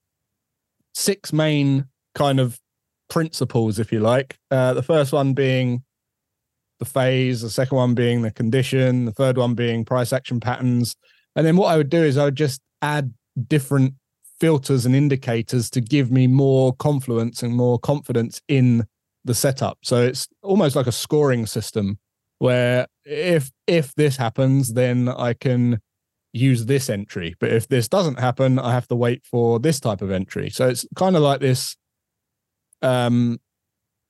six 0.94 1.32
main 1.32 1.86
kind 2.16 2.40
of 2.40 2.60
principles, 3.08 3.78
if 3.78 3.92
you 3.92 4.00
like. 4.00 4.36
Uh, 4.50 4.74
the 4.74 4.82
first 4.82 5.12
one 5.12 5.32
being 5.32 5.84
the 6.80 6.84
phase, 6.84 7.40
the 7.40 7.50
second 7.50 7.76
one 7.76 7.94
being 7.94 8.22
the 8.22 8.32
condition, 8.32 9.04
the 9.04 9.12
third 9.12 9.38
one 9.38 9.54
being 9.54 9.84
price 9.84 10.12
action 10.12 10.40
patterns, 10.40 10.96
and 11.36 11.46
then 11.46 11.56
what 11.56 11.68
I 11.68 11.76
would 11.76 11.88
do 11.88 12.02
is 12.02 12.18
I 12.18 12.24
would 12.24 12.36
just 12.36 12.60
add 12.82 13.14
different 13.46 13.94
filters 14.40 14.84
and 14.84 14.96
indicators 14.96 15.70
to 15.70 15.80
give 15.80 16.10
me 16.10 16.26
more 16.26 16.74
confluence 16.74 17.44
and 17.44 17.54
more 17.54 17.78
confidence 17.78 18.42
in 18.48 18.84
the 19.24 19.34
setup. 19.34 19.78
So 19.82 20.02
it's 20.02 20.28
almost 20.42 20.76
like 20.76 20.86
a 20.86 20.92
scoring 20.92 21.46
system 21.46 21.98
where 22.38 22.86
if 23.04 23.50
if 23.66 23.94
this 23.94 24.16
happens, 24.16 24.74
then 24.74 25.08
I 25.08 25.34
can 25.34 25.80
use 26.32 26.66
this 26.66 26.90
entry. 26.90 27.34
But 27.38 27.52
if 27.52 27.68
this 27.68 27.88
doesn't 27.88 28.18
happen, 28.18 28.58
I 28.58 28.72
have 28.72 28.88
to 28.88 28.96
wait 28.96 29.24
for 29.24 29.58
this 29.58 29.80
type 29.80 30.02
of 30.02 30.10
entry. 30.10 30.50
So 30.50 30.68
it's 30.68 30.86
kind 30.96 31.16
of 31.16 31.22
like 31.22 31.40
this 31.40 31.76
um 32.82 33.38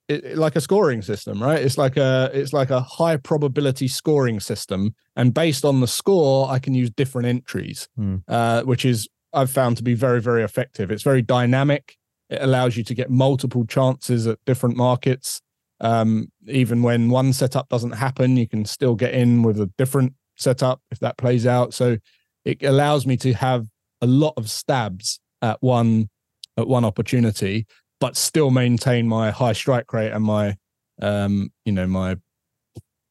it, 0.07 0.37
like 0.37 0.55
a 0.55 0.61
scoring 0.61 1.01
system, 1.01 1.41
right? 1.41 1.61
It's 1.61 1.77
like 1.77 1.97
a 1.97 2.29
it's 2.33 2.53
like 2.53 2.69
a 2.69 2.81
high 2.81 3.17
probability 3.17 3.87
scoring 3.87 4.39
system, 4.39 4.93
and 5.15 5.33
based 5.33 5.65
on 5.65 5.79
the 5.81 5.87
score, 5.87 6.49
I 6.49 6.59
can 6.59 6.73
use 6.73 6.91
different 6.91 7.27
entries, 7.27 7.87
hmm. 7.95 8.17
uh, 8.27 8.61
which 8.63 8.85
is 8.85 9.07
I've 9.33 9.51
found 9.51 9.77
to 9.77 9.83
be 9.83 9.93
very 9.93 10.21
very 10.21 10.43
effective. 10.43 10.91
It's 10.91 11.03
very 11.03 11.21
dynamic. 11.21 11.97
It 12.29 12.41
allows 12.41 12.75
you 12.75 12.83
to 12.83 12.93
get 12.93 13.09
multiple 13.09 13.65
chances 13.65 14.27
at 14.27 14.39
different 14.45 14.77
markets. 14.77 15.41
Um, 15.81 16.31
even 16.47 16.81
when 16.81 17.09
one 17.09 17.33
setup 17.33 17.69
doesn't 17.69 17.91
happen, 17.91 18.37
you 18.37 18.47
can 18.47 18.65
still 18.65 18.95
get 18.95 19.13
in 19.13 19.43
with 19.43 19.59
a 19.59 19.69
different 19.77 20.13
setup 20.37 20.81
if 20.91 20.99
that 20.99 21.17
plays 21.17 21.45
out. 21.45 21.73
So 21.73 21.97
it 22.43 22.63
allows 22.63 23.05
me 23.05 23.17
to 23.17 23.33
have 23.33 23.67
a 24.01 24.07
lot 24.07 24.33
of 24.37 24.49
stabs 24.49 25.19
at 25.41 25.57
one 25.61 26.09
at 26.57 26.67
one 26.67 26.85
opportunity, 26.85 27.67
but 27.99 28.15
still 28.15 28.51
maintain 28.51 29.07
my 29.07 29.31
high 29.31 29.53
strike 29.53 29.91
rate 29.91 30.11
and 30.11 30.23
my 30.23 30.55
um, 31.01 31.51
you 31.65 31.71
know 31.71 31.87
my 31.87 32.17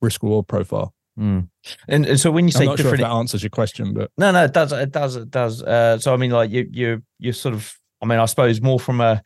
risk 0.00 0.22
reward 0.22 0.48
profile. 0.48 0.94
Mm. 1.18 1.48
And, 1.86 2.06
and, 2.06 2.18
so 2.18 2.30
when 2.32 2.46
you 2.46 2.52
say 2.52 2.66
different, 2.66 2.80
sure 2.80 2.96
that 2.96 3.06
answers 3.06 3.42
your 3.42 3.50
question, 3.50 3.94
but 3.94 4.10
no, 4.18 4.32
no, 4.32 4.44
it 4.44 4.52
does, 4.52 4.72
it 4.72 4.90
does, 4.90 5.14
it 5.14 5.30
does. 5.30 5.62
Uh, 5.62 5.98
so 5.98 6.12
I 6.12 6.16
mean, 6.16 6.32
like 6.32 6.50
you, 6.50 6.68
you, 6.72 7.02
you're 7.20 7.32
sort 7.32 7.54
of 7.54 7.72
I 8.04 8.06
mean, 8.06 8.18
I 8.18 8.26
suppose 8.26 8.60
more 8.60 8.78
from 8.78 9.00
a 9.00 9.22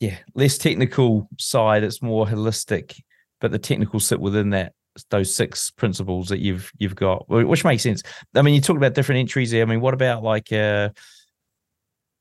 yeah, 0.00 0.16
less 0.34 0.56
technical 0.56 1.28
side, 1.38 1.82
it's 1.82 2.00
more 2.00 2.26
holistic, 2.26 3.00
but 3.40 3.50
the 3.50 3.58
technical 3.58 4.00
sit 4.00 4.20
within 4.20 4.50
that 4.50 4.72
those 5.08 5.34
six 5.34 5.70
principles 5.70 6.28
that 6.28 6.38
you've 6.38 6.70
you've 6.78 6.94
got, 6.94 7.28
which 7.28 7.64
makes 7.64 7.82
sense. 7.82 8.02
I 8.34 8.42
mean, 8.42 8.54
you 8.54 8.60
talked 8.60 8.76
about 8.76 8.94
different 8.94 9.18
entries 9.18 9.50
there. 9.50 9.62
I 9.62 9.66
mean, 9.66 9.80
what 9.80 9.94
about 9.94 10.22
like 10.22 10.52
uh 10.52 10.90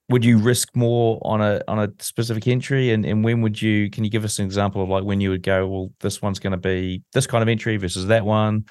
would 0.10 0.26
you 0.26 0.40
risk 0.40 0.76
more 0.76 1.20
on 1.22 1.40
a 1.40 1.62
on 1.68 1.80
a 1.80 1.90
specific 2.00 2.48
entry 2.48 2.92
and, 2.92 3.06
and 3.06 3.24
when 3.24 3.42
would 3.42 3.62
you 3.62 3.90
can 3.90 4.04
you 4.04 4.10
give 4.10 4.26
us 4.26 4.40
an 4.40 4.46
example 4.46 4.82
of 4.82 4.90
like 4.90 5.04
when 5.04 5.22
you 5.22 5.30
would 5.30 5.44
go 5.44 5.68
well 5.68 5.92
this 6.00 6.22
one's 6.22 6.40
going 6.40 6.52
to 6.52 6.58
be 6.58 7.04
this 7.14 7.28
kind 7.28 7.42
of 7.44 7.48
entry 7.48 7.78
versus 7.78 8.08
that 8.08 8.26
one 8.26 8.66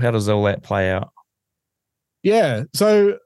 how 0.00 0.10
does 0.10 0.28
all 0.28 0.42
that 0.42 0.62
play 0.62 0.90
out 0.90 1.12
yeah 2.22 2.64
so 2.74 3.16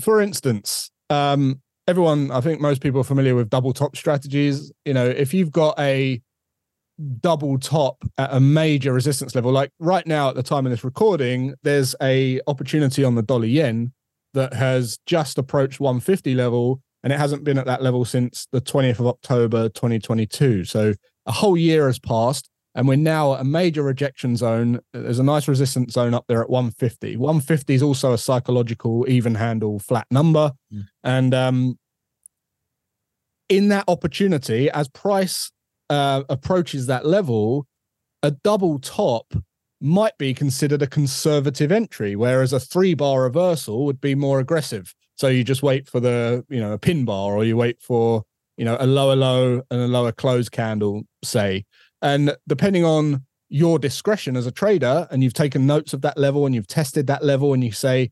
for 0.00 0.20
instance 0.20 0.90
um 1.08 1.60
everyone, 1.90 2.30
I 2.30 2.40
think 2.40 2.60
most 2.60 2.80
people 2.80 3.00
are 3.00 3.04
familiar 3.04 3.34
with 3.34 3.50
double 3.50 3.72
top 3.72 3.96
strategies. 3.96 4.70
You 4.84 4.94
know, 4.94 5.06
if 5.06 5.34
you've 5.34 5.50
got 5.50 5.78
a 5.78 6.22
double 7.20 7.58
top 7.58 7.96
at 8.16 8.32
a 8.32 8.38
major 8.38 8.92
resistance 8.92 9.34
level, 9.34 9.50
like 9.50 9.70
right 9.80 10.06
now 10.06 10.28
at 10.28 10.36
the 10.36 10.42
time 10.42 10.66
of 10.66 10.70
this 10.70 10.84
recording, 10.84 11.54
there's 11.64 11.96
a 12.00 12.40
opportunity 12.46 13.02
on 13.02 13.16
the 13.16 13.22
dollar 13.22 13.46
yen 13.46 13.92
that 14.34 14.54
has 14.54 14.98
just 15.06 15.36
approached 15.36 15.80
150 15.80 16.34
level 16.34 16.80
and 17.02 17.12
it 17.12 17.18
hasn't 17.18 17.42
been 17.42 17.58
at 17.58 17.66
that 17.66 17.82
level 17.82 18.04
since 18.04 18.46
the 18.52 18.60
20th 18.60 19.00
of 19.00 19.06
October 19.06 19.68
2022. 19.70 20.64
So 20.64 20.94
a 21.26 21.32
whole 21.32 21.56
year 21.56 21.86
has 21.86 21.98
passed 21.98 22.49
and 22.74 22.86
we're 22.86 22.96
now 22.96 23.34
at 23.34 23.40
a 23.40 23.44
major 23.44 23.82
rejection 23.82 24.36
zone. 24.36 24.80
There's 24.92 25.18
a 25.18 25.24
nice 25.24 25.48
resistance 25.48 25.94
zone 25.94 26.14
up 26.14 26.24
there 26.28 26.42
at 26.42 26.50
150. 26.50 27.16
150 27.16 27.74
is 27.74 27.82
also 27.82 28.12
a 28.12 28.18
psychological 28.18 29.04
even 29.08 29.34
handle 29.34 29.78
flat 29.78 30.06
number. 30.10 30.52
Mm. 30.72 30.86
And 31.02 31.34
um, 31.34 31.78
in 33.48 33.68
that 33.68 33.84
opportunity, 33.88 34.70
as 34.70 34.88
price 34.88 35.50
uh, 35.88 36.22
approaches 36.28 36.86
that 36.86 37.04
level, 37.04 37.66
a 38.22 38.30
double 38.30 38.78
top 38.78 39.34
might 39.80 40.16
be 40.18 40.32
considered 40.34 40.82
a 40.82 40.86
conservative 40.86 41.72
entry, 41.72 42.14
whereas 42.14 42.52
a 42.52 42.60
three 42.60 42.94
bar 42.94 43.22
reversal 43.22 43.84
would 43.86 44.00
be 44.00 44.14
more 44.14 44.38
aggressive. 44.38 44.94
So 45.16 45.28
you 45.28 45.42
just 45.42 45.62
wait 45.62 45.88
for 45.88 46.00
the, 46.00 46.44
you 46.48 46.60
know, 46.60 46.72
a 46.72 46.78
pin 46.78 47.04
bar 47.04 47.34
or 47.34 47.44
you 47.44 47.56
wait 47.56 47.82
for, 47.82 48.22
you 48.56 48.64
know, 48.64 48.76
a 48.78 48.86
lower 48.86 49.16
low 49.16 49.62
and 49.70 49.80
a 49.80 49.88
lower 49.88 50.12
close 50.12 50.48
candle, 50.48 51.02
say. 51.24 51.64
And 52.02 52.36
depending 52.48 52.84
on 52.84 53.24
your 53.48 53.78
discretion 53.78 54.36
as 54.36 54.46
a 54.46 54.52
trader, 54.52 55.08
and 55.10 55.22
you've 55.22 55.34
taken 55.34 55.66
notes 55.66 55.92
of 55.92 56.02
that 56.02 56.16
level 56.16 56.46
and 56.46 56.54
you've 56.54 56.66
tested 56.66 57.06
that 57.08 57.24
level, 57.24 57.52
and 57.52 57.64
you 57.64 57.72
say, 57.72 58.10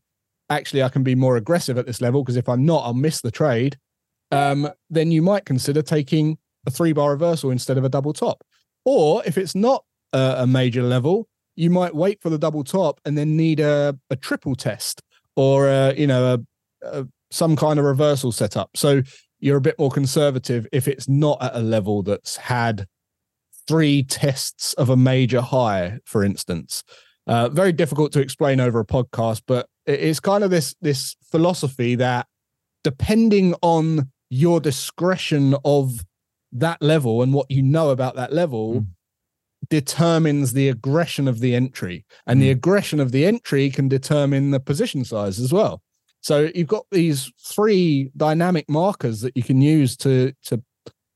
actually, 0.49 0.83
I 0.83 0.89
can 0.89 1.03
be 1.03 1.15
more 1.15 1.37
aggressive 1.37 1.77
at 1.77 1.85
this 1.85 2.01
level 2.01 2.23
because 2.23 2.35
if 2.35 2.49
I'm 2.49 2.65
not, 2.65 2.83
I'll 2.85 2.93
miss 2.93 3.21
the 3.21 3.31
trade. 3.31 3.77
Um, 4.31 4.69
then 4.89 5.11
you 5.11 5.21
might 5.21 5.45
consider 5.45 5.81
taking 5.81 6.37
a 6.67 6.71
three 6.71 6.93
bar 6.93 7.11
reversal 7.11 7.51
instead 7.51 7.77
of 7.77 7.83
a 7.83 7.89
double 7.89 8.13
top. 8.13 8.43
Or 8.85 9.23
if 9.25 9.37
it's 9.37 9.55
not 9.55 9.83
a, 10.13 10.35
a 10.39 10.47
major 10.47 10.83
level, 10.83 11.27
you 11.55 11.69
might 11.69 11.95
wait 11.95 12.21
for 12.21 12.29
the 12.29 12.37
double 12.37 12.63
top 12.63 12.99
and 13.05 13.17
then 13.17 13.35
need 13.35 13.59
a, 13.59 13.97
a 14.09 14.15
triple 14.15 14.55
test 14.55 15.01
or 15.35 15.67
a, 15.67 15.93
you 15.95 16.07
know 16.07 16.43
a, 16.83 17.05
some 17.31 17.55
kind 17.55 17.79
of 17.79 17.85
reversal 17.85 18.31
setup. 18.31 18.71
So 18.75 19.01
you're 19.39 19.57
a 19.57 19.61
bit 19.61 19.77
more 19.79 19.91
conservative 19.91 20.67
if 20.71 20.87
it's 20.87 21.07
not 21.07 21.41
at 21.41 21.55
a 21.55 21.59
level 21.59 22.03
that's 22.03 22.37
had 22.37 22.85
three 23.69 24.01
tests 24.01 24.73
of 24.73 24.89
a 24.89 24.97
major 24.97 25.41
high, 25.41 25.99
for 26.03 26.23
instance. 26.23 26.83
Uh, 27.27 27.47
very 27.49 27.71
difficult 27.71 28.11
to 28.11 28.19
explain 28.19 28.59
over 28.59 28.79
a 28.79 28.85
podcast, 28.85 29.43
but 29.45 29.67
it's 29.85 30.19
kind 30.19 30.43
of 30.43 30.49
this 30.49 30.75
this 30.81 31.15
philosophy 31.21 31.93
that 31.93 32.25
depending 32.83 33.53
on 33.61 34.09
your 34.31 34.59
discretion 34.59 35.55
of 35.63 36.03
that 36.51 36.81
level 36.81 37.21
and 37.21 37.31
what 37.31 37.49
you 37.51 37.61
know 37.61 37.91
about 37.91 38.15
that 38.15 38.33
level 38.33 38.81
mm. 38.81 38.87
determines 39.69 40.53
the 40.53 40.67
aggression 40.67 41.27
of 41.27 41.39
the 41.39 41.53
entry 41.53 42.05
and 42.25 42.39
mm. 42.39 42.41
the 42.41 42.49
aggression 42.49 42.99
of 42.99 43.11
the 43.11 43.27
entry 43.27 43.69
can 43.69 43.87
determine 43.87 44.49
the 44.49 44.59
position 44.59 45.05
size 45.05 45.39
as 45.39 45.53
well 45.53 45.83
so 46.21 46.49
you've 46.55 46.67
got 46.67 46.85
these 46.89 47.31
three 47.39 48.11
dynamic 48.17 48.67
markers 48.67 49.21
that 49.21 49.37
you 49.37 49.43
can 49.43 49.61
use 49.61 49.95
to 49.95 50.33
to 50.43 50.63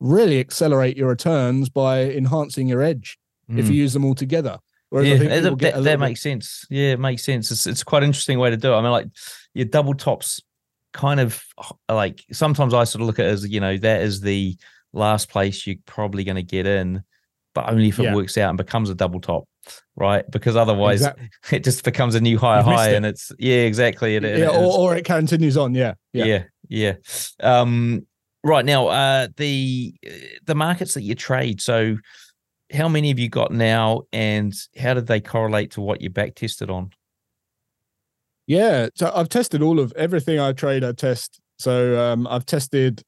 really 0.03 0.39
accelerate 0.39 0.97
your 0.97 1.07
returns 1.07 1.69
by 1.69 2.03
enhancing 2.03 2.67
your 2.67 2.83
edge 2.83 3.17
mm. 3.49 3.57
if 3.57 3.69
you 3.69 3.73
use 3.73 3.93
them 3.93 4.05
all 4.05 4.13
together 4.13 4.59
Whereas 4.93 5.07
yeah, 5.07 5.39
that, 5.39 5.57
that, 5.57 5.83
that 5.85 5.99
makes 5.99 6.21
sense. 6.21 6.67
Yeah, 6.69 6.91
it 6.91 6.99
makes 6.99 7.23
sense. 7.23 7.49
It's 7.49 7.65
it's 7.65 7.83
quite 7.83 8.03
an 8.03 8.09
interesting 8.09 8.37
way 8.37 8.51
to 8.51 8.57
do 8.57 8.73
it. 8.73 8.75
I 8.75 8.81
mean, 8.83 8.91
like 8.91 9.07
your 9.55 9.65
double 9.65 9.95
tops, 9.95 10.39
kind 10.91 11.19
of 11.19 11.43
like 11.89 12.23
sometimes 12.31 12.75
I 12.75 12.83
sort 12.83 13.01
of 13.01 13.07
look 13.07 13.17
at 13.17 13.25
it 13.25 13.29
as 13.29 13.49
you 13.49 13.59
know 13.59 13.75
that 13.75 14.03
is 14.03 14.21
the 14.21 14.55
last 14.93 15.29
place 15.29 15.65
you're 15.65 15.77
probably 15.87 16.23
going 16.23 16.35
to 16.35 16.43
get 16.43 16.67
in, 16.67 17.01
but 17.55 17.69
only 17.69 17.87
if 17.87 17.97
it 17.97 18.03
yeah. 18.03 18.13
works 18.13 18.37
out 18.37 18.49
and 18.49 18.57
becomes 18.59 18.91
a 18.91 18.93
double 18.93 19.19
top, 19.19 19.45
right? 19.95 20.29
Because 20.29 20.55
otherwise, 20.55 21.01
exactly. 21.01 21.29
it 21.57 21.63
just 21.63 21.83
becomes 21.83 22.13
a 22.13 22.21
new 22.21 22.37
higher 22.37 22.61
high, 22.61 22.89
it. 22.89 22.95
and 22.97 23.05
it's 23.07 23.31
yeah, 23.39 23.61
exactly. 23.61 24.15
It, 24.15 24.23
yeah, 24.23 24.49
or, 24.49 24.91
or 24.91 24.95
it 24.95 25.05
continues 25.05 25.57
on. 25.57 25.73
Yeah, 25.73 25.95
yeah, 26.13 26.43
yeah. 26.69 26.93
yeah. 27.41 27.61
Um, 27.61 28.05
right 28.43 28.65
now, 28.65 28.87
uh, 28.87 29.27
the 29.37 29.93
the 30.45 30.55
markets 30.55 30.93
that 30.93 31.01
you 31.01 31.15
trade. 31.15 31.61
So, 31.61 31.97
how 32.71 32.87
many 32.87 33.09
have 33.09 33.19
you 33.19 33.29
got 33.29 33.51
now, 33.51 34.03
and 34.11 34.53
how 34.77 34.93
did 34.93 35.07
they 35.07 35.21
correlate 35.21 35.71
to 35.71 35.81
what 35.81 36.01
you 36.01 36.09
back 36.09 36.35
tested 36.35 36.69
on? 36.69 36.91
Yeah, 38.45 38.89
so 38.95 39.11
I've 39.15 39.29
tested 39.29 39.61
all 39.61 39.79
of 39.79 39.93
everything 39.95 40.39
I 40.39 40.51
trade. 40.51 40.83
I 40.83 40.91
test. 40.91 41.39
So 41.57 41.99
um, 41.99 42.27
I've 42.27 42.45
tested. 42.45 43.03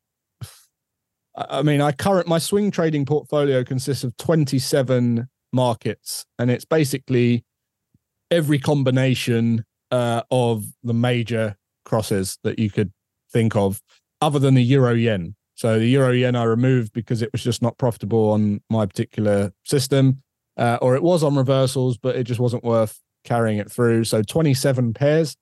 I 1.35 1.61
mean, 1.63 1.81
I 1.81 1.91
current 1.91 2.27
my 2.27 2.37
swing 2.37 2.71
trading 2.71 3.05
portfolio 3.05 3.63
consists 3.63 4.05
of 4.05 4.15
27 4.17 5.27
markets, 5.51 6.25
and 6.39 6.49
it's 6.49 6.63
basically 6.63 7.43
every 8.31 8.59
combination 8.59 9.65
uh, 9.91 10.21
of 10.31 10.65
the 10.83 10.93
major 10.93 11.57
crosses 11.83 12.37
that 12.43 12.57
you 12.57 12.69
could 12.69 12.91
think 13.33 13.55
of, 13.55 13.81
other 14.21 14.39
than 14.39 14.55
the 14.55 14.63
euro 14.63 14.93
yen. 14.93 15.35
So 15.55 15.79
the 15.79 15.87
euro 15.87 16.11
yen 16.11 16.35
I 16.35 16.43
removed 16.43 16.93
because 16.93 17.21
it 17.21 17.31
was 17.31 17.43
just 17.43 17.61
not 17.61 17.77
profitable 17.77 18.31
on 18.31 18.61
my 18.69 18.85
particular 18.85 19.53
system, 19.63 20.21
uh, 20.57 20.77
or 20.81 20.95
it 20.95 21.03
was 21.03 21.23
on 21.23 21.35
reversals, 21.35 21.97
but 21.97 22.15
it 22.15 22.25
just 22.25 22.39
wasn't 22.39 22.63
worth 22.63 22.99
carrying 23.23 23.57
it 23.57 23.71
through. 23.71 24.03
So 24.03 24.21
27 24.21 24.93
pairs. 24.93 25.37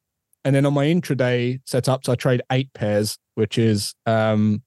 And 0.46 0.56
then 0.56 0.66
on 0.66 0.74
my 0.74 0.86
intraday 0.86 1.62
setups, 1.64 2.10
I 2.10 2.16
trade 2.16 2.42
eight 2.52 2.74
pairs, 2.74 3.18
which 3.36 3.58
is 3.58 3.96
um, 4.06 4.62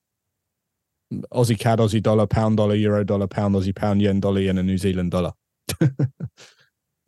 Aussie 1.32 1.58
CAD, 1.58 1.78
Aussie 1.78 2.02
dollar, 2.02 2.26
pound 2.26 2.56
dollar, 2.56 2.74
euro 2.74 3.04
dollar, 3.04 3.26
pound, 3.26 3.54
Aussie 3.54 3.74
pound, 3.74 4.02
yen 4.02 4.20
dollar, 4.20 4.40
yen, 4.40 4.58
and 4.58 4.66
New 4.66 4.78
Zealand 4.78 5.10
dollar. 5.10 5.32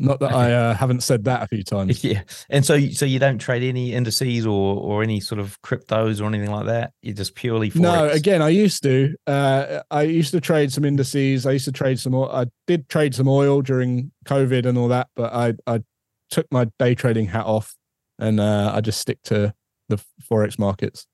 Not 0.00 0.20
that 0.20 0.32
I 0.32 0.52
uh, 0.52 0.74
haven't 0.74 1.02
said 1.02 1.24
that 1.24 1.42
a 1.42 1.46
few 1.48 1.64
times. 1.64 2.04
Yeah, 2.08 2.22
and 2.48 2.64
so 2.64 2.78
so 2.90 3.04
you 3.04 3.18
don't 3.18 3.38
trade 3.38 3.62
any 3.62 3.92
indices 3.92 4.46
or 4.46 4.76
or 4.76 5.02
any 5.02 5.20
sort 5.20 5.40
of 5.40 5.61
cryptos 5.62 6.20
or 6.20 6.26
anything 6.26 6.50
like 6.50 6.66
that. 6.66 6.92
You're 7.02 7.14
just 7.14 7.34
purely 7.34 7.70
forex. 7.70 7.80
no. 7.80 8.08
Again, 8.08 8.40
I 8.40 8.50
used 8.50 8.82
to. 8.84 9.14
Uh, 9.26 9.80
I 9.90 10.02
used 10.02 10.30
to 10.32 10.40
trade 10.40 10.72
some 10.72 10.84
indices. 10.84 11.46
I 11.46 11.52
used 11.52 11.64
to 11.64 11.72
trade 11.72 11.98
some. 11.98 12.14
I 12.14 12.46
did 12.66 12.88
trade 12.88 13.14
some 13.14 13.28
oil 13.28 13.61
during 13.61 14.12
COVID 14.24 14.66
and 14.66 14.78
all 14.78 14.88
that, 14.88 15.08
but 15.16 15.32
I 15.32 15.54
I 15.66 15.82
took 16.30 16.46
my 16.52 16.68
day 16.78 16.94
trading 16.94 17.26
hat 17.26 17.46
off 17.46 17.74
and 18.18 18.40
uh, 18.40 18.72
I 18.74 18.80
just 18.80 19.00
stick 19.00 19.22
to 19.24 19.54
the 19.88 20.02
forex 20.30 20.58
markets. 20.58 21.06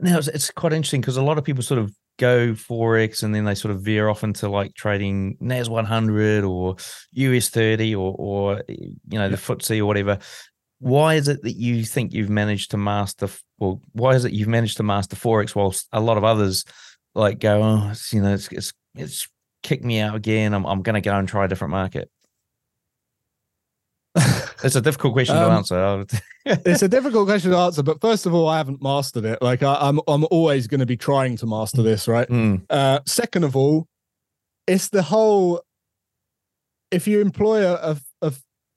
Now 0.00 0.18
it's, 0.18 0.28
it's 0.28 0.50
quite 0.50 0.72
interesting 0.72 1.00
because 1.00 1.16
a 1.16 1.22
lot 1.22 1.38
of 1.38 1.44
people 1.44 1.62
sort 1.62 1.78
of 1.78 1.94
go 2.18 2.52
forex 2.52 3.22
and 3.22 3.34
then 3.34 3.44
they 3.44 3.54
sort 3.54 3.74
of 3.74 3.82
veer 3.82 4.08
off 4.08 4.22
into 4.22 4.48
like 4.48 4.74
trading 4.74 5.36
NAS 5.40 5.68
100 5.68 6.44
or 6.44 6.76
US 7.12 7.48
30 7.48 7.94
or 7.94 8.14
or 8.18 8.62
you 8.68 9.18
know 9.18 9.28
the 9.28 9.36
FTSE 9.36 9.80
or 9.80 9.86
whatever. 9.86 10.18
Why 10.78 11.14
is 11.14 11.28
it 11.28 11.42
that 11.42 11.56
you 11.56 11.84
think 11.84 12.12
you've 12.12 12.30
managed 12.30 12.70
to 12.72 12.76
master? 12.76 13.28
Well, 13.58 13.80
why 13.92 14.14
is 14.14 14.24
it 14.24 14.32
you've 14.32 14.48
managed 14.48 14.76
to 14.78 14.82
master 14.82 15.16
forex 15.16 15.54
whilst 15.54 15.88
a 15.92 16.00
lot 16.00 16.16
of 16.16 16.24
others 16.24 16.64
like 17.14 17.38
go, 17.38 17.62
oh, 17.62 17.88
it's, 17.90 18.12
you 18.12 18.20
know, 18.20 18.34
it's 18.34 18.48
it's, 18.52 18.72
it's 18.94 19.28
kicked 19.62 19.84
me 19.84 20.00
out 20.00 20.14
again. 20.14 20.52
I'm 20.52 20.66
I'm 20.66 20.82
going 20.82 20.94
to 20.94 21.00
go 21.00 21.16
and 21.16 21.28
try 21.28 21.44
a 21.44 21.48
different 21.48 21.72
market. 21.72 22.10
it's 24.64 24.76
a 24.76 24.80
difficult 24.80 25.12
question 25.12 25.36
um, 25.36 25.64
to 25.64 25.74
answer. 25.74 26.18
it's 26.46 26.82
a 26.82 26.88
difficult 26.88 27.26
question 27.26 27.50
to 27.50 27.56
answer, 27.56 27.82
but 27.82 28.00
first 28.00 28.26
of 28.26 28.34
all, 28.34 28.48
I 28.48 28.58
haven't 28.58 28.82
mastered 28.82 29.24
it. 29.24 29.40
Like 29.42 29.62
I, 29.62 29.88
am 29.88 30.00
I'm, 30.06 30.22
I'm 30.22 30.28
always 30.30 30.66
going 30.66 30.80
to 30.80 30.86
be 30.86 30.96
trying 30.96 31.36
to 31.38 31.46
master 31.46 31.82
mm. 31.82 31.84
this, 31.84 32.06
right? 32.06 32.28
Mm. 32.28 32.64
Uh, 32.70 33.00
second 33.06 33.44
of 33.44 33.56
all, 33.56 33.88
it's 34.66 34.88
the 34.88 35.02
whole. 35.02 35.62
If 36.90 37.08
you 37.08 37.20
employ 37.20 37.66
a, 37.66 37.74
a, 37.74 37.96
a, 38.22 38.32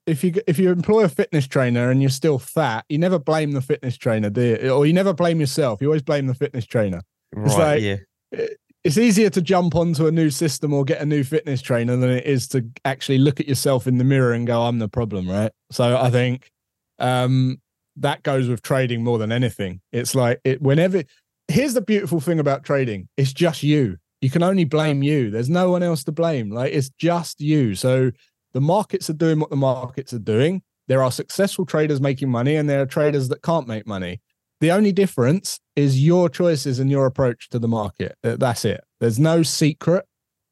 if 0.06 0.24
you 0.24 0.34
if 0.48 0.58
you 0.58 0.70
employ 0.70 1.04
a 1.04 1.08
fitness 1.08 1.46
trainer 1.46 1.90
and 1.90 2.02
you're 2.02 2.10
still 2.10 2.40
fat, 2.40 2.84
you 2.88 2.98
never 2.98 3.18
blame 3.18 3.52
the 3.52 3.62
fitness 3.62 3.96
trainer, 3.96 4.30
do 4.30 4.42
you? 4.42 4.70
Or 4.70 4.86
you 4.86 4.92
never 4.92 5.12
blame 5.12 5.38
yourself. 5.38 5.80
You 5.80 5.86
always 5.88 6.02
blame 6.02 6.26
the 6.26 6.34
fitness 6.34 6.66
trainer. 6.66 7.02
Right. 7.32 7.46
It's 7.46 7.56
like, 7.56 7.82
yeah 7.82 8.46
it's 8.84 8.98
easier 8.98 9.28
to 9.30 9.42
jump 9.42 9.74
onto 9.74 10.06
a 10.06 10.12
new 10.12 10.30
system 10.30 10.72
or 10.72 10.84
get 10.84 11.00
a 11.00 11.06
new 11.06 11.24
fitness 11.24 11.60
trainer 11.60 11.96
than 11.96 12.10
it 12.10 12.24
is 12.24 12.46
to 12.48 12.64
actually 12.84 13.18
look 13.18 13.40
at 13.40 13.48
yourself 13.48 13.86
in 13.86 13.98
the 13.98 14.04
mirror 14.04 14.32
and 14.32 14.46
go, 14.46 14.62
I'm 14.62 14.78
the 14.78 14.88
problem, 14.88 15.28
right? 15.28 15.52
So 15.70 15.96
I 15.96 16.10
think 16.10 16.50
um, 16.98 17.60
that 17.96 18.22
goes 18.22 18.48
with 18.48 18.62
trading 18.62 19.02
more 19.02 19.18
than 19.18 19.32
anything. 19.32 19.80
It's 19.92 20.14
like 20.14 20.40
it 20.44 20.62
whenever 20.62 21.02
here's 21.48 21.74
the 21.74 21.80
beautiful 21.80 22.20
thing 22.20 22.38
about 22.38 22.64
trading, 22.64 23.08
it's 23.16 23.32
just 23.32 23.62
you. 23.62 23.96
You 24.20 24.30
can 24.30 24.42
only 24.42 24.64
blame 24.64 25.02
you. 25.02 25.30
There's 25.30 25.50
no 25.50 25.70
one 25.70 25.82
else 25.82 26.04
to 26.04 26.12
blame. 26.12 26.50
Like 26.50 26.72
it's 26.72 26.90
just 26.98 27.40
you. 27.40 27.74
So 27.74 28.10
the 28.52 28.60
markets 28.60 29.10
are 29.10 29.14
doing 29.14 29.40
what 29.40 29.50
the 29.50 29.56
markets 29.56 30.12
are 30.12 30.18
doing. 30.18 30.62
There 30.86 31.02
are 31.02 31.12
successful 31.12 31.66
traders 31.66 32.00
making 32.00 32.30
money 32.30 32.56
and 32.56 32.68
there 32.68 32.80
are 32.80 32.86
traders 32.86 33.28
that 33.28 33.42
can't 33.42 33.68
make 33.68 33.86
money. 33.86 34.20
The 34.60 34.72
only 34.72 34.92
difference 34.92 35.60
is 35.76 36.04
your 36.04 36.28
choices 36.28 36.78
and 36.78 36.90
your 36.90 37.06
approach 37.06 37.48
to 37.50 37.58
the 37.58 37.68
market. 37.68 38.16
That's 38.22 38.64
it. 38.64 38.82
There's 39.00 39.18
no 39.18 39.42
secret. 39.42 40.04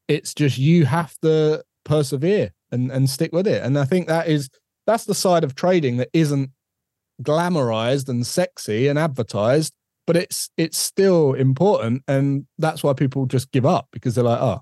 It's 0.07 0.33
just 0.33 0.57
you 0.57 0.85
have 0.85 1.13
to 1.21 1.63
persevere 1.83 2.51
and, 2.71 2.91
and 2.91 3.09
stick 3.09 3.31
with 3.33 3.47
it. 3.47 3.63
And 3.63 3.77
I 3.77 3.85
think 3.85 4.07
that 4.07 4.27
is 4.27 4.49
that's 4.85 5.05
the 5.05 5.15
side 5.15 5.43
of 5.43 5.55
trading 5.55 5.97
that 5.97 6.09
isn't 6.13 6.51
glamorized 7.21 8.07
and 8.07 8.25
sexy 8.25 8.87
and 8.87 8.97
advertised, 8.97 9.73
but 10.05 10.15
it's 10.15 10.49
it's 10.57 10.77
still 10.77 11.33
important. 11.33 12.03
And 12.07 12.47
that's 12.57 12.83
why 12.83 12.93
people 12.93 13.25
just 13.25 13.51
give 13.51 13.65
up 13.65 13.87
because 13.91 14.15
they're 14.15 14.23
like, 14.23 14.41
oh, 14.41 14.61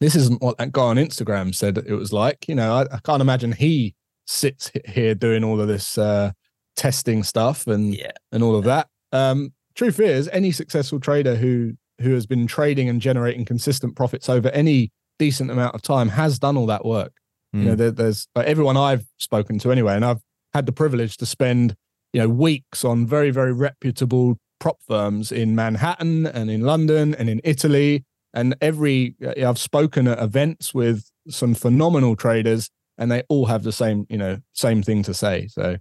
this 0.00 0.14
isn't 0.14 0.42
what 0.42 0.58
that 0.58 0.72
guy 0.72 0.82
on 0.82 0.96
Instagram 0.96 1.54
said 1.54 1.78
it 1.78 1.94
was 1.94 2.12
like. 2.12 2.48
You 2.48 2.54
know, 2.54 2.74
I, 2.74 2.82
I 2.94 2.98
can't 3.02 3.22
imagine 3.22 3.52
he 3.52 3.94
sits 4.26 4.70
here 4.84 5.14
doing 5.14 5.44
all 5.44 5.60
of 5.60 5.68
this 5.68 5.96
uh, 5.96 6.32
testing 6.76 7.22
stuff 7.22 7.66
and 7.66 7.94
Yeah. 7.94 8.12
and 8.32 8.42
all 8.42 8.54
of 8.56 8.64
that. 8.64 8.88
Um, 9.12 9.52
truth 9.74 9.98
is, 10.00 10.28
any 10.32 10.52
successful 10.52 11.00
trader 11.00 11.36
who 11.36 11.72
who 12.02 12.12
has 12.12 12.26
been 12.26 12.46
trading 12.46 12.88
and 12.90 13.00
generating 13.00 13.44
consistent 13.46 13.96
profits 13.96 14.28
over 14.28 14.50
any 14.50 14.90
decent 15.18 15.50
amount 15.50 15.74
of 15.74 15.80
time 15.80 16.10
has 16.10 16.38
done 16.38 16.54
all 16.56 16.66
that 16.66 16.84
work. 16.84 17.12
You 17.54 17.60
know, 17.62 17.72
Mm. 17.74 17.78
there, 17.78 17.90
there's 17.90 18.28
like, 18.34 18.46
everyone 18.46 18.76
I've 18.76 19.06
spoken 19.18 19.58
to 19.60 19.72
anyway, 19.72 19.94
and 19.94 20.04
I've 20.04 20.20
had 20.52 20.66
the 20.66 20.72
privilege 20.72 21.16
to 21.18 21.26
spend 21.26 21.74
you 22.12 22.20
know 22.20 22.28
weeks 22.28 22.84
on 22.84 23.06
very 23.06 23.30
very 23.30 23.52
reputable 23.52 24.36
prop 24.60 24.78
firms 24.86 25.32
in 25.32 25.54
Manhattan 25.54 26.26
and 26.26 26.50
in 26.50 26.60
London 26.62 27.14
and 27.14 27.28
in 27.30 27.40
Italy. 27.44 28.04
And 28.34 28.54
every 28.60 29.14
uh, 29.24 29.48
I've 29.48 29.58
spoken 29.58 30.06
at 30.08 30.18
events 30.18 30.74
with 30.74 31.10
some 31.28 31.54
phenomenal 31.54 32.14
traders, 32.16 32.68
and 32.98 33.10
they 33.10 33.22
all 33.30 33.46
have 33.46 33.62
the 33.62 33.72
same 33.72 34.06
you 34.10 34.18
know 34.18 34.38
same 34.52 34.82
thing 34.82 35.02
to 35.04 35.14
say. 35.14 35.46
So 35.48 35.76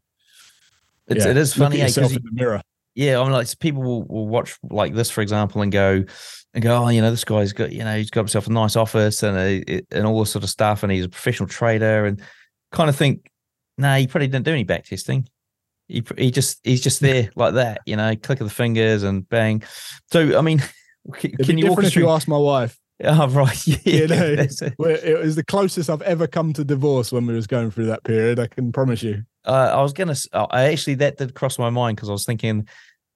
It's, 1.08 1.26
yeah, 1.26 1.32
it 1.32 1.38
is 1.38 1.54
funny 1.54 1.82
at 1.82 1.88
'cause 1.88 1.98
yourself 1.98 2.12
you- 2.14 2.18
in 2.18 2.24
the 2.26 2.32
mirror. 2.42 2.62
Yeah, 2.96 3.20
I 3.20 3.24
mean, 3.24 3.34
like 3.34 3.60
people 3.60 3.84
will, 3.84 4.04
will 4.06 4.28
watch 4.28 4.56
like 4.64 4.94
this, 4.94 5.12
for 5.12 5.22
example, 5.22 5.62
and 5.62 5.70
go 5.72 6.06
and 6.54 6.64
go, 6.64 6.86
oh, 6.86 6.88
you 6.88 7.02
know, 7.02 7.12
this 7.12 7.26
guy's 7.26 7.52
got, 7.52 7.74
you 7.74 7.84
know, 7.84 7.98
he's 7.98 8.10
got 8.10 8.22
himself 8.22 8.48
a 8.48 8.52
nice 8.52 8.78
office 8.78 9.22
and 9.22 9.36
uh, 9.38 9.64
a, 9.68 9.82
and 9.92 10.06
all 10.08 10.18
this 10.22 10.32
sort 10.32 10.46
of 10.46 10.50
stuff, 10.50 10.82
and 10.82 10.92
he's 10.94 11.04
a 11.04 11.10
professional 11.10 11.50
trader, 11.50 12.06
and 12.06 12.22
kind 12.72 12.90
of 12.90 12.96
think, 12.96 13.30
nah, 13.78 13.98
he 13.98 14.08
probably 14.08 14.28
didn't 14.28 14.46
do 14.46 14.52
any 14.54 14.64
back 14.64 14.86
testing. 14.86 15.28
He 15.90 16.04
he 16.18 16.32
just 16.32 16.62
he's 16.64 16.80
just 16.82 17.02
there 17.02 17.30
like 17.36 17.56
that, 17.56 17.82
you 17.86 17.98
know, 17.98 18.16
click 18.16 18.40
of 18.40 18.48
the 18.48 18.54
fingers 18.54 19.04
and 19.04 19.28
bang. 19.28 19.62
So 20.14 20.38
I 20.38 20.42
mean, 20.42 20.64
can, 21.16 21.32
can 21.32 21.58
you 21.58 21.68
walk 21.68 21.84
if 21.84 21.96
you 21.98 22.10
ask 22.10 22.28
my 22.28 22.38
wife. 22.38 22.78
Oh, 23.04 23.28
right, 23.28 23.68
yeah, 23.68 23.78
You 23.84 24.08
know, 24.08 24.36
that's 24.38 24.62
it. 24.62 24.74
Well, 24.80 24.96
it 25.04 25.20
was 25.22 25.36
the 25.36 25.44
closest 25.44 25.90
I've 25.90 26.02
ever 26.04 26.28
come 26.28 26.54
to 26.54 26.64
divorce 26.64 27.12
when 27.12 27.26
we 27.28 27.34
was 27.34 27.46
going 27.46 27.70
through 27.70 27.88
that 27.88 28.06
period. 28.06 28.40
I 28.40 28.48
can 28.48 28.72
promise 28.72 29.04
you. 29.04 29.24
Uh, 29.46 29.72
I 29.74 29.82
was 29.82 29.94
gonna. 29.94 30.16
uh, 30.34 30.48
I 30.50 30.66
actually 30.66 30.96
that 30.96 31.18
did 31.18 31.36
cross 31.36 31.60
my 31.60 31.70
mind 31.70 31.98
because 31.98 32.10
I 32.10 32.14
was 32.14 32.26
thinking, 32.26 32.68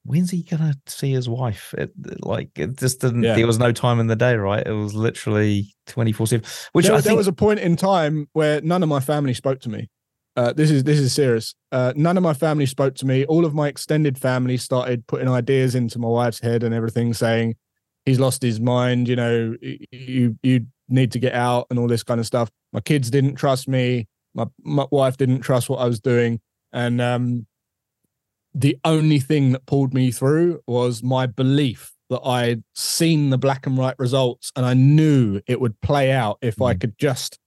when's 0.04 0.32
he 0.32 0.44
gonna 0.44 0.76
see 0.88 1.12
his 1.12 1.30
wife? 1.30 1.74
It, 1.78 1.92
like 2.22 2.50
it 2.58 2.78
just 2.78 3.02
didn't. 3.02 3.24
Yeah. 3.24 3.36
There 3.36 3.48
was 3.48 3.60
no 3.60 3.72
time 3.72 4.00
in 4.00 4.08
the 4.08 4.16
day, 4.16 4.36
right? 4.36 4.66
It 4.66 4.72
was 4.72 4.94
literally 4.94 5.74
twenty 5.88 6.12
four 6.12 6.28
seven. 6.28 6.46
Which 6.74 6.86
there, 6.86 6.94
I 6.94 6.98
there 6.98 7.12
think 7.12 7.18
was 7.18 7.28
a 7.28 7.34
point 7.34 7.60
in 7.60 7.76
time 7.76 8.28
where 8.34 8.62
none 8.62 8.84
of 8.84 8.90
my 8.90 9.00
family 9.00 9.34
spoke 9.34 9.60
to 9.62 9.70
me. 9.70 9.90
Uh, 10.36 10.54
this 10.54 10.72
is 10.72 10.84
this 10.84 11.00
is 11.00 11.14
serious. 11.14 11.54
Uh, 11.72 11.94
none 11.96 12.16
of 12.16 12.24
my 12.24 12.34
family 12.34 12.66
spoke 12.66 12.96
to 12.96 13.06
me. 13.06 13.26
All 13.26 13.46
of 13.46 13.54
my 13.54 13.68
extended 13.68 14.18
family 14.18 14.58
started 14.58 15.06
putting 15.08 15.28
ideas 15.28 15.76
into 15.76 16.00
my 16.00 16.08
wife's 16.08 16.40
head 16.40 16.64
and 16.64 16.74
everything, 16.74 17.14
saying 17.14 17.56
he's 18.06 18.20
lost 18.20 18.42
his 18.42 18.60
mind. 18.60 19.08
You 19.08 19.16
know, 19.16 19.56
you 19.92 20.38
you 20.42 20.66
need 20.88 21.12
to 21.12 21.20
get 21.20 21.34
out 21.34 21.68
and 21.70 21.78
all 21.78 21.88
this 21.88 22.04
kind 22.04 22.20
of 22.20 22.26
stuff. 22.26 22.50
My 22.72 22.80
kids 22.80 23.10
didn't 23.10 23.36
trust 23.36 23.68
me. 23.68 24.08
My 24.40 24.46
my 24.64 24.86
wife 24.90 25.18
didn't 25.18 25.42
trust 25.42 25.70
what 25.70 25.80
I 25.80 25.86
was 25.86 26.00
doing, 26.00 26.40
and 26.72 27.02
um, 27.02 27.46
the 28.54 28.78
only 28.86 29.20
thing 29.20 29.52
that 29.52 29.66
pulled 29.66 29.94
me 29.94 30.12
through 30.12 30.62
was 30.66 31.04
my 31.04 31.26
belief 31.26 31.92
that 32.10 32.22
I'd 32.26 32.64
seen 32.74 33.30
the 33.30 33.38
black 33.38 33.68
and 33.68 33.78
white 33.78 34.00
results 34.00 34.52
and 34.56 34.66
I 34.66 34.74
knew 34.74 35.42
it 35.46 35.62
would 35.62 35.80
play 35.82 36.12
out 36.12 36.40
if 36.42 36.60
I 36.60 36.74
Mhm. 36.74 36.82
could 36.82 36.98
just 36.98 37.38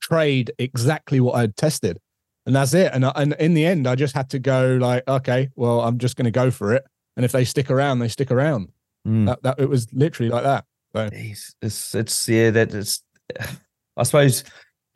trade 0.00 0.52
exactly 0.60 1.18
what 1.18 1.34
I'd 1.34 1.56
tested. 1.56 1.98
And 2.46 2.54
that's 2.54 2.72
it. 2.72 2.92
And, 2.94 3.04
I- 3.04 3.12
and 3.16 3.32
in 3.40 3.54
the 3.54 3.66
end, 3.66 3.88
I 3.88 3.96
just 3.96 4.14
had 4.14 4.30
to 4.30 4.38
go 4.38 4.78
like, 4.80 5.02
okay, 5.08 5.48
well, 5.56 5.80
I'm 5.80 5.98
just 5.98 6.14
going 6.14 6.26
to 6.26 6.30
go 6.30 6.52
for 6.52 6.72
it. 6.72 6.84
And 7.16 7.24
if 7.24 7.32
they 7.32 7.44
stick 7.44 7.68
around, 7.68 7.98
they 7.98 8.06
stick 8.08 8.30
around. 8.30 8.68
Mm. 9.08 9.26
That, 9.26 9.42
that 9.42 9.58
it 9.58 9.68
was 9.68 9.92
literally 9.92 10.30
like 10.30 10.44
that. 10.44 10.64
Jeez, 10.94 11.54
it's 11.60 11.92
it's 11.94 12.28
yeah 12.28 12.50
that 12.50 12.72
it's. 12.72 13.02
I 13.96 14.04
suppose 14.04 14.44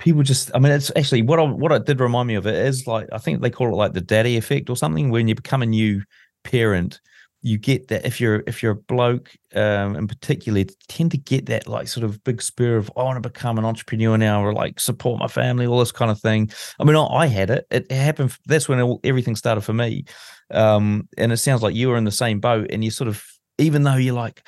people 0.04 0.22
just. 0.22 0.50
I 0.54 0.60
mean, 0.60 0.70
it's 0.70 0.92
actually 0.94 1.22
what 1.22 1.40
I, 1.40 1.42
what 1.42 1.72
it 1.72 1.86
did 1.86 1.98
remind 1.98 2.28
me 2.28 2.36
of. 2.36 2.46
It 2.46 2.54
is 2.54 2.86
like 2.86 3.08
I 3.10 3.18
think 3.18 3.40
they 3.40 3.50
call 3.50 3.68
it 3.68 3.76
like 3.76 3.94
the 3.94 4.00
daddy 4.00 4.36
effect 4.36 4.70
or 4.70 4.76
something. 4.76 5.10
When 5.10 5.26
you 5.26 5.34
become 5.34 5.62
a 5.62 5.66
new 5.66 6.02
parent, 6.44 7.00
you 7.40 7.58
get 7.58 7.88
that 7.88 8.06
if 8.06 8.20
you're 8.20 8.44
if 8.46 8.62
you're 8.62 8.72
a 8.72 8.76
bloke, 8.76 9.32
um, 9.54 9.96
in 9.96 10.06
particular, 10.06 10.64
tend 10.88 11.10
to 11.12 11.18
get 11.18 11.46
that 11.46 11.66
like 11.66 11.88
sort 11.88 12.04
of 12.04 12.22
big 12.22 12.42
spur 12.42 12.76
of 12.76 12.92
I 12.96 13.02
want 13.02 13.20
to 13.20 13.28
become 13.28 13.58
an 13.58 13.64
entrepreneur 13.64 14.16
now 14.16 14.44
or 14.44 14.52
like 14.52 14.78
support 14.78 15.18
my 15.18 15.26
family, 15.26 15.66
all 15.66 15.80
this 15.80 15.92
kind 15.92 16.10
of 16.10 16.20
thing. 16.20 16.50
I 16.78 16.84
mean, 16.84 16.96
I, 16.96 17.04
I 17.06 17.26
had 17.26 17.50
it. 17.50 17.66
It 17.70 17.90
happened. 17.90 18.36
That's 18.46 18.68
when 18.68 18.78
it, 18.78 18.98
everything 19.04 19.36
started 19.36 19.62
for 19.62 19.72
me. 19.72 20.04
Um, 20.50 21.08
and 21.16 21.32
it 21.32 21.38
sounds 21.38 21.62
like 21.62 21.74
you 21.74 21.88
were 21.88 21.96
in 21.96 22.04
the 22.04 22.12
same 22.12 22.40
boat, 22.40 22.68
and 22.70 22.84
you 22.84 22.90
sort 22.90 23.08
of 23.08 23.24
even 23.58 23.82
though 23.82 23.96
you're 23.96 24.14
like 24.14 24.46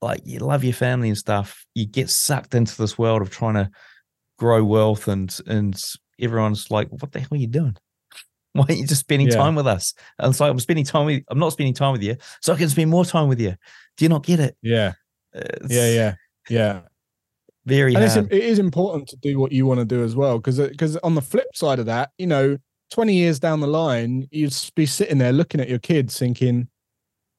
like 0.00 0.22
you 0.24 0.38
love 0.38 0.64
your 0.64 0.72
family 0.72 1.08
and 1.08 1.18
stuff, 1.18 1.66
you 1.74 1.84
get 1.84 2.08
sucked 2.08 2.54
into 2.54 2.76
this 2.78 2.96
world 2.96 3.20
of 3.20 3.30
trying 3.30 3.54
to 3.54 3.70
grow 4.38 4.64
wealth 4.64 5.08
and 5.08 5.36
and 5.46 5.80
everyone's 6.20 6.70
like, 6.70 6.88
what 6.90 7.12
the 7.12 7.20
hell 7.20 7.28
are 7.32 7.36
you 7.36 7.46
doing? 7.46 7.76
Why 8.54 8.64
aren't 8.68 8.78
you 8.80 8.86
just 8.86 9.00
spending 9.02 9.28
Yeah. 9.28 9.36
time 9.36 9.54
with 9.54 9.66
us? 9.66 9.94
And 10.18 10.30
it's 10.30 10.40
like 10.40 10.50
I'm 10.50 10.58
spending 10.60 10.84
time 10.84 11.06
with 11.06 11.22
I'm 11.30 11.38
not 11.38 11.52
spending 11.52 11.74
time 11.74 11.92
with 11.92 12.02
you, 12.02 12.16
so 12.40 12.52
I 12.52 12.56
can 12.56 12.68
spend 12.68 12.90
more 12.90 13.04
time 13.04 13.28
with 13.28 13.40
you. 13.40 13.54
Do 13.96 14.04
you 14.04 14.08
not 14.08 14.24
get 14.24 14.40
it? 14.40 14.56
Yeah. 14.62 14.92
Uh, 15.34 15.40
it's 15.62 15.74
Yeah. 15.74 15.90
Yeah. 15.90 16.14
Yeah. 16.48 16.80
Very 17.66 17.94
and 17.94 18.02
it's, 18.02 18.14
hard. 18.14 18.32
it 18.32 18.42
is 18.42 18.58
important 18.58 19.08
to 19.08 19.16
do 19.16 19.38
what 19.38 19.52
you 19.52 19.66
want 19.66 19.78
to 19.80 19.84
do 19.84 20.02
as 20.02 20.16
well 20.16 20.38
because 20.38 20.58
because 20.58 20.96
on 20.98 21.14
the 21.14 21.20
flip 21.20 21.48
side 21.54 21.78
of 21.78 21.84
that 21.86 22.10
you 22.16 22.26
know 22.26 22.56
20 22.92 23.12
years 23.12 23.38
down 23.38 23.60
the 23.60 23.66
line 23.66 24.26
you'd 24.30 24.54
be 24.74 24.86
sitting 24.86 25.18
there 25.18 25.32
looking 25.34 25.60
at 25.60 25.68
your 25.68 25.78
kids 25.78 26.18
thinking 26.18 26.66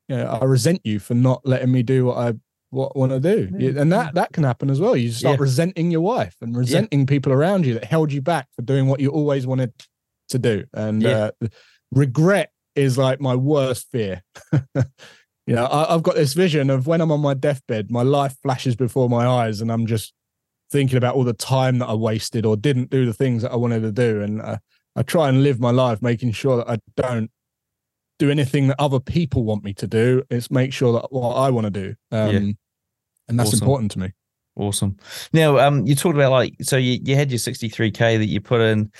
you 0.08 0.16
know 0.16 0.28
i 0.28 0.46
resent 0.46 0.80
you 0.84 1.00
for 1.00 1.16
not 1.16 1.42
letting 1.46 1.72
me 1.72 1.82
do 1.82 2.06
what 2.06 2.18
i 2.20 2.34
what 2.71 2.95
want 2.95 3.12
to 3.12 3.19
do 3.19 3.49
Yeah, 3.58 3.82
and 3.82 3.91
that 3.91 4.13
that 4.15 4.32
can 4.32 4.43
happen 4.43 4.69
as 4.69 4.79
well 4.79 4.95
you 4.95 5.12
start 5.12 5.38
Yeah. 5.38 5.41
resenting 5.41 5.91
your 5.91 6.01
wife 6.01 6.36
and 6.41 6.55
resenting 6.55 7.05
people 7.05 7.34
around 7.34 7.65
you 7.65 7.73
that 7.75 7.86
held 7.86 8.12
you 8.12 8.21
back 8.21 8.47
for 8.55 8.62
doing 8.62 8.88
what 8.88 8.99
you 8.99 9.10
always 9.10 9.47
wanted 9.47 9.73
to 10.29 10.39
do 10.39 10.65
and 10.73 11.01
Yeah. 11.03 11.32
uh, 11.41 11.47
regret 11.91 12.51
is 12.75 12.97
like 12.97 13.19
my 13.19 13.36
worst 13.36 13.88
fear 13.91 14.21
you 14.75 15.55
know 15.55 15.65
I, 15.65 15.93
i've 15.93 16.03
got 16.03 16.15
this 16.15 16.34
vision 16.34 16.69
of 16.69 16.86
when 16.86 17.01
i'm 17.01 17.12
on 17.12 17.21
my 17.21 17.34
deathbed 17.34 17.89
my 17.89 18.03
life 18.03 18.36
flashes 18.43 18.75
before 18.75 19.10
my 19.10 19.25
eyes 19.27 19.62
and 19.62 19.71
i'm 19.71 19.86
just 19.88 20.13
thinking 20.71 20.97
about 20.97 21.15
all 21.15 21.23
the 21.23 21.34
time 21.34 21.79
that 21.79 21.88
I 21.88 21.95
wasted 21.95 22.45
or 22.45 22.55
didn't 22.55 22.91
do 22.91 23.05
the 23.05 23.13
things 23.13 23.41
that 23.41 23.51
I 23.51 23.55
wanted 23.55 23.82
to 23.82 23.91
do. 23.91 24.21
And 24.21 24.39
uh, 24.39 24.58
I 24.95 25.01
try 25.01 25.27
and 25.27 25.41
live 25.41 25.60
my 25.60 25.71
life 25.71 25.99
making 25.99 26.34
sure 26.34 26.58
that 26.58 26.69
I 26.69 26.77
don't 26.95 27.32
do 28.19 28.29
anything 28.29 28.67
that 28.67 28.79
other 28.79 28.99
people 28.99 29.43
want 29.43 29.63
me 29.63 29.73
to 29.73 29.88
do. 29.88 30.23
It's 30.29 30.51
make 30.51 30.73
sure 30.73 30.93
that 30.93 31.12
what 31.12 31.36
I 31.36 31.49
want 31.49 31.65
to 31.65 31.71
do. 31.71 31.95
Um, 32.12 32.29
Yeah. 32.29 32.51
And 33.29 33.39
that's 33.39 33.49
Awesome. 33.49 33.63
important 33.63 33.91
to 33.91 33.99
me. 33.99 34.12
Awesome. 34.55 34.97
Now, 35.32 35.58
um, 35.60 35.86
you 35.86 35.95
talked 35.95 36.15
about 36.15 36.32
like 36.32 36.55
so 36.62 36.77
you, 36.77 36.99
you 37.03 37.15
had 37.15 37.32
your 37.32 37.38
63k 37.39 38.17
that 38.17 38.25
you 38.25 38.41
put 38.41 38.60
in. 38.62 38.91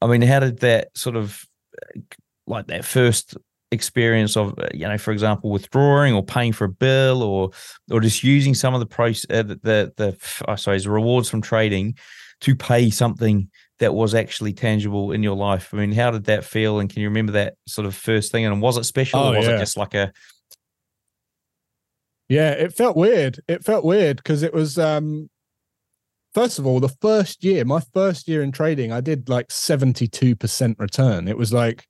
I 0.00 0.06
mean, 0.06 0.22
how 0.22 0.40
did 0.40 0.60
that 0.60 0.96
sort 0.96 1.16
of 1.16 1.44
uh, 1.82 2.00
like 2.46 2.68
that 2.68 2.84
first 2.84 3.36
experience 3.72 4.36
of 4.36 4.56
uh, 4.58 4.68
you 4.72 4.86
know, 4.86 4.98
for 4.98 5.12
example, 5.12 5.50
withdrawing 5.50 6.14
or 6.14 6.24
paying 6.24 6.52
for 6.52 6.64
a 6.64 6.68
bill 6.68 7.22
or 7.22 7.50
or 7.90 8.00
just 8.00 8.22
using 8.22 8.54
some 8.54 8.74
of 8.74 8.80
the 8.80 8.86
price 8.86 9.26
uh, 9.30 9.42
the 9.42 9.56
the, 9.62 9.92
the 9.96 10.44
I 10.46 10.54
suppose 10.54 10.86
rewards 10.86 11.28
from 11.28 11.42
trading 11.42 11.96
to 12.42 12.54
pay 12.54 12.90
something 12.90 13.48
that 13.80 13.94
was 13.94 14.14
actually 14.14 14.52
tangible 14.52 15.10
in 15.10 15.22
your 15.22 15.36
life. 15.36 15.74
I 15.74 15.78
mean, 15.78 15.92
how 15.92 16.10
did 16.10 16.24
that 16.24 16.44
feel? 16.44 16.78
And 16.78 16.88
can 16.88 17.02
you 17.02 17.08
remember 17.08 17.32
that 17.32 17.54
sort 17.66 17.86
of 17.86 17.94
first 17.94 18.30
thing? 18.30 18.44
And 18.44 18.62
was 18.62 18.76
it 18.76 18.84
special 18.84 19.20
Oh, 19.20 19.32
or 19.32 19.38
was 19.38 19.46
yeah. 19.46 19.56
it 19.56 19.58
just 19.58 19.76
like 19.76 19.94
a 19.94 20.12
Yeah, 22.28 22.50
it 22.52 22.72
felt 22.74 22.96
weird. 22.96 23.40
It 23.48 23.64
felt 23.64 23.84
weird 23.84 24.18
because 24.18 24.42
it 24.42 24.54
was 24.54 24.78
um 24.78 25.28
first 26.34 26.58
of 26.58 26.66
all, 26.66 26.80
the 26.80 26.94
first 27.00 27.42
year, 27.42 27.64
my 27.64 27.80
first 27.92 28.28
year 28.28 28.42
in 28.42 28.52
trading, 28.52 28.92
I 28.92 29.00
did 29.00 29.28
like 29.28 29.48
72% 29.48 30.78
return. 30.78 31.26
It 31.26 31.36
was 31.36 31.52
like 31.52 31.86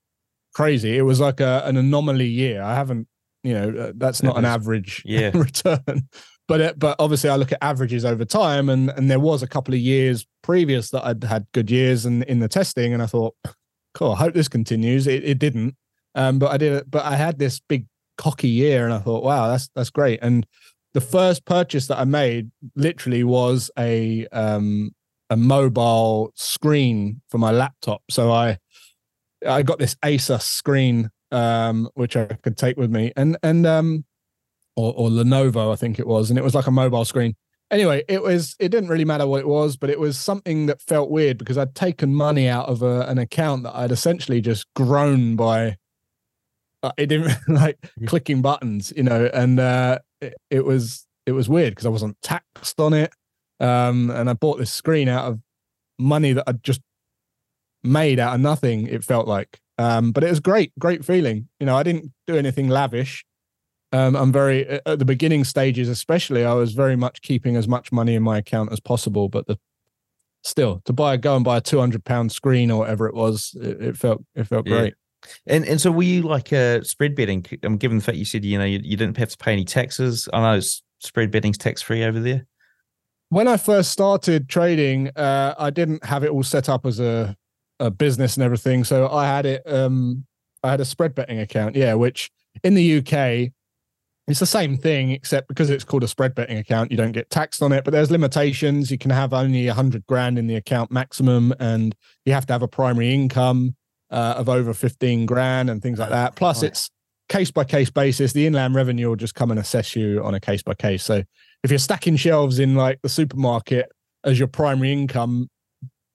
crazy. 0.53 0.97
It 0.97 1.03
was 1.03 1.19
like 1.19 1.39
a, 1.39 1.61
an 1.65 1.77
anomaly 1.77 2.27
year. 2.27 2.61
I 2.61 2.75
haven't, 2.75 3.07
you 3.43 3.53
know, 3.53 3.69
uh, 3.69 3.91
that's 3.95 4.23
not 4.23 4.37
an 4.37 4.45
average 4.45 5.03
yeah. 5.05 5.31
return. 5.33 6.07
But 6.51 6.77
but 6.77 6.97
obviously 6.99 7.29
I 7.29 7.37
look 7.37 7.53
at 7.53 7.59
averages 7.61 8.03
over 8.03 8.25
time 8.25 8.67
and 8.67 8.89
and 8.89 9.09
there 9.09 9.21
was 9.21 9.41
a 9.41 9.47
couple 9.47 9.73
of 9.73 9.79
years 9.79 10.27
previous 10.41 10.89
that 10.89 11.05
I'd 11.05 11.23
had 11.23 11.47
good 11.53 11.71
years 11.71 12.05
and 12.05 12.23
in 12.23 12.39
the 12.39 12.49
testing 12.49 12.93
and 12.93 13.01
I 13.01 13.05
thought, 13.05 13.35
cool, 13.93 14.11
I 14.11 14.17
hope 14.17 14.33
this 14.33 14.49
continues. 14.49 15.07
It, 15.07 15.23
it 15.23 15.39
didn't. 15.39 15.77
Um, 16.13 16.39
but 16.39 16.51
I 16.51 16.57
did 16.57 16.91
but 16.91 17.05
I 17.05 17.15
had 17.15 17.39
this 17.39 17.61
big 17.61 17.85
cocky 18.17 18.49
year 18.49 18.83
and 18.83 18.93
I 18.93 18.99
thought, 18.99 19.23
wow, 19.23 19.47
that's 19.47 19.69
that's 19.75 19.91
great. 19.91 20.19
And 20.21 20.45
the 20.93 20.99
first 20.99 21.45
purchase 21.45 21.87
that 21.87 21.99
I 21.99 22.03
made 22.03 22.51
literally 22.75 23.23
was 23.23 23.71
a 23.79 24.27
um 24.33 24.91
a 25.29 25.37
mobile 25.37 26.33
screen 26.35 27.21
for 27.29 27.37
my 27.37 27.51
laptop. 27.51 28.01
So 28.09 28.29
I 28.29 28.57
I 29.47 29.63
got 29.63 29.79
this 29.79 29.95
Asus 30.03 30.41
screen 30.41 31.11
um 31.31 31.87
which 31.93 32.17
I 32.17 32.25
could 32.25 32.57
take 32.57 32.75
with 32.75 32.91
me 32.91 33.13
and 33.15 33.37
and 33.41 33.65
um 33.65 34.03
or, 34.75 34.93
or 34.95 35.09
Lenovo 35.09 35.71
I 35.71 35.75
think 35.75 35.99
it 35.99 36.07
was 36.07 36.29
and 36.29 36.37
it 36.39 36.43
was 36.43 36.55
like 36.55 36.67
a 36.67 36.71
mobile 36.71 37.05
screen. 37.05 37.35
Anyway, 37.71 38.03
it 38.09 38.21
was 38.21 38.55
it 38.59 38.69
didn't 38.69 38.89
really 38.89 39.05
matter 39.05 39.25
what 39.25 39.39
it 39.39 39.47
was, 39.47 39.77
but 39.77 39.89
it 39.89 39.99
was 39.99 40.17
something 40.17 40.65
that 40.65 40.81
felt 40.81 41.09
weird 41.09 41.37
because 41.37 41.57
I'd 41.57 41.73
taken 41.75 42.13
money 42.13 42.47
out 42.49 42.67
of 42.67 42.81
a, 42.81 43.01
an 43.07 43.17
account 43.17 43.63
that 43.63 43.75
I'd 43.75 43.91
essentially 43.91 44.41
just 44.41 44.65
grown 44.75 45.35
by 45.37 45.77
uh, 46.83 46.91
it 46.97 47.07
didn't 47.07 47.31
like 47.47 47.77
Mhm. 47.99 48.07
clicking 48.07 48.41
buttons, 48.41 48.91
you 48.95 49.03
know, 49.03 49.29
and 49.33 49.59
uh 49.59 49.99
it, 50.19 50.33
it 50.49 50.65
was 50.65 51.05
it 51.25 51.31
was 51.33 51.47
weird 51.47 51.71
because 51.71 51.85
I 51.85 51.89
wasn't 51.89 52.21
taxed 52.21 52.79
on 52.79 52.93
it. 52.93 53.11
Um 53.59 54.09
and 54.09 54.29
I 54.29 54.33
bought 54.33 54.57
this 54.57 54.73
screen 54.73 55.07
out 55.07 55.25
of 55.25 55.39
money 55.99 56.33
that 56.33 56.43
I'd 56.47 56.63
just 56.63 56.81
made 57.83 58.19
out 58.19 58.35
of 58.35 58.41
nothing, 58.41 58.87
it 58.87 59.03
felt 59.03 59.27
like. 59.27 59.59
Um, 59.77 60.11
but 60.11 60.23
it 60.23 60.29
was 60.29 60.39
great, 60.39 60.71
great 60.77 61.03
feeling. 61.03 61.47
You 61.59 61.65
know, 61.65 61.75
I 61.75 61.83
didn't 61.83 62.11
do 62.27 62.35
anything 62.35 62.67
lavish. 62.67 63.23
Um, 63.91 64.15
I'm 64.15 64.31
very 64.31 64.67
at 64.85 64.99
the 64.99 65.05
beginning 65.05 65.43
stages, 65.43 65.89
especially. 65.89 66.45
I 66.45 66.53
was 66.53 66.73
very 66.73 66.95
much 66.95 67.21
keeping 67.21 67.55
as 67.55 67.67
much 67.67 67.91
money 67.91 68.15
in 68.15 68.23
my 68.23 68.37
account 68.37 68.71
as 68.71 68.79
possible. 68.79 69.27
But 69.27 69.47
the 69.47 69.59
still 70.43 70.81
to 70.85 70.93
buy 70.93 71.13
a 71.13 71.17
go 71.17 71.35
and 71.35 71.45
buy 71.45 71.57
a 71.57 71.61
200 71.61 72.03
pound 72.03 72.31
screen 72.31 72.71
or 72.71 72.79
whatever 72.79 73.07
it 73.07 73.15
was, 73.15 73.55
it, 73.59 73.81
it 73.81 73.97
felt 73.97 74.23
it 74.35 74.45
felt 74.45 74.67
yeah. 74.67 74.77
great. 74.77 74.93
And 75.45 75.65
and 75.65 75.79
so 75.79 75.91
were 75.91 76.03
you 76.03 76.21
like 76.21 76.53
uh, 76.53 76.81
spread 76.83 77.15
betting? 77.15 77.45
Um, 77.63 77.77
given 77.77 77.97
the 77.97 78.03
fact 78.03 78.17
you 78.17 78.25
said 78.25 78.45
you 78.45 78.57
know 78.57 78.65
you, 78.65 78.79
you 78.81 78.97
didn't 78.97 79.17
have 79.17 79.29
to 79.29 79.37
pay 79.37 79.53
any 79.53 79.65
taxes. 79.65 80.27
I 80.33 80.41
know 80.41 80.61
spread 80.99 81.31
betting's 81.31 81.57
tax 81.57 81.81
free 81.81 82.03
over 82.03 82.19
there. 82.19 82.45
When 83.29 83.47
I 83.47 83.57
first 83.57 83.91
started 83.91 84.49
trading, 84.49 85.09
uh, 85.15 85.55
I 85.57 85.69
didn't 85.69 86.03
have 86.03 86.23
it 86.23 86.31
all 86.31 86.43
set 86.43 86.69
up 86.69 86.85
as 86.85 86.99
a 86.99 87.35
a 87.79 87.91
business 87.91 88.37
and 88.37 88.43
everything. 88.43 88.83
So 88.83 89.09
I 89.09 89.25
had 89.25 89.45
it. 89.45 89.63
Um, 89.65 90.25
I 90.63 90.71
had 90.71 90.79
a 90.79 90.85
spread 90.85 91.13
betting 91.13 91.39
account. 91.39 91.75
Yeah, 91.75 91.95
which 91.95 92.31
in 92.63 92.73
the 92.73 92.97
UK 92.97 93.51
it's 94.27 94.39
the 94.39 94.45
same 94.45 94.77
thing, 94.77 95.11
except 95.11 95.47
because 95.47 95.69
it's 95.69 95.83
called 95.83 96.03
a 96.03 96.07
spread 96.07 96.35
betting 96.35 96.57
account, 96.57 96.91
you 96.91 96.97
don't 96.97 97.11
get 97.11 97.29
taxed 97.29 97.61
on 97.61 97.71
it. 97.71 97.83
But 97.83 97.91
there's 97.91 98.11
limitations. 98.11 98.91
You 98.91 98.97
can 98.97 99.11
have 99.11 99.33
only 99.33 99.67
a 99.67 99.73
hundred 99.73 100.05
grand 100.05 100.37
in 100.37 100.47
the 100.47 100.55
account 100.55 100.91
maximum, 100.91 101.53
and 101.59 101.95
you 102.25 102.33
have 102.33 102.45
to 102.47 102.53
have 102.53 102.61
a 102.61 102.67
primary 102.67 103.13
income 103.13 103.75
uh, 104.11 104.35
of 104.37 104.47
over 104.47 104.73
15 104.73 105.25
grand 105.25 105.69
and 105.69 105.81
things 105.81 105.99
like 105.99 106.09
that. 106.09 106.35
Plus, 106.35 106.63
it's 106.63 106.89
case 107.29 107.49
by 107.49 107.63
case 107.63 107.89
basis. 107.89 108.33
The 108.33 108.45
inland 108.45 108.75
revenue 108.75 109.09
will 109.09 109.15
just 109.15 109.35
come 109.35 109.51
and 109.51 109.59
assess 109.59 109.95
you 109.95 110.23
on 110.23 110.35
a 110.35 110.39
case 110.39 110.61
by 110.61 110.75
case. 110.75 111.03
So 111.03 111.23
if 111.63 111.71
you're 111.71 111.79
stacking 111.79 112.17
shelves 112.17 112.59
in 112.59 112.75
like 112.75 113.01
the 113.01 113.09
supermarket 113.09 113.91
as 114.23 114.37
your 114.37 114.47
primary 114.47 114.91
income, 114.91 115.49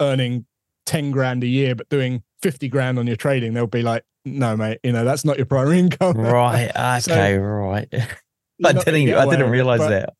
earning 0.00 0.46
10 0.84 1.10
grand 1.10 1.42
a 1.42 1.46
year, 1.46 1.74
but 1.74 1.88
doing 1.88 2.22
50 2.42 2.68
grand 2.68 2.98
on 2.98 3.06
your 3.06 3.16
trading, 3.16 3.54
they'll 3.54 3.66
be 3.66 3.82
like, 3.82 4.04
no, 4.26 4.56
mate, 4.56 4.80
you 4.82 4.92
know, 4.92 5.04
that's 5.04 5.24
not 5.24 5.36
your 5.36 5.46
primary 5.46 5.78
income. 5.80 6.16
Right. 6.16 6.68
Okay. 6.68 7.00
so, 7.00 7.36
right. 7.36 7.88
I 8.64 8.72
didn't, 8.72 9.14
I 9.14 9.24
didn't 9.28 9.50
realize 9.50 9.80
that. 9.80 10.12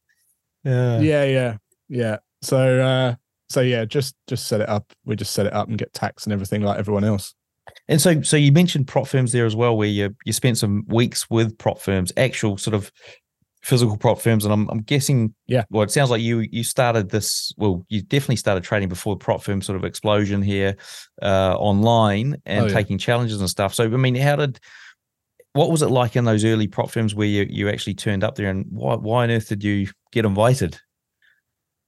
Yeah. 0.64 1.00
Yeah. 1.00 1.24
Yeah. 1.24 1.56
Yeah. 1.88 2.16
So, 2.42 2.80
uh, 2.80 3.14
so 3.48 3.60
yeah, 3.60 3.84
just 3.84 4.14
just 4.26 4.46
set 4.46 4.60
it 4.60 4.68
up. 4.68 4.92
We 5.04 5.16
just 5.16 5.32
set 5.32 5.46
it 5.46 5.52
up 5.52 5.68
and 5.68 5.78
get 5.78 5.92
tax 5.92 6.24
and 6.24 6.32
everything 6.32 6.62
like 6.62 6.78
everyone 6.78 7.04
else. 7.04 7.34
And 7.88 8.00
so, 8.00 8.22
so 8.22 8.36
you 8.36 8.52
mentioned 8.52 8.86
prop 8.86 9.08
firms 9.08 9.32
there 9.32 9.46
as 9.46 9.56
well, 9.56 9.76
where 9.76 9.88
you 9.88 10.14
you 10.24 10.32
spent 10.32 10.58
some 10.58 10.84
weeks 10.88 11.28
with 11.30 11.56
prop 11.58 11.80
firms, 11.80 12.12
actual 12.16 12.56
sort 12.58 12.74
of 12.74 12.90
physical 13.66 13.96
prop 13.96 14.20
firms, 14.20 14.44
and 14.44 14.54
I'm 14.54 14.68
I'm 14.70 14.80
guessing, 14.80 15.34
yeah. 15.46 15.64
Well, 15.70 15.82
it 15.82 15.90
sounds 15.90 16.08
like 16.08 16.22
you 16.22 16.46
you 16.52 16.62
started 16.62 17.10
this. 17.10 17.52
Well, 17.56 17.84
you 17.88 18.00
definitely 18.00 18.36
started 18.36 18.62
trading 18.62 18.88
before 18.88 19.16
the 19.16 19.24
prop 19.24 19.42
firm 19.42 19.60
sort 19.60 19.76
of 19.76 19.84
explosion 19.84 20.40
here 20.40 20.76
uh, 21.20 21.56
online 21.58 22.40
and 22.46 22.64
oh, 22.64 22.68
yeah. 22.68 22.74
taking 22.74 22.96
challenges 22.96 23.40
and 23.40 23.50
stuff. 23.50 23.74
So, 23.74 23.84
I 23.84 23.88
mean, 23.88 24.14
how 24.14 24.36
did 24.36 24.60
what 25.52 25.70
was 25.70 25.82
it 25.82 25.88
like 25.88 26.14
in 26.14 26.24
those 26.24 26.44
early 26.44 26.68
prop 26.68 26.90
firms 26.90 27.14
where 27.14 27.26
you 27.26 27.44
you 27.50 27.68
actually 27.68 27.94
turned 27.94 28.22
up 28.22 28.36
there, 28.36 28.48
and 28.48 28.66
why 28.70 28.94
why 28.94 29.24
on 29.24 29.30
earth 29.32 29.48
did 29.48 29.64
you 29.64 29.88
get 30.12 30.24
invited? 30.24 30.78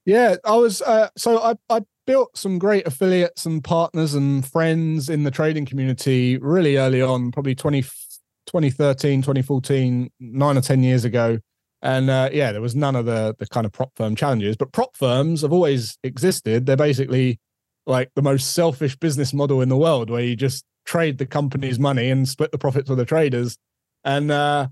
Yeah, 0.04 0.34
I 0.44 0.56
was. 0.56 0.82
Uh, 0.82 1.10
so 1.16 1.40
I 1.40 1.54
I 1.70 1.82
built 2.06 2.36
some 2.36 2.58
great 2.58 2.86
affiliates 2.88 3.46
and 3.46 3.62
partners 3.62 4.14
and 4.14 4.44
friends 4.44 5.08
in 5.10 5.22
the 5.22 5.30
trading 5.30 5.66
community 5.66 6.38
really 6.38 6.78
early 6.78 7.02
on, 7.02 7.30
probably 7.30 7.54
20, 7.54 7.82
2013, 7.82 9.20
2014, 9.20 10.10
nine 10.18 10.56
or 10.56 10.62
10 10.62 10.82
years 10.82 11.04
ago. 11.04 11.38
And 11.82 12.10
uh, 12.10 12.30
yeah, 12.32 12.52
there 12.52 12.60
was 12.60 12.74
none 12.74 12.96
of 12.96 13.06
the 13.06 13.34
the 13.38 13.46
kind 13.46 13.64
of 13.64 13.72
prop 13.72 13.92
firm 13.96 14.16
challenges, 14.16 14.56
but 14.56 14.72
prop 14.72 14.96
firms 14.96 15.42
have 15.42 15.52
always 15.52 15.96
existed. 16.02 16.66
They're 16.66 16.76
basically 16.76 17.38
like 17.86 18.10
the 18.14 18.22
most 18.22 18.52
selfish 18.52 18.96
business 18.96 19.32
model 19.32 19.60
in 19.60 19.68
the 19.68 19.76
world, 19.76 20.10
where 20.10 20.22
you 20.22 20.36
just 20.36 20.64
trade 20.84 21.18
the 21.18 21.26
company's 21.26 21.78
money 21.78 22.10
and 22.10 22.28
split 22.28 22.50
the 22.50 22.58
profits 22.58 22.88
with 22.88 22.98
the 22.98 23.04
traders. 23.04 23.56
And 24.04 24.30
uh, 24.30 24.68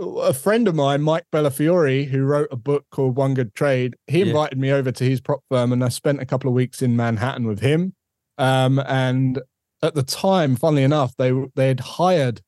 a 0.00 0.34
friend 0.34 0.68
of 0.68 0.74
mine, 0.74 1.02
Mike 1.02 1.24
Bellafiore, 1.32 2.08
who 2.08 2.24
wrote 2.24 2.48
a 2.50 2.56
book 2.56 2.84
called 2.90 3.16
One 3.16 3.34
Good 3.34 3.54
Trade, 3.54 3.94
he 4.06 4.18
yeah. 4.18 4.26
invited 4.26 4.58
me 4.58 4.72
over 4.72 4.92
to 4.92 5.04
his 5.04 5.20
prop 5.20 5.40
firm, 5.50 5.72
and 5.72 5.82
I 5.82 5.88
spent 5.88 6.20
a 6.20 6.26
couple 6.26 6.48
of 6.48 6.54
weeks 6.54 6.82
in 6.82 6.96
Manhattan 6.96 7.46
with 7.46 7.60
him. 7.60 7.94
Um, 8.36 8.80
and 8.80 9.40
at 9.82 9.94
the 9.94 10.02
time, 10.02 10.56
funnily 10.56 10.82
enough, 10.82 11.14
they 11.16 11.32
they 11.54 11.68
had 11.68 11.80
hired 11.80 12.40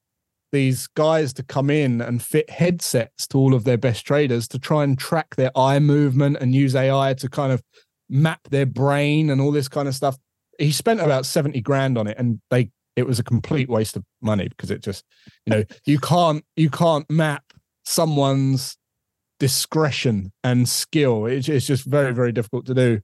these 0.52 0.86
guys 0.88 1.32
to 1.34 1.42
come 1.42 1.70
in 1.70 2.00
and 2.00 2.22
fit 2.22 2.48
headsets 2.50 3.26
to 3.28 3.38
all 3.38 3.54
of 3.54 3.64
their 3.64 3.76
best 3.76 4.06
traders 4.06 4.48
to 4.48 4.58
try 4.58 4.84
and 4.84 4.98
track 4.98 5.36
their 5.36 5.50
eye 5.56 5.78
movement 5.78 6.36
and 6.40 6.54
use 6.54 6.74
AI 6.74 7.14
to 7.14 7.28
kind 7.28 7.52
of 7.52 7.62
map 8.08 8.40
their 8.50 8.66
brain 8.66 9.30
and 9.30 9.40
all 9.40 9.52
this 9.52 9.68
kind 9.68 9.88
of 9.88 9.94
stuff. 9.94 10.16
He 10.58 10.72
spent 10.72 11.00
about 11.00 11.26
70 11.26 11.60
grand 11.60 11.98
on 11.98 12.06
it 12.06 12.16
and 12.18 12.40
they 12.50 12.70
it 12.94 13.06
was 13.06 13.18
a 13.18 13.24
complete 13.24 13.68
waste 13.68 13.94
of 13.94 14.04
money 14.22 14.48
because 14.48 14.70
it 14.70 14.82
just 14.82 15.04
you 15.44 15.52
know 15.52 15.64
you 15.84 15.98
can't 15.98 16.42
you 16.56 16.70
can't 16.70 17.08
map 17.10 17.44
someone's 17.84 18.76
discretion 19.38 20.32
and 20.42 20.66
skill. 20.68 21.26
It's, 21.26 21.48
it's 21.48 21.66
just 21.66 21.84
very 21.84 22.12
very 22.14 22.32
difficult 22.32 22.66
to 22.66 22.74
do. 22.74 23.00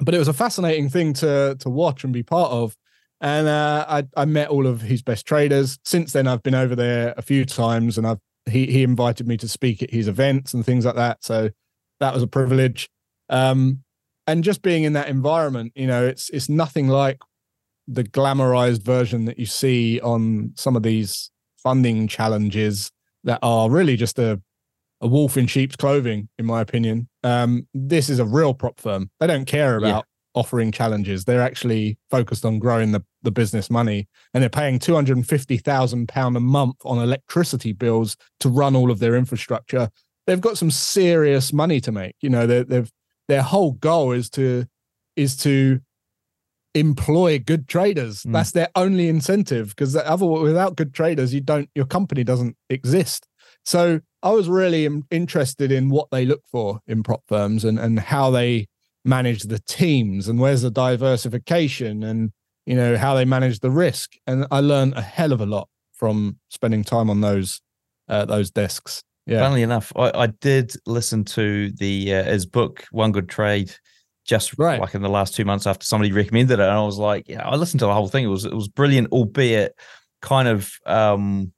But 0.00 0.14
it 0.14 0.18
was 0.18 0.28
a 0.28 0.34
fascinating 0.34 0.90
thing 0.90 1.14
to 1.14 1.56
to 1.58 1.70
watch 1.70 2.04
and 2.04 2.12
be 2.12 2.22
part 2.22 2.52
of 2.52 2.76
and 3.22 3.46
uh, 3.46 3.86
I, 3.88 4.04
I 4.16 4.24
met 4.26 4.48
all 4.48 4.66
of 4.66 4.82
his 4.82 5.00
best 5.00 5.24
traders 5.26 5.78
since 5.84 6.12
then 6.12 6.26
i've 6.26 6.42
been 6.42 6.54
over 6.54 6.74
there 6.74 7.14
a 7.16 7.22
few 7.22 7.44
times 7.44 7.96
and 7.96 8.06
i've 8.06 8.18
he, 8.50 8.66
he 8.66 8.82
invited 8.82 9.28
me 9.28 9.36
to 9.36 9.48
speak 9.48 9.82
at 9.82 9.90
his 9.90 10.08
events 10.08 10.52
and 10.52 10.66
things 10.66 10.84
like 10.84 10.96
that 10.96 11.24
so 11.24 11.50
that 12.00 12.12
was 12.12 12.22
a 12.22 12.26
privilege 12.26 12.90
um, 13.28 13.84
and 14.26 14.42
just 14.42 14.62
being 14.62 14.82
in 14.82 14.92
that 14.94 15.08
environment 15.08 15.72
you 15.74 15.86
know 15.86 16.04
it's 16.04 16.28
it's 16.30 16.48
nothing 16.48 16.88
like 16.88 17.20
the 17.86 18.04
glamorized 18.04 18.82
version 18.82 19.24
that 19.24 19.38
you 19.38 19.46
see 19.46 20.00
on 20.00 20.52
some 20.56 20.76
of 20.76 20.82
these 20.82 21.30
funding 21.56 22.08
challenges 22.08 22.90
that 23.24 23.38
are 23.42 23.70
really 23.70 23.96
just 23.96 24.18
a 24.18 24.40
a 25.02 25.06
wolf 25.06 25.36
in 25.36 25.46
sheep's 25.48 25.76
clothing, 25.76 26.28
in 26.38 26.46
my 26.46 26.60
opinion. 26.60 27.08
Um, 27.24 27.66
this 27.74 28.08
is 28.08 28.20
a 28.20 28.24
real 28.24 28.54
prop 28.54 28.80
firm. 28.80 29.10
They 29.18 29.26
don't 29.26 29.44
care 29.44 29.76
about. 29.76 30.06
Offering 30.34 30.72
challenges. 30.72 31.24
They're 31.24 31.42
actually 31.42 31.98
focused 32.10 32.44
on 32.44 32.58
growing 32.58 32.92
the, 32.92 33.02
the 33.22 33.30
business 33.30 33.70
money, 33.70 34.08
and 34.32 34.42
they're 34.42 34.50
paying 34.50 34.78
two 34.78 34.94
hundred 34.94 35.16
and 35.16 35.28
fifty 35.28 35.56
thousand 35.56 36.08
pound 36.08 36.36
a 36.36 36.40
month 36.40 36.76
on 36.84 36.98
electricity 36.98 37.72
bills 37.72 38.16
to 38.40 38.48
run 38.48 38.74
all 38.76 38.90
of 38.90 38.98
their 38.98 39.16
infrastructure. 39.16 39.90
They've 40.26 40.40
got 40.40 40.58
some 40.58 40.70
serious 40.70 41.52
money 41.52 41.80
to 41.80 41.92
make. 41.92 42.16
You 42.20 42.30
know, 42.30 42.46
they've 42.46 42.90
their 43.28 43.42
whole 43.42 43.72
goal 43.72 44.12
is 44.12 44.30
to 44.30 44.66
is 45.16 45.36
to 45.38 45.80
employ 46.74 47.38
good 47.38 47.68
traders. 47.68 48.22
Mm. 48.22 48.32
That's 48.32 48.52
their 48.52 48.68
only 48.74 49.08
incentive 49.08 49.68
because 49.70 49.94
other 49.94 50.26
without 50.26 50.76
good 50.76 50.94
traders, 50.94 51.34
you 51.34 51.40
don't 51.40 51.68
your 51.74 51.86
company 51.86 52.24
doesn't 52.24 52.56
exist. 52.70 53.26
So 53.64 54.00
I 54.22 54.30
was 54.30 54.48
really 54.48 54.88
interested 55.10 55.70
in 55.70 55.88
what 55.88 56.08
they 56.10 56.24
look 56.24 56.42
for 56.50 56.80
in 56.86 57.02
prop 57.02 57.22
firms 57.28 57.64
and 57.64 57.78
and 57.78 57.98
how 57.98 58.30
they 58.30 58.68
manage 59.04 59.44
the 59.44 59.58
teams 59.60 60.28
and 60.28 60.38
where's 60.38 60.62
the 60.62 60.70
diversification 60.70 62.02
and 62.02 62.32
you 62.66 62.76
know 62.76 62.96
how 62.96 63.14
they 63.14 63.24
manage 63.24 63.60
the 63.60 63.70
risk. 63.70 64.12
And 64.26 64.46
I 64.50 64.60
learned 64.60 64.94
a 64.94 65.02
hell 65.02 65.32
of 65.32 65.40
a 65.40 65.46
lot 65.46 65.68
from 65.92 66.38
spending 66.50 66.84
time 66.84 67.10
on 67.10 67.20
those 67.20 67.60
uh, 68.08 68.24
those 68.24 68.50
desks. 68.50 69.02
Yeah. 69.26 69.40
Funnily 69.40 69.62
enough, 69.62 69.92
I, 69.96 70.10
I 70.14 70.26
did 70.26 70.74
listen 70.86 71.24
to 71.26 71.70
the 71.72 72.14
uh, 72.14 72.24
his 72.24 72.46
book 72.46 72.84
One 72.90 73.12
Good 73.12 73.28
Trade 73.28 73.72
just 74.24 74.56
right. 74.58 74.80
like 74.80 74.94
in 74.94 75.02
the 75.02 75.08
last 75.08 75.34
two 75.34 75.44
months 75.44 75.66
after 75.66 75.84
somebody 75.84 76.12
recommended 76.12 76.54
it. 76.54 76.62
And 76.62 76.70
I 76.70 76.82
was 76.82 76.98
like, 76.98 77.28
yeah, 77.28 77.46
I 77.46 77.56
listened 77.56 77.80
to 77.80 77.86
the 77.86 77.94
whole 77.94 78.08
thing. 78.08 78.24
It 78.24 78.28
was 78.28 78.44
it 78.44 78.54
was 78.54 78.68
brilliant, 78.68 79.08
albeit 79.12 79.74
kind 80.20 80.48
of 80.48 80.70
um 80.86 81.52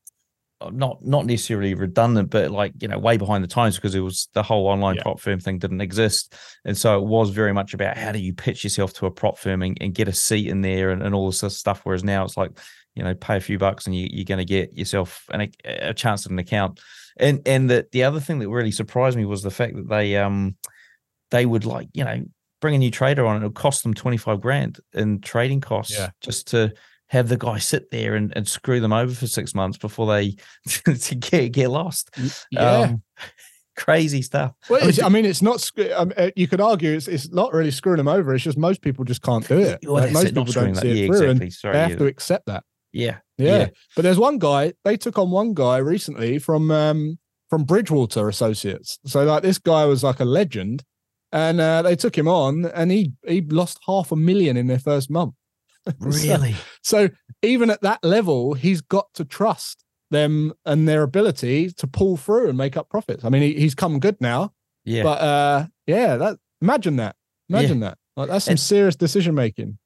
not 0.73 1.05
not 1.05 1.27
necessarily 1.27 1.75
redundant, 1.75 2.31
but 2.31 2.51
like 2.51 2.73
you 2.81 2.89
know, 2.89 2.99
way 2.99 3.17
behind 3.17 3.43
the 3.43 3.49
times 3.49 3.77
because 3.77 3.95
it 3.95 4.01
was 4.01 4.29
the 4.33 4.43
whole 4.43 4.67
online 4.67 4.97
yeah. 4.97 5.03
prop 5.03 5.21
firm 5.21 5.41
thing 5.41 5.59
didn't 5.59 5.81
exist, 5.81 6.35
and 6.65 6.77
so 6.77 6.99
it 6.99 7.05
was 7.05 7.31
very 7.31 7.53
much 7.53 7.75
about 7.75 7.97
how 7.97 8.13
do 8.13 8.19
you 8.19 8.33
pitch 8.33 8.65
yourself 8.65 8.93
to 8.95 9.07
a 9.07 9.11
prop 9.11 9.39
firm 9.39 9.63
and, 9.63 9.77
and 9.81 9.95
get 9.95 10.09
a 10.09 10.13
seat 10.13 10.49
in 10.49 10.61
there 10.61 10.91
and, 10.91 11.03
and 11.03 11.15
all 11.15 11.31
this 11.31 11.57
stuff. 11.57 11.81
Whereas 11.85 12.05
now 12.05 12.25
it's 12.25 12.37
like 12.37 12.53
you 12.95 13.03
know, 13.03 13.15
pay 13.15 13.37
a 13.37 13.41
few 13.41 13.59
bucks 13.59 13.87
and 13.87 13.95
you, 13.95 14.09
you're 14.11 14.25
going 14.25 14.39
to 14.39 14.45
get 14.45 14.77
yourself 14.77 15.25
an, 15.33 15.51
a 15.65 15.93
chance 15.93 16.27
at 16.27 16.33
an 16.33 16.39
account. 16.39 16.81
And 17.17 17.43
and 17.47 17.71
the 17.71 17.87
the 17.93 18.05
other 18.05 18.21
thing 18.21 18.41
that 18.41 18.49
really 18.49 18.73
surprised 18.73 19.17
me 19.17 19.25
was 19.25 19.43
the 19.43 19.51
fact 19.51 19.77
that 19.77 19.89
they 19.89 20.17
um 20.17 20.57
they 21.31 21.47
would 21.47 21.65
like 21.65 21.89
you 21.93 22.05
know 22.05 22.25
bring 22.61 22.75
a 22.75 22.79
new 22.79 22.91
trader 22.91 23.27
on, 23.27 23.37
and 23.37 23.45
it'll 23.45 23.53
cost 23.53 23.83
them 23.83 23.95
25 23.95 24.41
grand 24.41 24.81
in 24.95 25.21
trading 25.21 25.61
costs 25.61 25.97
yeah. 25.97 26.11
just 26.21 26.49
to 26.49 26.73
have 27.09 27.29
the 27.29 27.37
guy 27.37 27.59
sit 27.59 27.91
there 27.91 28.15
and, 28.15 28.33
and 28.37 28.49
screw 28.49 28.81
them 28.81 28.93
over 28.93 29.13
for 29.15 29.27
six 29.27 29.55
months 29.55 29.79
before 29.79 30.07
they 30.07 30.37
to 30.85 31.15
get 31.15 31.53
get 31.53 31.71
lost. 31.71 32.11
Yeah. 32.51 32.61
Um, 32.61 33.03
crazy 33.77 34.23
stuff. 34.23 34.53
Well, 34.69 34.91
I 35.03 35.09
mean, 35.09 35.25
it's 35.25 35.43
not. 35.43 35.69
Um, 35.95 36.13
uh, 36.17 36.31
you 36.37 36.49
could 36.49 36.61
argue 36.61 36.93
it's 36.93 37.09
it's 37.09 37.31
not 37.31 37.53
really 37.53 37.71
screwing 37.71 37.99
them 37.99 38.09
over. 38.09 38.35
It's 38.35 38.45
just 38.45 38.59
most 38.59 38.83
people 38.83 39.05
just 39.05 39.23
can't 39.23 39.47
do 39.47 39.59
it. 39.59 39.81
Well, 39.83 40.03
like 40.03 40.13
most 40.13 40.35
people 40.35 40.45
don't 40.45 40.75
see 40.77 41.05
it 41.05 41.07
through, 41.07 41.31
exactly. 41.31 41.47
and 41.47 41.53
Sorry, 41.53 41.73
they 41.73 41.81
have 41.81 41.91
yeah. 41.91 41.97
to 41.97 42.07
accept 42.07 42.47
that. 42.47 42.65
Yeah. 42.93 43.19
yeah, 43.39 43.59
yeah. 43.59 43.69
But 43.97 44.03
there's 44.03 44.19
one 44.19 44.39
guy. 44.39 44.73
They 44.85 44.97
took 44.97 45.19
on 45.19 45.31
one 45.31 45.53
guy 45.55 45.79
recently 45.79 46.39
from 46.39 46.71
um 46.71 47.19
from 47.51 47.65
Bridgewater 47.65 48.29
Associates. 48.29 48.99
So 49.07 49.25
like 49.25 49.43
this 49.43 49.59
guy 49.59 49.85
was 49.85 50.03
like 50.03 50.21
a 50.21 50.25
legend, 50.25 50.85
and 51.33 51.61
uh, 51.61 51.83
they 51.83 51.97
took 51.97 52.17
him 52.17 52.29
on, 52.29 52.67
and 52.67 52.91
he 52.91 53.13
he 53.27 53.43
lost 53.43 53.81
half 53.87 54.13
a 54.13 54.17
million 54.17 54.57
in 54.57 54.69
their 54.69 54.79
first 54.79 55.11
month. 55.11 55.35
Really? 55.99 56.53
so, 56.83 57.09
so 57.09 57.09
even 57.43 57.71
at 57.71 57.83
that 57.83 58.03
level, 58.03 58.55
he's 58.55 58.81
got 58.81 59.13
to 59.15 59.25
trust 59.25 59.85
them 60.11 60.53
and 60.65 60.89
their 60.89 61.03
ability 61.03 61.71
to 61.71 61.87
pull 61.87 62.17
through 62.17 62.49
and 62.49 62.57
make 62.57 62.77
up 62.77 62.89
profits. 62.89 63.25
I 63.25 63.29
mean, 63.29 63.43
he, 63.43 63.55
he's 63.55 63.75
come 63.75 63.99
good 63.99 64.21
now. 64.21 64.53
Yeah. 64.85 65.03
But 65.03 65.21
uh, 65.21 65.67
yeah, 65.87 66.17
that 66.17 66.39
imagine 66.63 66.97
that. 66.97 67.17
Imagine 67.49 67.81
that. 67.81 67.99
Like 68.17 68.29
that's 68.29 68.45
some 68.47 68.53
And- 68.53 68.61
serious 68.61 68.97
decision 68.97 69.35
making. 69.35 69.79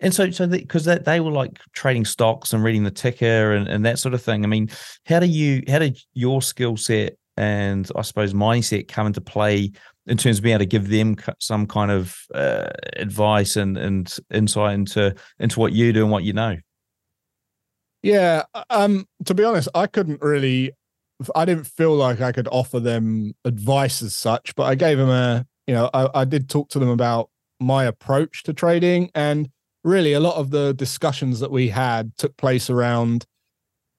And 0.00 0.12
so, 0.12 0.30
so 0.32 0.48
because 0.48 0.84
they, 0.84 0.98
they 0.98 1.20
were 1.20 1.30
like 1.30 1.60
trading 1.74 2.04
stocks 2.04 2.52
and 2.52 2.64
reading 2.64 2.82
the 2.82 2.90
ticker 2.90 3.52
and, 3.52 3.68
and 3.68 3.86
that 3.86 4.00
sort 4.00 4.14
of 4.14 4.22
thing. 4.22 4.42
I 4.42 4.48
mean, 4.48 4.68
how 5.06 5.20
do 5.20 5.26
you, 5.26 5.62
how 5.68 5.78
did 5.78 5.96
your 6.12 6.42
skill 6.42 6.76
set 6.76 7.16
and 7.36 7.88
I 7.94 8.02
suppose 8.02 8.34
mindset 8.34 8.88
come 8.88 9.06
into 9.06 9.20
play 9.20 9.70
in 10.06 10.16
terms 10.16 10.38
of 10.38 10.42
being 10.42 10.54
able 10.54 10.60
to 10.60 10.66
give 10.66 10.88
them 10.88 11.16
some 11.38 11.66
kind 11.66 11.90
of 11.90 12.16
uh, 12.34 12.70
advice 12.96 13.56
and, 13.56 13.76
and 13.78 14.16
insight 14.32 14.74
into, 14.74 15.14
into 15.38 15.60
what 15.60 15.72
you 15.72 15.92
do 15.92 16.02
and 16.02 16.10
what 16.10 16.24
you 16.24 16.32
know? 16.32 16.56
Yeah. 18.02 18.42
Um, 18.68 19.06
to 19.26 19.34
be 19.34 19.44
honest, 19.44 19.68
I 19.74 19.86
couldn't 19.86 20.20
really 20.22 20.72
I 21.34 21.44
didn't 21.44 21.66
feel 21.66 21.94
like 21.94 22.20
I 22.20 22.32
could 22.32 22.48
offer 22.48 22.80
them 22.80 23.34
advice 23.44 24.02
as 24.02 24.14
such, 24.14 24.54
but 24.54 24.64
I 24.64 24.74
gave 24.74 24.98
them 24.98 25.08
a, 25.08 25.46
you 25.66 25.74
know, 25.74 25.90
I, 25.94 26.08
I 26.14 26.24
did 26.24 26.48
talk 26.48 26.68
to 26.70 26.78
them 26.78 26.88
about 26.88 27.30
my 27.60 27.84
approach 27.84 28.42
to 28.44 28.52
trading. 28.52 29.10
And 29.14 29.48
really 29.84 30.12
a 30.12 30.20
lot 30.20 30.36
of 30.36 30.50
the 30.50 30.74
discussions 30.74 31.40
that 31.40 31.50
we 31.50 31.68
had 31.68 32.16
took 32.16 32.36
place 32.36 32.70
around 32.70 33.24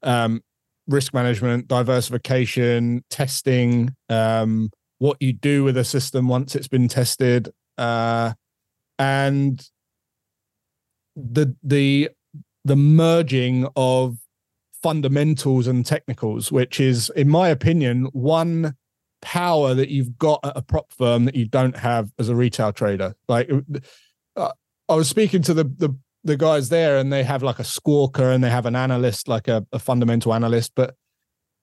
um, 0.01 0.41
risk 0.87 1.13
management, 1.13 1.67
diversification, 1.67 3.03
testing, 3.09 3.95
um, 4.09 4.69
what 5.03 5.21
you 5.21 5.33
do 5.33 5.65
with 5.65 5.75
a 5.75 5.83
system 5.83 6.29
once 6.29 6.55
it's 6.55 6.69
been 6.69 6.87
tested. 6.87 7.49
Uh, 7.77 8.31
and 8.97 9.69
the 11.17 11.53
the 11.61 12.09
the 12.63 12.77
merging 12.77 13.67
of 13.75 14.15
fundamentals 14.81 15.67
and 15.67 15.85
technicals, 15.85 16.53
which 16.53 16.79
is, 16.79 17.11
in 17.17 17.27
my 17.27 17.49
opinion, 17.49 18.05
one 18.13 18.75
power 19.21 19.73
that 19.73 19.89
you've 19.89 20.17
got 20.17 20.39
at 20.45 20.55
a 20.55 20.61
prop 20.61 20.89
firm 20.93 21.25
that 21.25 21.35
you 21.35 21.47
don't 21.49 21.75
have 21.75 22.09
as 22.17 22.29
a 22.29 22.35
retail 22.35 22.71
trader. 22.71 23.13
Like, 23.27 23.51
uh, 24.37 24.51
I 24.87 24.95
was 24.95 25.09
speaking 25.09 25.41
to 25.41 25.53
the 25.53 25.65
the 25.65 25.93
the 26.23 26.37
guys 26.37 26.69
there, 26.69 26.95
and 26.97 27.11
they 27.11 27.23
have 27.23 27.43
like 27.43 27.59
a 27.59 27.63
squawker, 27.63 28.33
and 28.33 28.41
they 28.41 28.49
have 28.49 28.65
an 28.65 28.77
analyst, 28.77 29.27
like 29.27 29.49
a, 29.49 29.67
a 29.73 29.79
fundamental 29.79 30.33
analyst, 30.33 30.71
but 30.75 30.95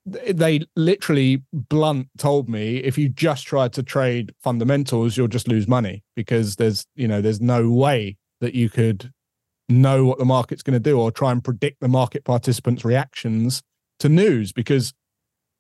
they 0.07 0.61
literally 0.77 1.43
blunt 1.53 2.09
told 2.17 2.49
me 2.49 2.79
if 2.79 2.97
you 2.97 3.09
just 3.09 3.47
try 3.47 3.69
to 3.69 3.83
trade 3.83 4.33
fundamentals 4.43 5.17
you'll 5.17 5.29
just 5.29 5.47
lose 5.47 5.69
money 5.69 6.03
because 6.17 6.57
there's 6.57 6.87
you 6.95 7.07
know 7.07 7.21
there's 7.21 7.41
no 7.41 7.71
way 7.71 8.17
that 8.41 8.55
you 8.55 8.71
could 8.71 9.13
know 9.69 10.05
what 10.05 10.19
the 10.19 10.25
market's 10.25 10.63
going 10.63 10.75
to 10.75 10.81
do 10.81 10.99
or 10.99 11.11
try 11.11 11.31
and 11.31 11.45
predict 11.45 11.81
the 11.81 11.89
market 11.89 12.25
participants 12.25 12.85
reactions 12.85 13.63
to 13.99 14.09
news 14.09 14.53
because 14.53 14.93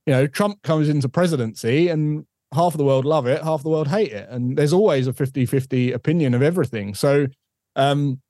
you 0.06 0.12
know 0.12 0.26
Trump 0.26 0.62
comes 0.62 0.88
into 0.88 1.08
presidency 1.08 1.88
and 1.88 2.24
half 2.52 2.74
of 2.74 2.78
the 2.78 2.84
world 2.84 3.04
love 3.04 3.26
it 3.26 3.42
half 3.44 3.62
the 3.62 3.68
world 3.68 3.88
hate 3.88 4.12
it 4.12 4.28
and 4.30 4.56
there's 4.56 4.72
always 4.72 5.06
a 5.06 5.12
50-50 5.12 5.94
opinion 5.94 6.34
of 6.34 6.42
everything. 6.42 6.94
So 6.94 7.26
um 7.76 8.20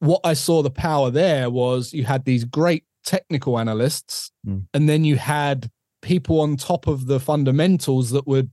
what 0.00 0.20
I 0.22 0.34
saw 0.34 0.62
the 0.62 0.70
power 0.70 1.10
there 1.10 1.48
was 1.48 1.94
you 1.94 2.04
had 2.04 2.26
these 2.26 2.44
great 2.44 2.84
technical 3.06 3.58
analysts 3.58 4.30
Mm. 4.46 4.66
and 4.74 4.88
then 4.88 5.04
you 5.04 5.16
had 5.16 5.70
people 6.02 6.40
on 6.40 6.56
top 6.56 6.86
of 6.86 7.06
the 7.06 7.18
fundamentals 7.18 8.10
that 8.10 8.26
would 8.26 8.50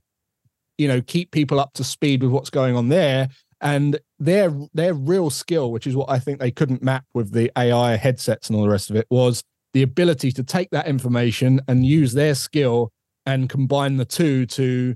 you 0.78 0.88
know 0.88 1.00
keep 1.02 1.30
people 1.30 1.60
up 1.60 1.72
to 1.74 1.84
speed 1.84 2.22
with 2.22 2.30
what's 2.32 2.50
going 2.50 2.74
on 2.74 2.88
there 2.88 3.28
and 3.60 3.98
their 4.18 4.50
their 4.72 4.94
real 4.94 5.28
skill 5.30 5.70
which 5.70 5.86
is 5.86 5.94
what 5.94 6.08
i 6.10 6.18
think 6.18 6.38
they 6.40 6.50
couldn't 6.50 6.82
map 6.82 7.04
with 7.14 7.32
the 7.32 7.50
ai 7.56 7.96
headsets 7.96 8.48
and 8.48 8.56
all 8.56 8.62
the 8.64 8.68
rest 8.70 8.90
of 8.90 8.96
it 8.96 9.06
was 9.10 9.42
the 9.74 9.82
ability 9.82 10.30
to 10.32 10.42
take 10.42 10.70
that 10.70 10.86
information 10.88 11.60
and 11.68 11.84
use 11.84 12.12
their 12.14 12.34
skill 12.34 12.90
and 13.26 13.48
combine 13.50 13.96
the 13.98 14.04
two 14.04 14.46
to 14.46 14.94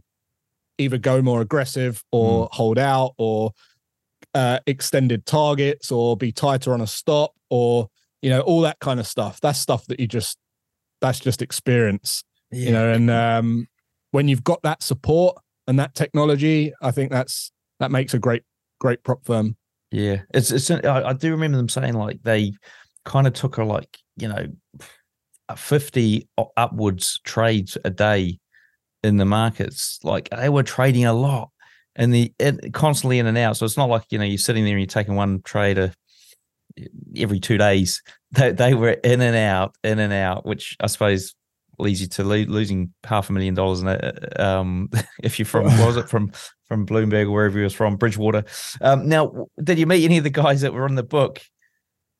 either 0.78 0.98
go 0.98 1.20
more 1.22 1.40
aggressive 1.40 2.02
or 2.12 2.48
hold 2.52 2.78
out 2.78 3.12
or 3.18 3.50
uh, 4.34 4.58
extended 4.66 5.26
targets 5.26 5.90
or 5.90 6.16
be 6.16 6.30
tighter 6.30 6.72
on 6.72 6.80
a 6.80 6.86
stop 6.86 7.32
or 7.50 7.88
you 8.22 8.30
know 8.30 8.40
all 8.40 8.60
that 8.62 8.78
kind 8.80 9.00
of 9.00 9.06
stuff 9.06 9.40
that's 9.40 9.58
stuff 9.58 9.86
that 9.86 10.00
you 10.00 10.06
just 10.06 10.38
that's 11.00 11.20
just 11.20 11.42
experience 11.42 12.24
you 12.50 12.72
know 12.72 12.90
and 12.90 13.10
um 13.10 13.66
when 14.10 14.26
you've 14.28 14.44
got 14.44 14.60
that 14.62 14.82
support 14.82 15.36
and 15.66 15.78
that 15.78 15.94
technology 15.94 16.72
i 16.82 16.90
think 16.90 17.10
that's 17.10 17.52
that 17.78 17.90
makes 17.90 18.14
a 18.14 18.18
great 18.18 18.42
great 18.80 19.02
prop 19.02 19.24
firm 19.24 19.56
Yeah, 19.90 20.22
it's 20.34 20.50
it's. 20.50 20.70
I, 20.70 21.02
I 21.02 21.12
do 21.14 21.30
remember 21.30 21.56
them 21.56 21.68
saying 21.68 21.94
like 21.94 22.22
they 22.22 22.52
kind 23.04 23.26
of 23.26 23.32
took 23.32 23.56
a 23.56 23.64
like 23.64 23.98
you 24.16 24.28
know, 24.28 24.46
fifty 25.56 26.28
upwards 26.56 27.20
trades 27.24 27.78
a 27.84 27.90
day 27.90 28.38
in 29.02 29.16
the 29.16 29.24
markets. 29.24 29.98
Like 30.02 30.28
they 30.30 30.48
were 30.48 30.62
trading 30.62 31.06
a 31.06 31.14
lot 31.14 31.50
and 31.96 32.12
the 32.12 32.32
and 32.38 32.72
constantly 32.74 33.18
in 33.18 33.26
and 33.26 33.38
out. 33.38 33.56
So 33.56 33.64
it's 33.64 33.78
not 33.78 33.88
like 33.88 34.04
you 34.10 34.18
know 34.18 34.24
you're 34.24 34.38
sitting 34.38 34.64
there 34.64 34.74
and 34.74 34.80
you're 34.80 34.86
taking 34.86 35.14
one 35.14 35.40
trade 35.42 35.78
a, 35.78 35.92
every 37.16 37.40
two 37.40 37.58
days. 37.58 38.02
They 38.32 38.52
they 38.52 38.74
were 38.74 38.90
in 38.90 39.20
and 39.20 39.36
out, 39.36 39.74
in 39.82 39.98
and 39.98 40.12
out, 40.12 40.44
which 40.44 40.76
I 40.80 40.86
suppose 40.86 41.34
leads 41.78 42.00
you 42.00 42.08
to 42.08 42.24
lo- 42.24 42.44
losing 42.48 42.92
half 43.04 43.30
a 43.30 43.32
million 43.32 43.54
dollars 43.54 43.80
in 43.80 43.88
it. 43.88 44.40
Um, 44.40 44.90
if 45.22 45.38
you're 45.38 45.46
from 45.46 45.64
was 45.64 45.96
it 45.96 46.08
from 46.08 46.32
from 46.66 46.86
Bloomberg 46.86 47.26
or 47.26 47.30
wherever 47.30 47.58
he 47.58 47.64
was 47.64 47.74
from, 47.74 47.96
Bridgewater. 47.96 48.44
Um, 48.80 49.08
now, 49.08 49.46
did 49.62 49.78
you 49.78 49.86
meet 49.86 50.04
any 50.04 50.18
of 50.18 50.24
the 50.24 50.30
guys 50.30 50.60
that 50.60 50.74
were 50.74 50.84
on 50.84 50.94
the 50.94 51.02
book? 51.02 51.40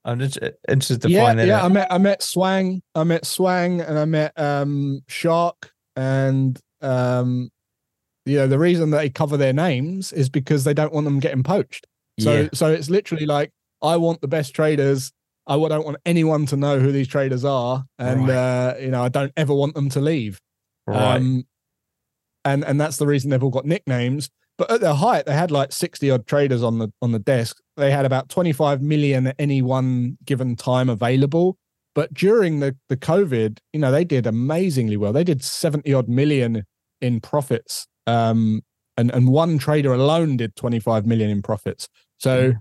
I'm 0.04 0.18
just 0.18 0.42
uh, 0.42 0.50
interested 0.68 1.02
to 1.02 1.11
yeah 1.11 1.26
find 1.26 1.38
that 1.38 1.46
yeah 1.46 1.59
out. 1.59 1.64
i 1.64 1.68
met 1.68 1.86
i 1.90 1.98
met 1.98 2.22
swang 2.22 2.80
i 2.94 3.04
met 3.04 3.26
swang 3.26 3.80
and 3.80 3.98
i 3.98 4.04
met 4.04 4.32
um 4.36 5.00
shark 5.09 5.70
and 5.96 6.59
um 6.80 7.50
you 8.24 8.36
know 8.36 8.46
the 8.46 8.59
reason 8.59 8.90
that 8.90 8.98
they 8.98 9.11
cover 9.11 9.36
their 9.36 9.52
names 9.52 10.12
is 10.12 10.28
because 10.30 10.64
they 10.64 10.72
don't 10.72 10.92
want 10.92 11.04
them 11.04 11.18
getting 11.20 11.42
poached 11.42 11.86
so 12.20 12.42
yeah, 12.42 12.48
so 12.54 12.72
it's 12.72 12.88
literally 12.88 13.26
like 13.26 13.52
I 13.83 13.97
want 13.97 14.20
the 14.20 14.29
best 14.29 14.55
traders. 14.55 15.12
I 15.47 15.57
don't 15.57 15.85
want 15.85 15.97
anyone 16.05 16.45
to 16.47 16.57
know 16.57 16.79
who 16.79 16.93
these 16.93 17.09
traders 17.09 17.45
are, 17.45 17.85
and 17.99 18.29
Right. 18.29 18.37
uh, 18.37 18.74
you 18.81 18.91
know 18.91 19.03
I 19.03 19.09
don't 19.09 19.33
ever 19.37 19.55
want 19.55 19.74
them 19.74 19.89
to 19.91 20.01
leave. 20.01 20.41
right. 20.87 21.16
Um, 21.16 21.45
and 22.45 22.64
and 22.64 22.81
that's 22.81 22.97
the 22.99 23.07
reason 23.07 23.31
they've 23.31 23.43
all 23.43 23.51
got 23.51 23.64
nicknames. 23.66 24.31
But 24.57 24.70
at 24.72 24.81
their 24.81 24.95
height, 24.95 25.26
they 25.26 25.35
had 25.35 25.51
like 25.51 25.72
sixty 25.72 26.11
odd 26.11 26.26
traders 26.26 26.62
on 26.62 26.79
the 26.79 26.93
on 27.01 27.12
the 27.12 27.18
desk. 27.18 27.57
They 27.76 27.91
had 27.91 28.05
about 28.05 28.29
twenty 28.29 28.53
five 28.53 28.83
million 28.83 29.26
at 29.29 29.37
any 29.39 29.62
one 29.62 30.18
given 30.24 30.57
time 30.57 30.89
available. 30.89 31.57
But 31.95 32.12
during 32.12 32.61
the 32.61 32.76
the 32.89 32.97
COVID, 32.97 33.59
you 33.72 33.81
know, 33.81 33.91
they 33.93 34.05
did 34.05 34.26
amazingly 34.26 34.97
well. 34.97 35.12
They 35.12 35.24
did 35.24 35.43
seventy 35.43 35.95
odd 35.95 36.09
million 36.09 36.64
in 37.01 37.20
profits. 37.20 37.87
Um, 38.07 38.62
and 38.97 39.11
and 39.12 39.29
one 39.29 39.59
trader 39.59 39.93
alone 39.93 40.37
did 40.37 40.57
twenty 40.57 40.81
five 40.81 41.07
million 41.07 41.31
in 41.31 41.41
profits. 41.43 41.89
So 42.18 42.55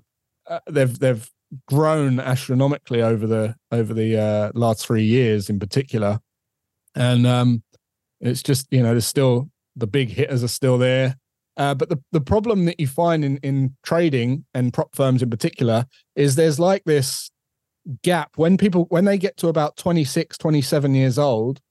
uh, 0.50 0.60
they've 0.70 0.98
they've 1.00 1.30
grown 1.68 2.20
astronomically 2.20 3.02
over 3.02 3.26
the 3.28 3.56
over 3.72 3.94
the 3.94 4.20
uh, 4.20 4.52
last 4.54 4.86
three 4.86 5.04
years 5.04 5.50
in 5.50 5.60
particular, 5.60 6.20
and 6.96 7.26
um, 7.26 7.64
it's 8.22 8.44
just 8.44 8.68
you 8.72 8.82
know 8.82 8.92
there's 8.92 9.08
still 9.08 9.50
the 9.76 9.88
big 9.88 10.10
hitters 10.10 10.44
are 10.44 10.50
still 10.50 10.78
there. 10.78 11.16
Uh, 11.56 11.74
but 11.74 11.90
the, 11.90 12.00
the 12.12 12.22
problem 12.22 12.66
that 12.66 12.80
you 12.80 12.86
find 12.86 13.26
in, 13.26 13.38
in 13.38 13.76
trading 13.84 14.46
and 14.54 14.72
prop 14.74 14.96
firms 14.96 15.24
in 15.24 15.30
particular 15.30 15.88
is 16.16 16.36
there's 16.36 16.60
like 16.60 16.84
this 16.86 17.32
gap. 18.04 18.32
When 18.36 18.58
people 18.58 18.86
when 18.90 19.06
they 19.06 19.18
get 19.18 19.38
to 19.38 19.48
about 19.48 19.76
26 19.78 20.38
27 20.38 20.94
years 20.94 21.18
old 21.18 21.62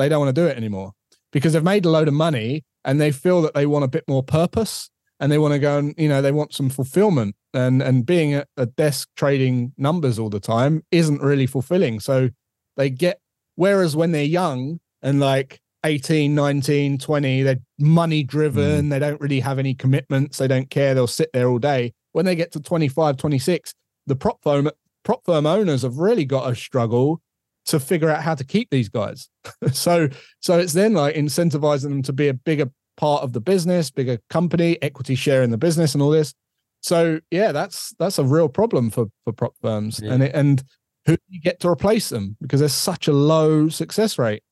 they 0.00 0.08
don't 0.08 0.20
want 0.20 0.34
to 0.34 0.40
do 0.40 0.46
it 0.46 0.56
anymore 0.56 0.92
because 1.30 1.52
they've 1.52 1.62
made 1.62 1.84
a 1.84 1.90
load 1.90 2.08
of 2.08 2.14
money 2.14 2.64
and 2.84 3.00
they 3.00 3.12
feel 3.12 3.42
that 3.42 3.54
they 3.54 3.66
want 3.66 3.84
a 3.84 3.88
bit 3.88 4.04
more 4.08 4.22
purpose 4.22 4.90
and 5.20 5.30
they 5.30 5.38
want 5.38 5.52
to 5.52 5.58
go 5.58 5.78
and 5.78 5.94
you 5.96 6.08
know 6.08 6.20
they 6.22 6.32
want 6.32 6.52
some 6.52 6.70
fulfillment. 6.70 7.36
And 7.52 7.82
and 7.82 8.06
being 8.06 8.34
at 8.34 8.48
a 8.56 8.66
desk 8.66 9.08
trading 9.16 9.72
numbers 9.76 10.18
all 10.18 10.30
the 10.30 10.40
time 10.40 10.82
isn't 10.90 11.20
really 11.20 11.46
fulfilling. 11.46 12.00
So 12.00 12.30
they 12.76 12.90
get 12.90 13.20
whereas 13.56 13.94
when 13.94 14.12
they're 14.12 14.24
young 14.24 14.80
and 15.02 15.20
like 15.20 15.60
18 15.84 16.34
19 16.34 16.98
20 16.98 17.42
they're 17.42 17.56
money 17.78 18.22
driven 18.22 18.86
mm. 18.86 18.90
they 18.90 18.98
don't 18.98 19.20
really 19.20 19.40
have 19.40 19.58
any 19.58 19.74
commitments 19.74 20.36
they 20.36 20.46
don't 20.46 20.68
care 20.68 20.94
they'll 20.94 21.06
sit 21.06 21.30
there 21.32 21.48
all 21.48 21.58
day. 21.58 21.92
When 22.12 22.24
they 22.24 22.34
get 22.34 22.52
to 22.52 22.60
25 22.60 23.16
26 23.16 23.74
the 24.06 24.16
prop 24.16 24.42
firm 24.42 24.70
prop 25.04 25.24
firm 25.24 25.46
owners 25.46 25.82
have 25.82 25.98
really 25.98 26.24
got 26.24 26.50
a 26.50 26.54
struggle 26.54 27.20
to 27.66 27.78
figure 27.78 28.10
out 28.10 28.22
how 28.22 28.34
to 28.34 28.44
keep 28.44 28.70
these 28.70 28.88
guys. 28.88 29.28
So 29.72 30.08
so 30.40 30.58
it's 30.58 30.72
then 30.72 30.94
like 30.94 31.14
incentivizing 31.14 31.90
them 31.90 32.02
to 32.02 32.12
be 32.12 32.28
a 32.28 32.34
bigger 32.34 32.70
part 33.00 33.22
of 33.22 33.32
the 33.32 33.40
business 33.40 33.90
bigger 33.90 34.18
company 34.28 34.70
equity 34.82 35.14
share 35.14 35.42
in 35.42 35.50
the 35.50 35.58
business 35.66 35.94
and 35.94 36.02
all 36.02 36.10
this 36.10 36.34
so 36.82 37.18
yeah 37.30 37.50
that's 37.52 37.94
that's 37.98 38.18
a 38.18 38.24
real 38.24 38.48
problem 38.48 38.90
for 38.90 39.06
for 39.24 39.32
prop 39.32 39.54
firms 39.62 40.00
Yeah. 40.02 40.12
and 40.12 40.22
it, 40.22 40.32
and 40.34 40.62
who 41.06 41.14
do 41.16 41.22
you 41.28 41.40
get 41.40 41.60
to 41.60 41.68
replace 41.68 42.08
them 42.10 42.36
because 42.42 42.60
there's 42.60 42.74
such 42.92 43.08
a 43.08 43.12
low 43.12 43.68
success 43.70 44.18
rate 44.18 44.42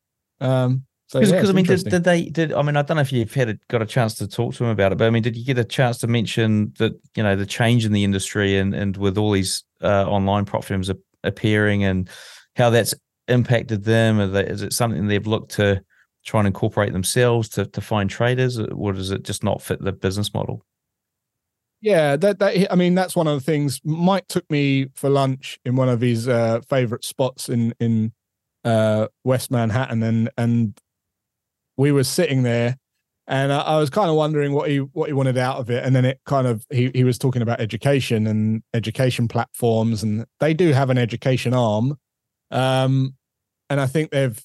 um 0.41 0.71
So 1.09 1.21
because 1.21 1.33
yeah, 1.33 1.49
I 1.49 1.53
mean, 1.53 1.65
did, 1.65 1.85
did 1.89 2.05
they? 2.05 2.21
Did 2.39 2.53
I 2.53 2.61
mean? 2.63 2.77
I 2.77 2.83
don't 2.83 2.97
know 2.99 3.07
if 3.09 3.13
you've 3.13 3.33
had 3.33 3.49
a, 3.49 3.57
got 3.73 3.81
a 3.81 3.87
chance 3.97 4.13
to 4.21 4.27
talk 4.29 4.53
to 4.55 4.59
them 4.65 4.73
about 4.77 4.93
it, 4.93 4.99
but 4.99 5.07
I 5.09 5.11
mean, 5.11 5.23
did 5.23 5.37
you 5.39 5.45
get 5.51 5.57
a 5.59 5.65
chance 5.65 5.97
to 6.03 6.07
mention 6.07 6.73
that 6.79 6.93
you 7.17 7.23
know 7.23 7.35
the 7.35 7.47
change 7.47 7.87
in 7.87 7.93
the 7.93 8.05
industry 8.05 8.59
and 8.61 8.75
and 8.75 8.97
with 8.97 9.17
all 9.17 9.33
these 9.33 9.65
uh, 9.81 10.05
online 10.17 10.45
prop 10.45 10.65
firms 10.65 10.91
appearing 11.23 11.81
and 11.89 12.11
how 12.61 12.69
that's 12.71 12.95
impacted 13.27 13.85
them? 13.85 14.33
They, 14.33 14.45
is 14.55 14.61
it 14.63 14.75
something 14.75 15.09
they've 15.09 15.27
looked 15.35 15.53
to 15.57 15.81
try 16.25 16.41
and 16.41 16.47
incorporate 16.47 16.93
themselves 16.93 17.49
to 17.51 17.67
to 17.67 17.81
find 17.81 18.11
traders, 18.11 18.59
or 18.59 18.93
does 18.93 19.11
it 19.11 19.23
just 19.23 19.45
not 19.45 19.63
fit 19.63 19.83
the 19.83 19.93
business 19.93 20.33
model? 20.35 20.65
Yeah, 21.81 22.17
that 22.17 22.39
that 22.41 22.73
I 22.73 22.75
mean 22.75 22.95
that's 22.95 23.15
one 23.15 23.29
of 23.29 23.35
the 23.35 23.45
things. 23.45 23.81
Mike 23.85 24.27
took 24.29 24.49
me 24.51 24.89
for 24.95 25.09
lunch 25.09 25.59
in 25.65 25.77
one 25.77 25.89
of 25.89 26.01
his 26.01 26.29
uh, 26.29 26.61
favorite 26.69 27.05
spots 27.05 27.49
in 27.49 27.73
in 27.79 28.13
uh, 28.65 29.09
West 29.25 29.51
Manhattan, 29.51 30.03
and 30.03 30.31
and 30.37 30.79
we 31.77 31.93
were 31.93 32.05
sitting 32.05 32.43
there, 32.43 32.77
and 33.29 33.53
I, 33.53 33.61
I 33.61 33.77
was 33.79 33.91
kind 33.91 34.11
of 34.11 34.17
wondering 34.17 34.53
what 34.53 34.69
he 34.69 34.79
what 34.79 35.09
he 35.09 35.13
wanted 35.13 35.39
out 35.39 35.59
of 35.59 35.71
it, 35.71 35.85
and 35.85 35.95
then 35.95 36.05
it 36.05 36.21
kind 36.27 36.49
of 36.49 36.67
he 36.71 36.91
he 36.95 37.05
was 37.05 37.17
talking 37.17 37.43
about 37.43 37.61
education 37.61 38.27
and 38.27 38.63
education 38.75 39.29
platforms, 39.29 40.03
and 40.03 40.27
they 40.41 40.55
do 40.55 40.73
have 40.73 40.91
an 40.91 40.99
education 40.99 41.55
arm, 41.55 41.97
um, 42.51 43.15
and 43.71 43.81
I 43.81 43.87
think 43.87 44.11
they've 44.11 44.45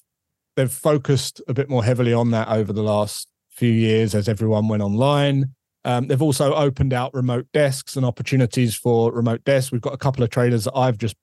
they've 0.56 0.70
focused 0.70 1.40
a 1.48 1.54
bit 1.54 1.68
more 1.68 1.84
heavily 1.84 2.12
on 2.12 2.30
that 2.30 2.48
over 2.48 2.72
the 2.72 2.82
last 2.82 3.28
few 3.50 3.70
years 3.70 4.14
as 4.14 4.28
everyone 4.28 4.68
went 4.68 4.82
online. 4.82 5.54
Um, 5.84 6.06
they've 6.06 6.22
also 6.22 6.54
opened 6.54 6.92
out 6.92 7.12
remote 7.12 7.46
desks 7.52 7.96
and 7.96 8.06
opportunities 8.06 8.74
for 8.74 9.12
remote 9.12 9.44
desks. 9.44 9.70
We've 9.70 9.80
got 9.80 9.94
a 9.94 9.98
couple 9.98 10.24
of 10.24 10.30
traders 10.30 10.64
that 10.64 10.76
I've 10.76 10.98
just 10.98 11.16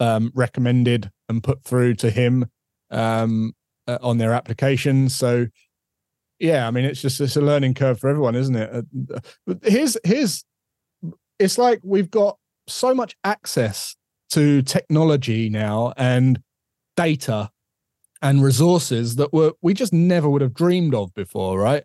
um, 0.00 0.32
recommended 0.34 1.10
and 1.28 1.42
put 1.42 1.62
through 1.62 1.94
to 1.96 2.10
him 2.10 2.46
um, 2.90 3.52
uh, 3.86 3.98
on 4.00 4.18
their 4.18 4.32
applications. 4.32 5.14
So, 5.14 5.46
yeah, 6.38 6.66
I 6.66 6.70
mean, 6.70 6.84
it's 6.84 7.02
just 7.02 7.20
it's 7.20 7.36
a 7.36 7.42
learning 7.42 7.74
curve 7.74 8.00
for 8.00 8.08
everyone, 8.08 8.34
isn't 8.34 8.56
it? 8.56 8.86
Uh, 9.14 9.54
here's 9.62 9.96
here's 10.04 10.44
it's 11.38 11.58
like 11.58 11.80
we've 11.82 12.10
got 12.10 12.38
so 12.66 12.94
much 12.94 13.16
access 13.24 13.94
to 14.30 14.62
technology 14.62 15.50
now 15.50 15.92
and 15.96 16.40
data 16.96 17.50
and 18.22 18.42
resources 18.42 19.16
that 19.16 19.32
were 19.32 19.52
we 19.62 19.74
just 19.74 19.92
never 19.92 20.28
would 20.30 20.42
have 20.42 20.54
dreamed 20.54 20.94
of 20.94 21.12
before, 21.14 21.58
right? 21.58 21.84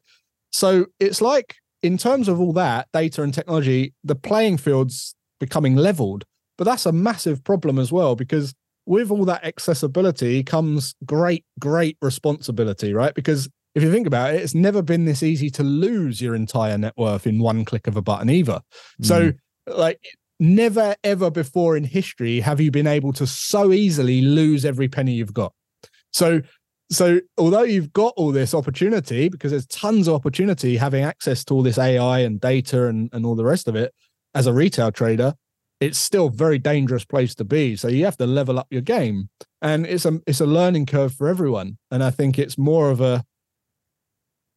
So 0.52 0.86
it's 1.00 1.22
like 1.22 1.56
in 1.84 1.98
terms 1.98 2.28
of 2.28 2.40
all 2.40 2.54
that 2.54 2.88
data 2.94 3.24
and 3.24 3.34
technology, 3.34 3.94
the 4.04 4.16
playing 4.16 4.58
field's 4.58 5.16
becoming 5.40 5.76
leveled. 5.76 6.24
But 6.58 6.64
that's 6.64 6.86
a 6.86 6.92
massive 6.92 7.44
problem 7.44 7.78
as 7.78 7.92
well 7.92 8.16
because 8.16 8.54
with 8.88 9.12
all 9.12 9.26
that 9.26 9.44
accessibility 9.44 10.44
comes 10.44 10.96
great, 11.06 11.46
great 11.60 11.98
responsibility, 12.02 12.94
right? 12.94 13.14
Because 13.14 13.48
if 13.76 13.84
you 13.84 13.92
think 13.92 14.08
about 14.08 14.34
it, 14.34 14.42
it's 14.42 14.56
never 14.56 14.82
been 14.82 15.06
this 15.06 15.22
easy 15.22 15.52
to 15.52 15.64
lose 15.64 16.20
your 16.20 16.34
entire 16.34 16.78
net 16.78 16.94
worth 16.98 17.28
in 17.28 17.38
one 17.40 17.64
click 17.64 17.86
of 17.86 17.96
a 17.96 18.02
button 18.02 18.30
either. 18.30 18.62
Mm. 19.04 19.06
So, 19.06 19.32
like, 19.68 20.00
never 20.40 20.96
ever 21.04 21.30
before 21.30 21.76
in 21.78 21.84
history 21.84 22.40
have 22.40 22.62
you 22.62 22.72
been 22.72 22.88
able 22.88 23.12
to 23.12 23.28
so 23.28 23.72
easily 23.74 24.22
lose 24.22 24.66
every 24.66 24.88
penny 24.88 25.14
you've 25.14 25.34
got. 25.34 25.54
So, 26.14 26.42
so 26.90 27.20
although 27.38 27.64
you've 27.64 27.94
got 27.94 28.14
all 28.18 28.32
this 28.32 28.54
opportunity 28.54 29.30
because 29.30 29.52
there's 29.52 29.68
tons 29.68 30.08
of 30.08 30.16
opportunity 30.16 30.78
having 30.78 31.04
access 31.04 31.44
to 31.46 31.54
all 31.54 31.64
this 31.64 31.78
AI 31.78 32.20
and 32.20 32.40
data 32.40 32.88
and, 32.88 33.10
and 33.14 33.26
all 33.26 33.36
the 33.36 33.44
rest 33.44 33.68
of 33.68 33.76
it 33.76 33.94
as 34.34 34.48
a 34.48 34.54
retail 34.54 34.92
trader, 34.92 35.34
it's 35.80 35.98
still 35.98 36.28
a 36.28 36.32
very 36.32 36.58
dangerous 36.58 37.06
place 37.06 37.36
to 37.36 37.44
be. 37.44 37.76
So 37.76 37.88
you 37.88 38.06
have 38.06 38.18
to 38.18 38.26
level 38.26 38.58
up 38.58 38.68
your 38.70 38.82
game. 38.82 39.30
And 39.62 39.86
it's 39.86 40.06
a 40.06 40.20
it's 40.28 40.42
a 40.42 40.46
learning 40.46 40.86
curve 40.86 41.14
for 41.14 41.28
everyone. 41.28 41.78
And 41.92 42.04
I 42.04 42.12
think 42.12 42.40
it's 42.40 42.58
more 42.58 42.90
of 42.90 43.02
a 43.02 43.24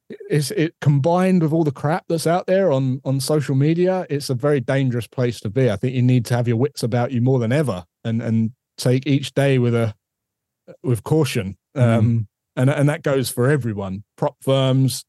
it's 0.08 0.50
it 0.52 0.74
combined 0.80 1.42
with 1.42 1.52
all 1.52 1.64
the 1.64 1.70
crap 1.70 2.04
that's 2.08 2.26
out 2.26 2.46
there 2.46 2.72
on 2.72 3.00
on 3.04 3.20
social 3.20 3.54
media, 3.54 4.06
it's 4.10 4.30
a 4.30 4.34
very 4.34 4.60
dangerous 4.60 5.06
place 5.06 5.40
to 5.40 5.50
be. 5.50 5.70
I 5.70 5.76
think 5.76 5.94
you 5.94 6.02
need 6.02 6.24
to 6.26 6.36
have 6.36 6.48
your 6.48 6.56
wits 6.56 6.82
about 6.82 7.12
you 7.12 7.20
more 7.20 7.38
than 7.38 7.52
ever 7.52 7.84
and 8.04 8.20
and 8.20 8.52
take 8.76 9.06
each 9.06 9.34
day 9.34 9.58
with 9.58 9.74
a 9.74 9.94
with 10.82 11.02
caution 11.04 11.56
um, 11.74 11.82
mm. 11.84 12.26
and 12.56 12.70
and 12.70 12.88
that 12.88 13.02
goes 13.02 13.30
for 13.30 13.48
everyone 13.48 14.04
prop 14.16 14.36
firms 14.42 15.04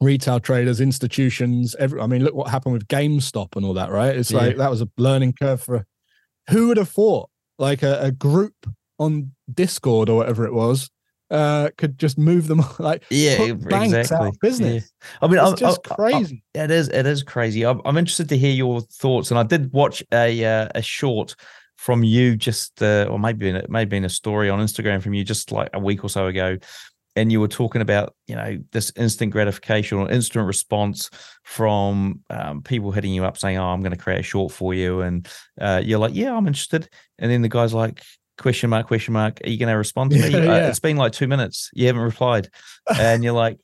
retail 0.00 0.40
traders 0.40 0.80
institutions 0.80 1.74
every 1.78 2.00
i 2.00 2.06
mean 2.06 2.22
look 2.22 2.34
what 2.34 2.48
happened 2.48 2.72
with 2.72 2.86
gamestop 2.88 3.56
and 3.56 3.64
all 3.64 3.74
that 3.74 3.90
right 3.90 4.16
it's 4.16 4.30
yeah. 4.30 4.38
like 4.38 4.56
that 4.56 4.70
was 4.70 4.82
a 4.82 4.88
learning 4.98 5.32
curve 5.32 5.60
for 5.60 5.86
who 6.50 6.68
would 6.68 6.76
have 6.76 6.88
thought 6.88 7.28
like 7.58 7.82
a, 7.82 8.00
a 8.00 8.10
group 8.10 8.54
on 8.98 9.30
discord 9.52 10.08
or 10.08 10.16
whatever 10.18 10.44
it 10.44 10.52
was 10.52 10.90
uh 11.30 11.70
could 11.78 11.98
just 11.98 12.18
move 12.18 12.48
them 12.48 12.62
like 12.78 13.02
yeah 13.10 13.42
exactly 13.42 14.30
business 14.40 14.92
yeah. 15.02 15.18
i 15.22 15.26
mean 15.26 15.38
it's 15.38 15.50
I'm, 15.50 15.56
just 15.56 15.80
I, 15.90 15.94
crazy 15.94 16.44
I, 16.54 16.64
it 16.64 16.70
is 16.70 16.88
it 16.88 17.06
is 17.06 17.22
crazy 17.22 17.64
I'm, 17.64 17.80
I'm 17.84 17.96
interested 17.96 18.28
to 18.28 18.36
hear 18.36 18.52
your 18.52 18.82
thoughts 18.82 19.30
and 19.30 19.38
i 19.38 19.42
did 19.42 19.72
watch 19.72 20.02
a 20.12 20.44
uh, 20.44 20.68
a 20.74 20.82
short 20.82 21.34
from 21.84 22.02
you 22.02 22.34
just 22.34 22.82
uh, 22.82 23.06
or 23.10 23.18
maybe 23.18 23.46
in, 23.46 23.56
it 23.56 23.68
may 23.68 23.80
have 23.80 23.90
been 23.90 24.06
a 24.06 24.08
story 24.08 24.48
on 24.48 24.58
Instagram 24.58 25.02
from 25.02 25.12
you 25.12 25.22
just 25.22 25.52
like 25.52 25.68
a 25.74 25.78
week 25.78 26.02
or 26.02 26.08
so 26.08 26.26
ago 26.26 26.56
and 27.14 27.30
you 27.30 27.40
were 27.40 27.48
talking 27.48 27.82
about 27.82 28.14
you 28.26 28.34
know 28.34 28.58
this 28.72 28.90
instant 28.96 29.32
gratification 29.32 29.98
or 29.98 30.10
instant 30.10 30.46
response 30.46 31.10
from 31.42 32.20
um, 32.30 32.62
people 32.62 32.90
hitting 32.90 33.12
you 33.12 33.24
up 33.24 33.36
saying 33.36 33.58
oh 33.58 33.66
i'm 33.66 33.82
going 33.82 33.92
to 33.92 33.98
create 33.98 34.20
a 34.20 34.22
short 34.22 34.50
for 34.50 34.74
you 34.74 35.02
and 35.02 35.28
uh, 35.60 35.80
you're 35.84 35.98
like 35.98 36.14
yeah 36.14 36.34
i'm 36.34 36.46
interested 36.46 36.88
and 37.18 37.30
then 37.30 37.42
the 37.42 37.48
guy's 37.48 37.74
like 37.74 38.02
question 38.38 38.70
mark 38.70 38.86
question 38.86 39.12
mark 39.12 39.38
are 39.44 39.50
you 39.50 39.58
going 39.58 39.68
to 39.68 39.76
respond 39.76 40.10
to 40.10 40.18
me? 40.18 40.28
Yeah. 40.30 40.54
Uh, 40.54 40.68
it's 40.68 40.80
been 40.80 40.96
like 40.96 41.12
two 41.12 41.28
minutes. 41.28 41.70
You 41.72 41.86
haven't 41.86 42.02
replied. 42.02 42.48
And 42.98 43.22
you're 43.22 43.32
like 43.32 43.58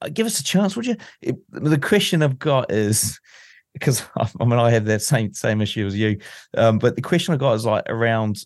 uh, 0.00 0.10
give 0.12 0.26
us 0.26 0.38
a 0.38 0.44
chance 0.44 0.76
would 0.76 0.86
you? 0.86 0.96
It, 1.20 1.36
the 1.50 1.78
question 1.78 2.22
i've 2.22 2.38
got 2.38 2.70
is 2.70 3.18
because 3.72 4.02
I 4.16 4.44
mean 4.44 4.58
I 4.58 4.70
have 4.70 4.84
that 4.86 5.02
same 5.02 5.32
same 5.32 5.60
issue 5.60 5.86
as 5.86 5.96
you. 5.96 6.18
Um, 6.56 6.78
but 6.78 6.96
the 6.96 7.02
question 7.02 7.34
I 7.34 7.36
got 7.36 7.54
is 7.54 7.64
like 7.64 7.84
around: 7.88 8.44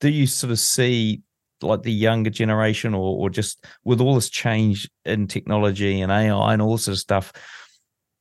Do 0.00 0.08
you 0.08 0.26
sort 0.26 0.50
of 0.50 0.58
see 0.58 1.22
like 1.62 1.82
the 1.82 1.92
younger 1.92 2.30
generation, 2.30 2.94
or 2.94 3.16
or 3.18 3.30
just 3.30 3.64
with 3.84 4.00
all 4.00 4.14
this 4.14 4.30
change 4.30 4.88
in 5.04 5.26
technology 5.26 6.00
and 6.00 6.10
AI 6.10 6.52
and 6.52 6.62
all 6.62 6.72
this 6.72 6.84
sort 6.84 6.94
of 6.94 7.00
stuff? 7.00 7.32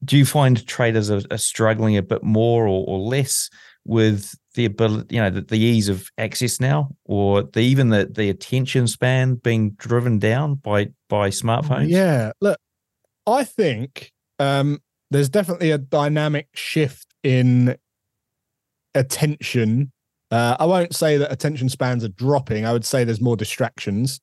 Do 0.04 0.18
you 0.18 0.26
find 0.26 0.66
traders 0.66 1.12
are, 1.12 1.22
are 1.30 1.38
struggling 1.38 1.96
a 1.96 2.02
bit 2.02 2.24
more 2.24 2.68
or, 2.68 2.86
or 2.88 3.00
less 3.00 3.52
with 3.86 4.36
the 4.56 4.66
ability, 4.66 5.16
you 5.16 5.22
know, 5.22 5.30
the, 5.30 5.42
the 5.42 5.60
ease 5.60 5.90
of 5.90 6.10
access 6.18 6.60
now, 6.60 6.90
or 7.06 7.44
the, 7.44 7.62
even 7.62 7.90
the 7.90 8.06
the 8.12 8.30
attention 8.30 8.88
span 8.88 9.36
being 9.36 9.72
driven 9.72 10.20
down 10.20 10.56
by 10.56 10.90
by 11.08 11.30
smartphones? 11.30 11.90
Yeah, 11.90 12.32
look, 12.42 12.60
I 13.26 13.44
think 13.44 14.12
um, 14.40 14.80
there's 15.12 15.30
definitely 15.30 15.70
a 15.72 15.78
dynamic 15.78 16.48
shift 16.56 17.06
in 17.24 17.76
attention. 18.96 19.92
Uh, 20.32 20.56
I 20.60 20.66
won't 20.66 20.96
say 20.96 21.18
that 21.18 21.32
attention 21.32 21.70
spans 21.70 22.04
are 22.04 22.10
dropping. 22.10 22.66
I 22.66 22.74
would 22.74 22.86
say 22.86 23.04
there's 23.04 23.22
more 23.22 23.38
distractions. 23.38 24.20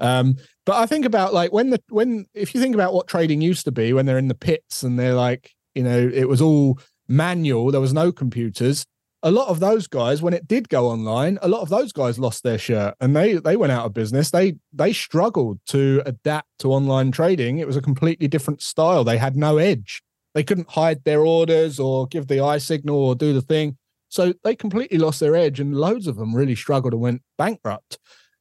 Um, 0.00 0.36
but 0.66 0.76
I 0.76 0.86
think 0.86 1.04
about 1.04 1.32
like 1.32 1.52
when 1.52 1.70
the 1.70 1.80
when 1.88 2.26
if 2.34 2.54
you 2.54 2.60
think 2.60 2.74
about 2.74 2.92
what 2.92 3.06
trading 3.06 3.40
used 3.40 3.64
to 3.66 3.72
be 3.72 3.92
when 3.92 4.04
they're 4.04 4.18
in 4.18 4.28
the 4.28 4.34
pits 4.34 4.82
and 4.82 4.98
they're 4.98 5.14
like 5.14 5.52
you 5.74 5.82
know 5.84 6.10
it 6.12 6.28
was 6.28 6.42
all 6.42 6.78
manual, 7.08 7.70
there 7.70 7.80
was 7.80 7.94
no 7.94 8.10
computers. 8.10 8.84
A 9.24 9.30
lot 9.30 9.46
of 9.46 9.60
those 9.60 9.86
guys, 9.86 10.20
when 10.20 10.34
it 10.34 10.48
did 10.48 10.68
go 10.68 10.88
online, 10.88 11.38
a 11.42 11.48
lot 11.48 11.60
of 11.60 11.68
those 11.68 11.92
guys 11.92 12.18
lost 12.18 12.42
their 12.42 12.58
shirt 12.58 12.96
and 13.00 13.14
they 13.14 13.34
they 13.34 13.56
went 13.56 13.70
out 13.70 13.86
of 13.86 13.94
business. 13.94 14.32
They 14.32 14.56
they 14.72 14.92
struggled 14.92 15.60
to 15.68 16.02
adapt 16.04 16.48
to 16.60 16.72
online 16.72 17.12
trading. 17.12 17.58
It 17.58 17.68
was 17.68 17.76
a 17.76 17.82
completely 17.82 18.26
different 18.26 18.60
style. 18.60 19.04
They 19.04 19.18
had 19.18 19.36
no 19.36 19.58
edge. 19.58 20.02
They 20.34 20.42
couldn't 20.42 20.70
hide 20.70 21.04
their 21.04 21.20
orders 21.20 21.78
or 21.78 22.06
give 22.06 22.26
the 22.26 22.40
eye 22.40 22.58
signal 22.58 22.96
or 22.96 23.14
do 23.14 23.32
the 23.32 23.42
thing. 23.42 23.76
So 24.08 24.34
they 24.44 24.54
completely 24.54 24.98
lost 24.98 25.20
their 25.20 25.34
edge, 25.34 25.58
and 25.58 25.74
loads 25.74 26.06
of 26.06 26.16
them 26.16 26.34
really 26.34 26.54
struggled 26.54 26.92
and 26.92 27.02
went 27.02 27.22
bankrupt. 27.38 27.98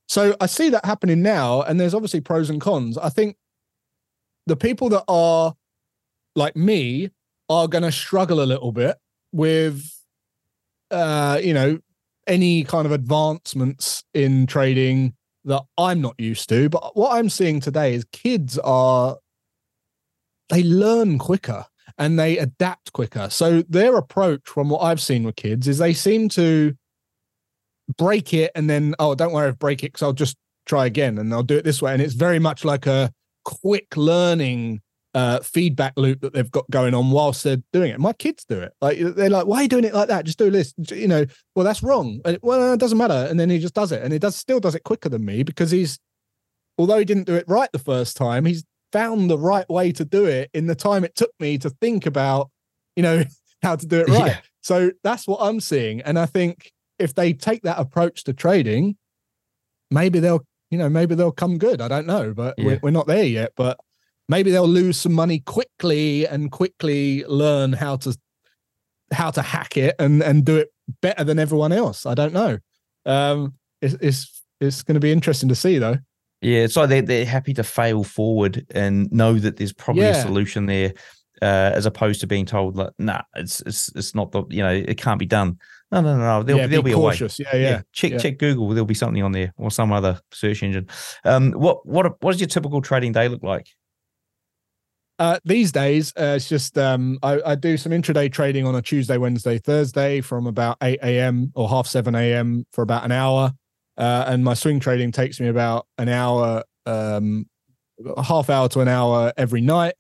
So 0.09 0.35
I 0.41 0.45
see 0.45 0.69
that 0.69 0.83
happening 0.83 1.21
now, 1.21 1.61
and 1.61 1.79
there's 1.79 1.93
obviously 1.93 2.19
pros 2.19 2.49
and 2.49 2.59
cons. 2.59 2.97
I 2.97 3.09
think 3.09 3.37
the 4.47 4.57
people 4.57 4.89
that 4.89 5.05
are 5.07 5.53
like 6.35 6.55
me 6.57 7.11
are 7.49 7.67
going 7.67 7.83
to 7.83 7.91
struggle 7.91 8.41
a 8.41 8.45
little 8.45 8.73
bit 8.73 8.97
with, 9.31 9.89
uh, 10.89 11.39
you 11.41 11.53
know, 11.53 11.79
any 12.27 12.63
kind 12.65 12.85
of 12.85 12.91
advancements 12.91 14.03
in 14.13 14.47
trading 14.47 15.13
that 15.45 15.63
I'm 15.77 16.01
not 16.01 16.15
used 16.17 16.49
to. 16.49 16.69
But 16.69 16.95
what 16.95 17.13
I'm 17.17 17.29
seeing 17.29 17.61
today 17.61 17.93
is 17.93 18.05
kids 18.11 18.57
are 18.59 19.17
they 20.49 20.63
learn 20.63 21.17
quicker 21.17 21.65
and 22.01 22.17
they 22.17 22.39
adapt 22.39 22.91
quicker. 22.93 23.29
So 23.29 23.61
their 23.69 23.95
approach, 23.95 24.41
from 24.45 24.69
what 24.69 24.79
I've 24.79 24.99
seen 24.99 25.23
with 25.23 25.35
kids, 25.35 25.67
is 25.67 25.77
they 25.77 25.93
seem 25.93 26.29
to 26.29 26.73
break 27.95 28.33
it 28.33 28.51
and 28.55 28.67
then 28.67 28.95
oh, 28.97 29.13
don't 29.13 29.31
worry, 29.31 29.49
I've 29.49 29.59
break 29.59 29.83
it 29.83 29.93
because 29.93 30.01
I'll 30.01 30.11
just 30.11 30.35
try 30.65 30.87
again 30.87 31.19
and 31.19 31.31
I'll 31.31 31.43
do 31.43 31.57
it 31.57 31.63
this 31.63 31.79
way. 31.79 31.93
And 31.93 32.01
it's 32.01 32.15
very 32.15 32.39
much 32.39 32.65
like 32.65 32.87
a 32.87 33.13
quick 33.45 33.95
learning 33.95 34.81
uh, 35.13 35.41
feedback 35.41 35.93
loop 35.95 36.21
that 36.21 36.33
they've 36.33 36.49
got 36.49 36.67
going 36.71 36.95
on 36.95 37.11
whilst 37.11 37.43
they're 37.43 37.61
doing 37.71 37.91
it. 37.91 37.99
My 37.99 38.13
kids 38.13 38.45
do 38.45 38.59
it. 38.59 38.73
Like 38.81 38.97
they're 38.99 39.29
like, 39.29 39.45
"Why 39.45 39.57
are 39.57 39.63
you 39.63 39.67
doing 39.67 39.83
it 39.83 39.93
like 39.93 40.07
that? 40.07 40.25
Just 40.25 40.39
do 40.39 40.49
this." 40.49 40.73
You 40.89 41.07
know, 41.07 41.25
well, 41.53 41.65
that's 41.65 41.83
wrong. 41.83 42.19
And, 42.25 42.39
well, 42.41 42.73
it 42.73 42.79
doesn't 42.79 42.97
matter. 42.97 43.27
And 43.29 43.39
then 43.39 43.51
he 43.51 43.59
just 43.59 43.75
does 43.75 43.91
it, 43.91 44.01
and 44.01 44.11
he 44.11 44.17
does 44.17 44.35
still 44.35 44.59
does 44.59 44.73
it 44.73 44.83
quicker 44.85 45.09
than 45.09 45.23
me 45.23 45.43
because 45.43 45.69
he's 45.69 45.99
although 46.79 46.97
he 46.97 47.05
didn't 47.05 47.27
do 47.27 47.35
it 47.35 47.45
right 47.47 47.69
the 47.71 47.79
first 47.79 48.17
time, 48.17 48.45
he's 48.45 48.63
found 48.91 49.29
the 49.29 49.37
right 49.37 49.69
way 49.69 49.91
to 49.93 50.05
do 50.05 50.25
it 50.25 50.49
in 50.53 50.67
the 50.67 50.75
time 50.75 51.03
it 51.03 51.15
took 51.15 51.31
me 51.39 51.57
to 51.59 51.69
think 51.69 52.05
about, 52.05 52.49
you 52.95 53.03
know, 53.03 53.23
how 53.63 53.75
to 53.75 53.85
do 53.85 53.99
it 53.99 54.09
right. 54.09 54.27
Yeah. 54.27 54.37
So 54.61 54.91
that's 55.03 55.27
what 55.27 55.39
I'm 55.41 55.59
seeing. 55.59 56.01
And 56.01 56.19
I 56.19 56.25
think 56.25 56.71
if 56.99 57.13
they 57.13 57.33
take 57.33 57.63
that 57.63 57.79
approach 57.79 58.23
to 58.25 58.33
trading, 58.33 58.95
maybe 59.89 60.19
they'll, 60.19 60.45
you 60.69 60.77
know, 60.77 60.89
maybe 60.89 61.15
they'll 61.15 61.31
come 61.31 61.57
good. 61.57 61.81
I 61.81 61.87
don't 61.87 62.07
know, 62.07 62.33
but 62.33 62.55
yeah. 62.57 62.65
we're, 62.65 62.79
we're 62.83 62.91
not 62.91 63.07
there 63.07 63.23
yet. 63.23 63.53
But 63.55 63.79
maybe 64.29 64.51
they'll 64.51 64.67
lose 64.67 64.99
some 64.99 65.13
money 65.13 65.39
quickly 65.39 66.27
and 66.27 66.51
quickly 66.51 67.25
learn 67.25 67.73
how 67.73 67.97
to 67.97 68.15
how 69.11 69.29
to 69.29 69.41
hack 69.41 69.75
it 69.77 69.95
and 69.99 70.23
and 70.23 70.45
do 70.45 70.57
it 70.57 70.69
better 71.01 71.23
than 71.23 71.39
everyone 71.39 71.71
else. 71.71 72.05
I 72.05 72.13
don't 72.13 72.33
know. 72.33 72.57
Um, 73.05 73.55
it's 73.81 73.95
it's 73.95 74.43
it's 74.59 74.83
going 74.83 74.95
to 74.95 75.01
be 75.01 75.11
interesting 75.11 75.49
to 75.49 75.55
see 75.55 75.77
though. 75.79 75.97
Yeah, 76.41 76.67
so 76.67 76.87
they're 76.87 77.03
they're 77.03 77.25
happy 77.25 77.53
to 77.53 77.63
fail 77.63 78.03
forward 78.03 78.65
and 78.73 79.11
know 79.11 79.37
that 79.37 79.57
there's 79.57 79.73
probably 79.73 80.03
yeah. 80.03 80.17
a 80.17 80.21
solution 80.21 80.65
there, 80.65 80.93
uh, 81.41 81.71
as 81.73 81.85
opposed 81.85 82.19
to 82.21 82.27
being 82.27 82.47
told 82.47 82.75
like, 82.75 82.91
nah, 82.97 83.21
it's 83.35 83.61
it's 83.61 83.95
it's 83.95 84.15
not 84.15 84.31
the 84.31 84.43
you 84.49 84.63
know 84.63 84.71
it 84.71 84.97
can't 84.97 85.19
be 85.19 85.27
done. 85.27 85.59
No, 85.91 86.01
no, 86.01 86.17
no, 86.17 86.23
no. 86.23 86.43
There'll, 86.43 86.61
yeah, 86.61 86.67
there'll 86.67 86.83
be, 86.83 86.91
be 86.91 86.95
cautious. 86.95 87.39
a 87.39 87.43
way. 87.43 87.49
Yeah, 87.53 87.59
yeah. 87.59 87.69
yeah 87.69 87.81
check 87.91 88.11
yeah. 88.13 88.17
check 88.17 88.37
Google. 88.39 88.69
There'll 88.69 88.85
be 88.85 88.95
something 88.95 89.21
on 89.21 89.33
there 89.33 89.53
or 89.57 89.69
some 89.69 89.91
other 89.91 90.19
search 90.31 90.63
engine. 90.63 90.87
Um, 91.25 91.51
what 91.51 91.85
what 91.85 92.05
what 92.23 92.31
does 92.31 92.41
your 92.41 92.47
typical 92.47 92.81
trading 92.81 93.11
day 93.11 93.27
look 93.27 93.43
like? 93.43 93.67
Uh, 95.19 95.37
these 95.45 95.71
days, 95.71 96.11
uh, 96.19 96.33
it's 96.35 96.49
just 96.49 96.75
um, 96.79 97.19
I, 97.21 97.39
I, 97.45 97.53
do 97.53 97.77
some 97.77 97.91
intraday 97.91 98.31
trading 98.31 98.65
on 98.65 98.73
a 98.73 98.81
Tuesday, 98.81 99.17
Wednesday, 99.17 99.59
Thursday 99.59 100.19
from 100.19 100.47
about 100.47 100.77
8 100.81 100.97
a.m. 101.03 101.51
or 101.53 101.69
half 101.69 101.85
7 101.85 102.15
a.m. 102.15 102.65
for 102.71 102.81
about 102.81 103.05
an 103.05 103.11
hour. 103.11 103.53
Uh, 103.97 104.25
and 104.27 104.43
my 104.43 104.53
swing 104.53 104.79
trading 104.79 105.11
takes 105.11 105.39
me 105.39 105.47
about 105.47 105.87
an 105.97 106.09
hour, 106.09 106.63
um, 106.85 107.45
a 108.15 108.23
half 108.23 108.49
hour 108.49 108.67
to 108.69 108.79
an 108.79 108.87
hour 108.87 109.33
every 109.37 109.61
night. 109.61 109.95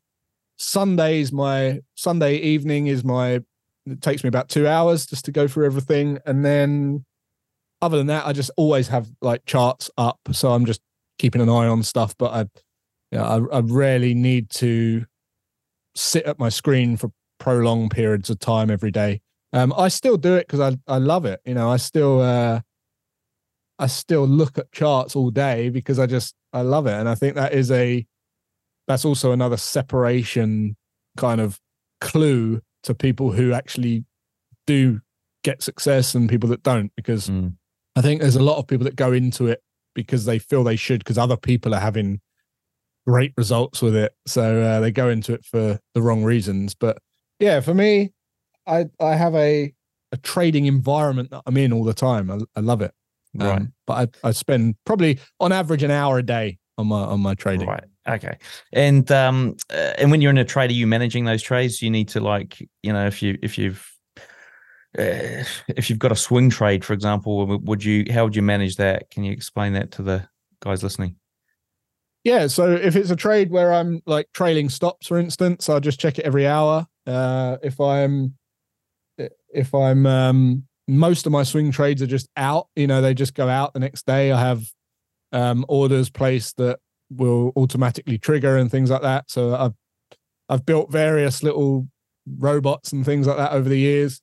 Sundays, 0.57 1.31
my 1.31 1.79
Sunday 1.95 2.37
evening 2.37 2.87
is 2.87 3.03
my, 3.03 3.41
it 3.85 4.01
takes 4.01 4.23
me 4.23 4.27
about 4.27 4.49
two 4.49 4.67
hours 4.67 5.05
just 5.05 5.25
to 5.25 5.31
go 5.31 5.47
through 5.47 5.65
everything. 5.65 6.19
And 6.25 6.45
then 6.45 7.05
other 7.81 7.97
than 7.97 8.07
that, 8.07 8.25
I 8.25 8.33
just 8.33 8.51
always 8.57 8.87
have 8.87 9.09
like 9.21 9.45
charts 9.45 9.89
up. 9.97 10.19
So 10.31 10.51
I'm 10.51 10.65
just 10.65 10.81
keeping 11.19 11.41
an 11.41 11.49
eye 11.49 11.67
on 11.67 11.83
stuff, 11.83 12.15
but 12.17 12.33
I, 12.33 12.45
yeah, 13.11 13.23
I, 13.23 13.57
I 13.57 13.59
rarely 13.59 14.13
need 14.13 14.49
to 14.51 15.05
sit 15.95 16.25
at 16.25 16.39
my 16.39 16.49
screen 16.49 16.95
for 16.95 17.11
prolonged 17.39 17.91
periods 17.91 18.29
of 18.29 18.39
time 18.39 18.69
every 18.69 18.91
day. 18.91 19.21
Um, 19.51 19.73
I 19.75 19.89
still 19.89 20.15
do 20.15 20.35
it 20.35 20.47
because 20.47 20.59
I 20.61 20.77
I 20.87 20.97
love 20.97 21.25
it. 21.25 21.41
You 21.45 21.53
know, 21.53 21.69
I 21.69 21.77
still 21.77 22.21
uh, 22.21 22.61
I 23.81 23.87
still 23.87 24.27
look 24.27 24.59
at 24.59 24.71
charts 24.71 25.15
all 25.15 25.31
day 25.31 25.69
because 25.69 25.97
I 25.97 26.05
just 26.05 26.35
I 26.53 26.61
love 26.61 26.85
it, 26.85 26.93
and 26.93 27.09
I 27.09 27.15
think 27.15 27.35
that 27.35 27.51
is 27.51 27.71
a 27.71 28.05
that's 28.87 29.05
also 29.05 29.31
another 29.31 29.57
separation 29.57 30.77
kind 31.17 31.41
of 31.41 31.59
clue 31.99 32.61
to 32.83 32.93
people 32.93 33.31
who 33.31 33.53
actually 33.53 34.05
do 34.67 35.01
get 35.43 35.63
success 35.63 36.13
and 36.13 36.29
people 36.29 36.47
that 36.49 36.61
don't 36.61 36.91
because 36.95 37.27
mm. 37.27 37.53
I 37.95 38.01
think 38.01 38.21
there's 38.21 38.35
a 38.35 38.43
lot 38.43 38.57
of 38.57 38.67
people 38.67 38.85
that 38.85 38.95
go 38.95 39.11
into 39.11 39.47
it 39.47 39.63
because 39.95 40.25
they 40.25 40.37
feel 40.37 40.63
they 40.63 40.75
should 40.75 40.99
because 40.99 41.17
other 41.17 41.35
people 41.35 41.73
are 41.73 41.79
having 41.79 42.21
great 43.07 43.33
results 43.35 43.81
with 43.81 43.95
it. 43.95 44.13
So 44.27 44.61
uh, 44.61 44.79
they 44.79 44.91
go 44.91 45.09
into 45.09 45.33
it 45.33 45.43
for 45.43 45.79
the 45.95 46.01
wrong 46.03 46.23
reasons. 46.23 46.75
But 46.75 46.99
yeah, 47.39 47.61
for 47.61 47.73
me, 47.73 48.13
I 48.67 48.85
I 48.99 49.15
have 49.15 49.33
a 49.33 49.73
a 50.11 50.17
trading 50.17 50.65
environment 50.67 51.31
that 51.31 51.41
I'm 51.47 51.57
in 51.57 51.73
all 51.73 51.83
the 51.83 51.95
time. 51.95 52.29
I, 52.29 52.39
I 52.55 52.59
love 52.59 52.81
it. 52.81 52.93
Um, 53.39 53.47
right. 53.47 53.67
but 53.87 54.09
I, 54.23 54.27
I 54.27 54.31
spend 54.31 54.75
probably 54.85 55.19
on 55.39 55.51
average 55.51 55.83
an 55.83 55.91
hour 55.91 56.17
a 56.17 56.23
day 56.23 56.57
on 56.77 56.87
my 56.87 57.01
on 57.01 57.21
my 57.21 57.33
trading. 57.33 57.67
Right. 57.67 57.83
Okay. 58.07 58.37
And 58.73 59.09
um 59.11 59.55
uh, 59.71 59.93
and 59.97 60.11
when 60.11 60.21
you're 60.21 60.31
in 60.31 60.37
a 60.37 60.45
trade, 60.45 60.69
are 60.69 60.73
you 60.73 60.87
managing 60.87 61.25
those 61.25 61.41
trades? 61.41 61.81
You 61.81 61.89
need 61.89 62.09
to 62.09 62.19
like 62.19 62.59
you 62.83 62.91
know 62.91 63.07
if 63.07 63.21
you 63.21 63.37
if 63.41 63.57
you've 63.57 63.87
uh, 64.97 65.45
if 65.69 65.89
you've 65.89 65.99
got 65.99 66.11
a 66.11 66.15
swing 66.15 66.49
trade, 66.49 66.83
for 66.83 66.93
example, 66.93 67.45
would 67.59 67.83
you 67.83 68.05
how 68.11 68.25
would 68.25 68.35
you 68.35 68.41
manage 68.41 68.75
that? 68.75 69.09
Can 69.09 69.23
you 69.23 69.31
explain 69.31 69.73
that 69.73 69.91
to 69.91 70.03
the 70.03 70.27
guys 70.61 70.83
listening? 70.83 71.15
Yeah, 72.23 72.47
so 72.47 72.75
if 72.75 72.95
it's 72.95 73.09
a 73.09 73.15
trade 73.15 73.49
where 73.49 73.73
I'm 73.73 74.01
like 74.05 74.27
trailing 74.33 74.69
stops, 74.69 75.07
for 75.07 75.17
instance, 75.17 75.69
I'll 75.69 75.79
just 75.79 75.99
check 75.99 76.19
it 76.19 76.25
every 76.25 76.45
hour. 76.45 76.85
Uh, 77.07 77.57
if 77.63 77.79
I'm 77.79 78.35
if 79.17 79.73
I'm 79.73 80.05
um, 80.05 80.67
most 80.87 81.25
of 81.25 81.31
my 81.31 81.43
swing 81.43 81.71
trades 81.71 82.01
are 82.01 82.07
just 82.07 82.27
out, 82.37 82.67
you 82.75 82.87
know, 82.87 83.01
they 83.01 83.13
just 83.13 83.33
go 83.33 83.47
out 83.47 83.73
the 83.73 83.79
next 83.79 84.05
day. 84.05 84.31
I 84.31 84.39
have 84.39 84.63
um, 85.31 85.65
orders 85.67 86.09
placed 86.09 86.57
that 86.57 86.79
will 87.09 87.51
automatically 87.55 88.17
trigger 88.17 88.57
and 88.57 88.69
things 88.69 88.89
like 88.89 89.01
that. 89.01 89.29
So 89.29 89.55
I've 89.55 89.73
I've 90.49 90.65
built 90.65 90.91
various 90.91 91.43
little 91.43 91.87
robots 92.37 92.91
and 92.91 93.05
things 93.05 93.25
like 93.25 93.37
that 93.37 93.53
over 93.53 93.69
the 93.69 93.79
years 93.79 94.21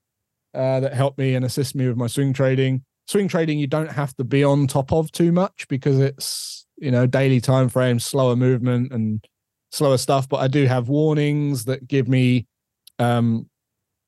uh, 0.55 0.81
that 0.81 0.93
help 0.93 1.17
me 1.17 1.35
and 1.35 1.45
assist 1.45 1.75
me 1.75 1.89
with 1.89 1.97
my 1.97 2.07
swing 2.07 2.33
trading. 2.33 2.85
Swing 3.07 3.29
trading, 3.29 3.59
you 3.59 3.67
don't 3.67 3.91
have 3.91 4.15
to 4.17 4.25
be 4.25 4.45
on 4.45 4.67
top 4.67 4.93
of 4.93 5.11
too 5.11 5.33
much 5.33 5.67
because 5.69 5.99
it's 5.99 6.59
you 6.81 6.91
know 6.91 7.07
daily 7.07 7.41
time 7.41 7.69
frames 7.69 8.05
slower 8.05 8.37
movement 8.37 8.93
and 8.93 9.27
slower 9.71 9.99
stuff 9.99 10.29
but 10.29 10.39
i 10.39 10.49
do 10.49 10.67
have 10.67 10.89
warnings 10.89 11.65
that 11.65 11.87
give 11.87 12.09
me 12.09 12.47
um 12.99 13.49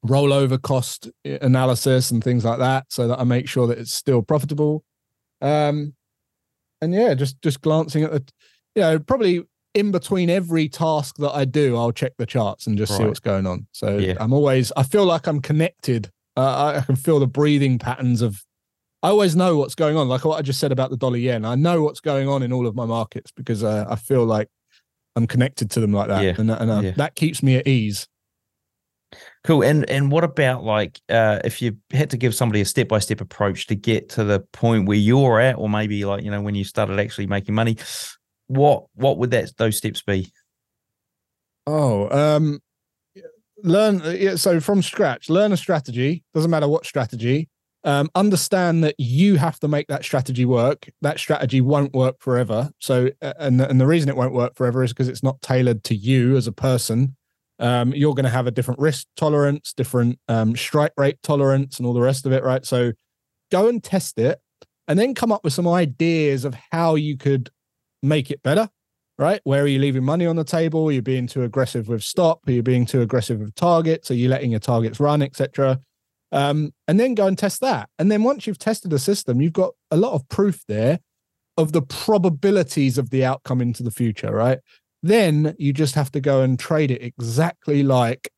rollover 0.07 0.61
cost 0.61 1.11
analysis 1.24 2.11
and 2.11 2.24
things 2.24 2.44
like 2.44 2.59
that 2.59 2.86
so 2.88 3.07
that 3.07 3.18
i 3.18 3.24
make 3.24 3.48
sure 3.48 3.66
that 3.66 3.78
it's 3.78 3.92
still 3.92 4.22
profitable 4.22 4.82
um 5.42 5.94
and 6.80 6.94
yeah 6.94 7.12
just 7.14 7.40
just 7.42 7.61
glancing 7.61 8.05
at 8.05 8.11
the 8.11 8.24
you 8.74 8.82
know 8.82 8.98
probably 8.98 9.42
in 9.74 9.90
between 9.90 10.30
every 10.30 10.68
task 10.68 11.16
that 11.16 11.32
i 11.32 11.44
do 11.44 11.76
i'll 11.76 11.92
check 11.92 12.12
the 12.16 12.24
charts 12.24 12.66
and 12.66 12.78
just 12.78 12.90
right. 12.92 12.98
see 12.98 13.05
what's 13.05 13.20
going 13.20 13.46
on 13.46 13.66
so 13.72 13.98
yeah. 13.98 14.14
i'm 14.20 14.32
always 14.32 14.72
i 14.76 14.82
feel 14.82 15.05
like 15.05 15.26
i'm 15.26 15.40
connected 15.40 16.11
uh, 16.36 16.74
I 16.76 16.80
can 16.80 16.96
feel 16.96 17.18
the 17.18 17.26
breathing 17.26 17.78
patterns 17.78 18.22
of 18.22 18.44
I 19.03 19.09
always 19.09 19.34
know 19.34 19.57
what's 19.57 19.74
going 19.74 19.96
on. 19.96 20.09
Like 20.09 20.24
what 20.24 20.38
I 20.38 20.42
just 20.42 20.61
said 20.61 20.72
about 20.72 20.90
the 20.90 20.96
dollar 20.96 21.16
yen, 21.16 21.44
I 21.44 21.55
know 21.55 21.82
what's 21.82 22.01
going 22.01 22.28
on 22.28 22.42
in 22.42 22.53
all 22.53 22.66
of 22.66 22.74
my 22.74 22.84
markets 22.84 23.32
because 23.32 23.64
uh, 23.64 23.86
I 23.88 23.96
feel 23.96 24.24
like 24.24 24.48
I'm 25.16 25.26
connected 25.26 25.70
to 25.72 25.80
them 25.80 25.92
like 25.92 26.09
that, 26.09 26.22
yeah. 26.22 26.34
and, 26.38 26.51
and 26.51 26.70
uh, 26.70 26.80
yeah. 26.82 26.90
that 26.92 27.14
keeps 27.14 27.42
me 27.42 27.57
at 27.57 27.66
ease. 27.66 28.07
Cool. 29.45 29.62
And 29.62 29.88
and 29.88 30.11
what 30.12 30.22
about 30.22 30.64
like 30.64 31.01
uh, 31.09 31.41
if 31.45 31.62
you 31.62 31.76
had 31.93 32.11
to 32.11 32.18
give 32.18 32.34
somebody 32.34 32.61
a 32.61 32.64
step 32.64 32.88
by 32.88 32.99
step 32.99 33.20
approach 33.20 33.66
to 33.68 33.74
get 33.74 34.11
to 34.11 34.24
the 34.24 34.41
point 34.53 34.86
where 34.86 34.99
you're 34.99 35.41
at, 35.41 35.57
or 35.57 35.68
maybe 35.68 36.05
like 36.05 36.22
you 36.22 36.30
know 36.30 36.43
when 36.43 36.55
you 36.55 36.64
started 36.64 36.99
actually 36.99 37.26
making 37.26 37.55
money, 37.55 37.78
what 38.49 38.84
what 38.95 39.16
would 39.18 39.30
that 39.30 39.57
those 39.57 39.76
steps 39.76 40.03
be? 40.03 40.30
Oh, 41.66 42.11
um, 42.11 42.61
learn. 43.62 44.03
Yeah, 44.05 44.34
so 44.36 44.61
from 44.61 44.82
scratch, 44.82 45.30
learn 45.30 45.53
a 45.53 45.57
strategy. 45.57 46.22
Doesn't 46.34 46.51
matter 46.51 46.68
what 46.68 46.84
strategy 46.84 47.49
um, 47.84 48.11
understand 48.14 48.84
that 48.84 48.95
you 48.99 49.36
have 49.36 49.59
to 49.61 49.68
make 49.68 49.88
that 49.88 50.05
strategy 50.05 50.45
work. 50.45 50.88
That 51.01 51.18
strategy 51.18 51.61
won't 51.61 51.95
work 51.95 52.16
forever. 52.20 52.70
So, 52.78 53.11
and 53.20 53.61
and 53.61 53.80
the 53.80 53.86
reason 53.86 54.09
it 54.09 54.16
won't 54.16 54.34
work 54.34 54.55
forever 54.55 54.82
is 54.82 54.93
because 54.93 55.09
it's 55.09 55.22
not 55.22 55.41
tailored 55.41 55.84
to 55.84 55.95
you 55.95 56.36
as 56.36 56.47
a 56.47 56.53
person. 56.53 57.16
Um, 57.61 57.92
you're 57.94 58.14
going 58.14 58.24
to 58.24 58.30
have 58.30 58.46
a 58.46 58.50
different 58.50 58.80
risk 58.80 59.06
tolerance, 59.16 59.72
different 59.72 60.18
um, 60.28 60.56
strike 60.56 60.92
rate 60.96 61.18
tolerance, 61.22 61.78
and 61.78 61.86
all 61.86 61.92
the 61.92 62.00
rest 62.00 62.26
of 62.26 62.32
it, 62.32 62.42
right? 62.42 62.64
So, 62.64 62.92
go 63.52 63.68
and 63.68 63.82
test 63.82 64.18
it, 64.18 64.40
and 64.88 64.98
then 64.98 65.14
come 65.14 65.30
up 65.30 65.44
with 65.44 65.52
some 65.52 65.68
ideas 65.68 66.44
of 66.44 66.56
how 66.72 66.94
you 66.94 67.16
could 67.16 67.50
make 68.02 68.30
it 68.30 68.42
better. 68.42 68.68
Right? 69.18 69.42
Where 69.44 69.64
are 69.64 69.66
you 69.66 69.78
leaving 69.78 70.02
money 70.02 70.24
on 70.24 70.36
the 70.36 70.44
table? 70.44 70.86
Are 70.88 70.92
you 70.92 71.02
being 71.02 71.26
too 71.26 71.42
aggressive 71.42 71.88
with 71.88 72.02
stop? 72.02 72.40
Are 72.48 72.52
you 72.52 72.62
being 72.62 72.86
too 72.86 73.02
aggressive 73.02 73.38
with 73.38 73.54
targets? 73.54 74.11
Are 74.11 74.14
you 74.14 74.30
letting 74.30 74.50
your 74.50 74.61
targets 74.61 74.98
run, 74.98 75.20
etc.? 75.20 75.78
um, 76.32 76.72
and 76.86 76.98
then 76.98 77.14
go 77.14 77.26
and 77.26 77.36
test 77.36 77.61
that. 77.61 77.88
And 77.98 78.11
then 78.11 78.22
once 78.22 78.46
you've 78.46 78.58
tested 78.58 78.92
a 78.92 78.98
system, 78.98 79.40
you've 79.40 79.52
got 79.52 79.72
a 79.90 79.96
lot 79.96 80.12
of 80.12 80.28
proof 80.28 80.64
there 80.68 81.00
of 81.56 81.72
the 81.72 81.82
probabilities 81.82 82.98
of 82.98 83.11
the 83.11 83.24
outcome 83.24 83.61
into 83.61 83.82
the 83.82 83.90
future, 83.90 84.32
right? 84.32 84.61
Then 85.03 85.55
you 85.59 85.72
just 85.72 85.94
have 85.94 86.12
to 86.12 86.20
go 86.20 86.42
and 86.42 86.59
trade 86.59 86.90
it 86.90 87.03
exactly 87.03 87.82
like 87.82 88.30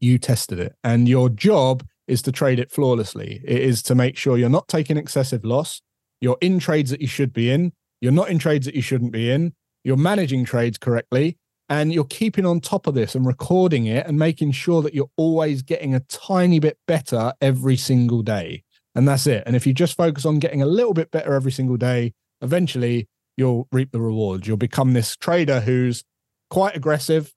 you 0.00 0.18
tested 0.18 0.58
it. 0.58 0.74
And 0.84 1.08
your 1.08 1.28
job 1.28 1.84
is 2.06 2.22
to 2.22 2.32
trade 2.32 2.58
it 2.58 2.70
flawlessly. 2.70 3.40
It 3.44 3.60
is 3.60 3.82
to 3.84 3.94
make 3.94 4.16
sure 4.16 4.36
you're 4.36 4.48
not 4.48 4.68
taking 4.68 4.96
excessive 4.96 5.44
loss. 5.44 5.80
You're 6.20 6.38
in 6.40 6.58
trades 6.58 6.90
that 6.90 7.00
you 7.00 7.06
should 7.06 7.32
be 7.32 7.50
in. 7.50 7.72
You're 8.00 8.12
not 8.12 8.28
in 8.28 8.38
trades 8.38 8.66
that 8.66 8.74
you 8.74 8.82
shouldn't 8.82 9.12
be 9.12 9.30
in. 9.30 9.54
You're 9.84 9.96
managing 9.96 10.44
trades 10.44 10.78
correctly 10.78 11.38
and 11.68 11.92
you're 11.92 12.04
keeping 12.04 12.44
on 12.44 12.60
top 12.60 12.86
of 12.86 12.94
this 12.94 13.14
and 13.14 13.26
recording 13.26 13.86
it 13.86 14.06
and 14.06 14.18
making 14.18 14.52
sure 14.52 14.82
that 14.82 14.94
you're 14.94 15.10
always 15.16 15.62
getting 15.62 15.94
a 15.94 16.00
tiny 16.00 16.58
bit 16.58 16.76
better 16.86 17.32
every 17.40 17.76
single 17.76 18.22
day. 18.22 18.62
And 18.94 19.08
that's 19.08 19.26
it. 19.26 19.42
And 19.46 19.56
if 19.56 19.66
you 19.66 19.72
just 19.72 19.96
focus 19.96 20.26
on 20.26 20.38
getting 20.38 20.60
a 20.60 20.66
little 20.66 20.92
bit 20.92 21.10
better 21.10 21.32
every 21.32 21.52
single 21.52 21.78
day, 21.78 22.12
eventually 22.42 23.08
you'll 23.36 23.68
reap 23.72 23.92
the 23.92 24.00
rewards. 24.00 24.46
You'll 24.46 24.56
become 24.56 24.92
this 24.92 25.16
trader 25.16 25.60
who's 25.60 26.04
quite 26.50 26.76
aggressive, 26.76 27.32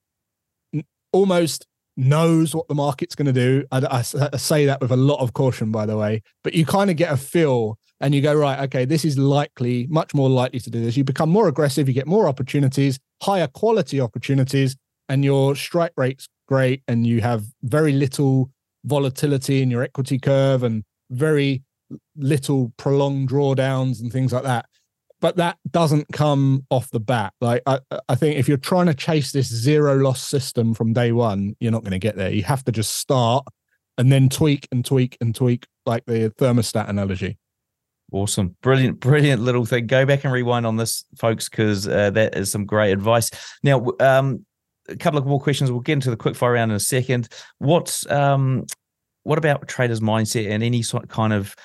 almost 1.12 1.66
knows 1.98 2.54
what 2.54 2.68
the 2.68 2.76
market's 2.76 3.16
going 3.16 3.28
to 3.28 3.34
do. 3.34 3.66
I, 3.72 3.80
I, 3.80 4.04
I, 4.34 4.38
say 4.38 4.66
that 4.66 4.82
with 4.82 4.92
a 4.92 4.98
lot 4.98 5.22
of 5.22 5.34
caution, 5.34 5.72
by 5.72 5.86
the 5.86 5.98
way, 5.98 6.22
but 6.44 6.54
you 6.54 6.66
kind 6.66 6.90
of 6.90 6.98
get 6.98 7.12
a 7.12 7.18
feel 7.18 7.78
and 8.02 8.14
you 8.14 8.22
go, 8.22 8.34
right, 8.34 8.60
okay, 8.66 8.84
this 8.84 9.06
is 9.06 9.18
likely, 9.18 9.88
much 9.88 10.14
more 10.14 10.30
likely 10.30 10.60
to 10.60 10.70
do 10.70 10.84
this. 10.84 10.98
You 10.98 11.06
become 11.06 11.30
more 11.30 11.48
aggressive, 11.48 11.88
you 11.88 11.94
get 11.94 12.08
more 12.08 12.28
opportunities, 12.28 13.00
higher 13.24 13.48
quality 13.48 14.02
opportunities, 14.02 14.76
and 15.08 15.24
your 15.24 15.56
strike 15.56 15.94
rate's 15.96 16.28
great. 16.48 16.84
And 16.90 17.08
you 17.08 17.22
have 17.22 17.46
very 17.64 17.94
little 17.94 18.52
volatility 18.84 19.62
in 19.62 19.72
your 19.72 19.82
equity 19.82 20.20
curve 20.20 20.64
and 20.64 20.84
very 21.10 21.64
little 22.18 22.74
prolonged 22.78 23.30
drawdowns 23.30 24.02
and 24.02 24.12
things 24.12 24.34
like 24.34 24.44
that 24.44 24.66
but 25.26 25.38
that 25.38 25.58
doesn't 25.72 26.06
come 26.14 26.68
off 26.70 26.92
the 26.92 27.00
bat. 27.00 27.34
Like 27.42 27.64
I, 27.66 27.80
I 28.08 28.14
think 28.14 28.38
if 28.38 28.48
you're 28.48 28.58
trying 28.58 28.86
to 28.86 28.94
chase 28.94 29.32
this 29.32 29.48
zero 29.48 29.96
loss 29.96 30.22
system 30.22 30.76
from 30.76 30.94
day 30.94 31.14
one, 31.14 31.56
you're 31.60 31.72
not 31.72 31.82
going 31.82 31.94
to 31.94 31.98
get 31.98 32.16
there. 32.16 32.30
You 32.30 32.44
have 32.44 32.64
to 32.66 32.72
just 32.72 32.98
start 32.98 33.44
and 33.98 34.12
then 34.12 34.30
tweak 34.30 34.68
and 34.72 34.86
tweak 34.86 35.18
and 35.22 35.34
tweak, 35.34 35.66
like 35.88 36.06
the 36.06 36.32
thermostat 36.38 36.90
analogy. 36.90 37.40
Awesome, 38.12 38.56
brilliant, 38.62 39.00
brilliant 39.00 39.42
little 39.42 39.66
thing. 39.66 39.88
Go 39.88 40.06
back 40.06 40.26
and 40.26 40.32
rewind 40.32 40.68
on 40.68 40.78
this, 40.78 41.06
folks, 41.18 41.50
because 41.50 41.88
uh, 41.88 42.12
that 42.12 42.38
is 42.38 42.52
some 42.52 42.68
great 42.68 42.92
advice. 42.92 43.32
Now, 43.64 43.84
um, 44.00 44.46
a 44.88 44.96
couple 44.96 45.18
of 45.18 45.26
more 45.26 45.42
questions. 45.42 45.72
We'll 45.72 45.80
get 45.80 45.94
into 45.94 46.12
the 46.12 46.18
quick 46.18 46.36
fire 46.36 46.52
round 46.52 46.70
in 46.70 46.76
a 46.76 46.80
second. 46.80 47.30
What's 47.58 48.08
um, 48.12 48.68
what 49.24 49.40
about 49.40 49.68
traders' 49.68 50.02
mindset 50.02 50.52
and 50.52 50.62
any 50.62 50.84
sort 50.84 51.02
of 51.02 51.10
kind 51.10 51.34
of 51.34 51.56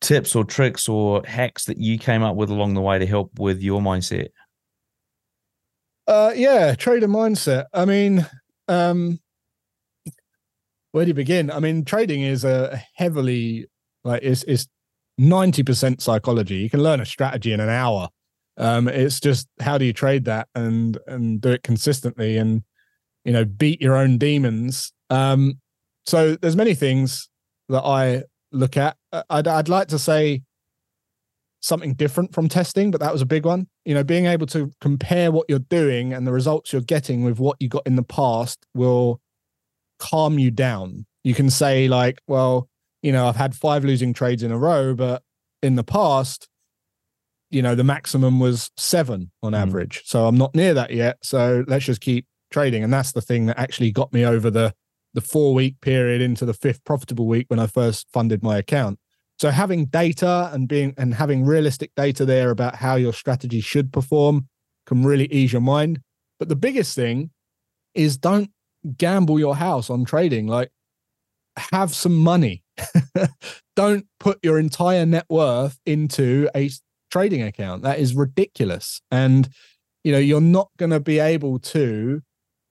tips 0.00 0.34
or 0.34 0.44
tricks 0.44 0.88
or 0.88 1.22
hacks 1.26 1.64
that 1.66 1.78
you 1.78 1.98
came 1.98 2.22
up 2.22 2.36
with 2.36 2.50
along 2.50 2.74
the 2.74 2.80
way 2.80 2.98
to 2.98 3.06
help 3.06 3.38
with 3.38 3.60
your 3.60 3.80
mindset? 3.80 4.28
Uh, 6.06 6.32
yeah, 6.34 6.74
trader 6.74 7.08
mindset. 7.08 7.66
I 7.72 7.84
mean, 7.84 8.26
um, 8.68 9.20
where 10.92 11.04
do 11.04 11.08
you 11.08 11.14
begin? 11.14 11.50
I 11.50 11.60
mean, 11.60 11.84
trading 11.84 12.22
is 12.22 12.44
a 12.44 12.82
heavily 12.94 13.66
like 14.02 14.22
it's 14.22 14.42
it's 14.44 14.66
ninety 15.18 15.62
percent 15.62 16.00
psychology. 16.00 16.56
You 16.56 16.70
can 16.70 16.82
learn 16.82 17.00
a 17.00 17.06
strategy 17.06 17.52
in 17.52 17.60
an 17.60 17.68
hour. 17.68 18.08
Um, 18.56 18.88
it's 18.88 19.20
just 19.20 19.48
how 19.60 19.78
do 19.78 19.84
you 19.84 19.92
trade 19.92 20.24
that 20.24 20.48
and 20.54 20.98
and 21.06 21.40
do 21.40 21.50
it 21.50 21.62
consistently 21.62 22.36
and 22.36 22.62
you 23.24 23.32
know 23.32 23.44
beat 23.44 23.80
your 23.80 23.96
own 23.96 24.18
demons. 24.18 24.92
Um, 25.10 25.60
so 26.06 26.36
there's 26.36 26.56
many 26.56 26.74
things 26.74 27.28
that 27.68 27.84
I 27.84 28.24
look 28.52 28.76
at. 28.76 28.96
Uh, 29.12 29.22
I'd, 29.30 29.48
I'd 29.48 29.68
like 29.68 29.88
to 29.88 29.98
say 29.98 30.42
something 31.60 31.94
different 31.94 32.34
from 32.34 32.48
testing, 32.48 32.90
but 32.90 33.00
that 33.00 33.12
was 33.12 33.22
a 33.22 33.26
big 33.26 33.44
one. 33.44 33.68
You 33.84 33.94
know, 33.94 34.04
being 34.04 34.26
able 34.26 34.46
to 34.48 34.70
compare 34.80 35.30
what 35.30 35.46
you're 35.48 35.58
doing 35.58 36.12
and 36.12 36.26
the 36.26 36.32
results 36.32 36.72
you're 36.72 36.82
getting 36.82 37.24
with 37.24 37.38
what 37.38 37.56
you 37.60 37.68
got 37.68 37.86
in 37.86 37.96
the 37.96 38.02
past 38.02 38.66
will 38.74 39.20
calm 39.98 40.38
you 40.38 40.50
down. 40.50 41.06
You 41.22 41.34
can 41.34 41.50
say, 41.50 41.88
like, 41.88 42.20
well, 42.26 42.68
you 43.02 43.12
know, 43.12 43.26
I've 43.26 43.36
had 43.36 43.54
five 43.54 43.84
losing 43.84 44.12
trades 44.12 44.42
in 44.42 44.52
a 44.52 44.58
row, 44.58 44.94
but 44.94 45.22
in 45.62 45.76
the 45.76 45.84
past, 45.84 46.48
you 47.50 47.62
know, 47.62 47.74
the 47.74 47.84
maximum 47.84 48.40
was 48.40 48.70
seven 48.76 49.30
on 49.42 49.52
mm. 49.52 49.58
average. 49.58 50.02
So 50.06 50.26
I'm 50.26 50.36
not 50.36 50.54
near 50.54 50.72
that 50.74 50.92
yet. 50.92 51.18
So 51.22 51.64
let's 51.66 51.84
just 51.84 52.00
keep 52.00 52.26
trading. 52.50 52.84
And 52.84 52.92
that's 52.92 53.12
the 53.12 53.20
thing 53.20 53.46
that 53.46 53.58
actually 53.58 53.90
got 53.90 54.12
me 54.12 54.24
over 54.24 54.50
the 54.50 54.74
the 55.12 55.20
four 55.20 55.54
week 55.54 55.80
period 55.80 56.22
into 56.22 56.44
the 56.44 56.54
fifth 56.54 56.84
profitable 56.84 57.26
week 57.26 57.46
when 57.48 57.58
I 57.58 57.66
first 57.66 58.06
funded 58.12 58.44
my 58.44 58.58
account. 58.58 58.99
So 59.40 59.48
having 59.48 59.86
data 59.86 60.50
and 60.52 60.68
being 60.68 60.92
and 60.98 61.14
having 61.14 61.46
realistic 61.46 61.92
data 61.96 62.26
there 62.26 62.50
about 62.50 62.74
how 62.74 62.96
your 62.96 63.14
strategy 63.14 63.62
should 63.62 63.90
perform 63.90 64.48
can 64.84 65.02
really 65.02 65.32
ease 65.32 65.50
your 65.50 65.62
mind. 65.62 66.00
But 66.38 66.50
the 66.50 66.56
biggest 66.56 66.94
thing 66.94 67.30
is 67.94 68.18
don't 68.18 68.50
gamble 68.98 69.40
your 69.40 69.56
house 69.56 69.88
on 69.88 70.04
trading. 70.04 70.46
Like 70.46 70.70
have 71.72 71.94
some 71.94 72.18
money. 72.18 72.64
don't 73.76 74.04
put 74.18 74.38
your 74.42 74.58
entire 74.58 75.06
net 75.06 75.24
worth 75.30 75.78
into 75.86 76.50
a 76.54 76.68
trading 77.10 77.42
account. 77.42 77.82
That 77.82 77.98
is 77.98 78.14
ridiculous. 78.14 79.00
And 79.10 79.48
you 80.04 80.12
know, 80.12 80.18
you're 80.18 80.42
not 80.42 80.68
going 80.76 80.90
to 80.90 81.00
be 81.00 81.18
able 81.18 81.58
to 81.60 82.20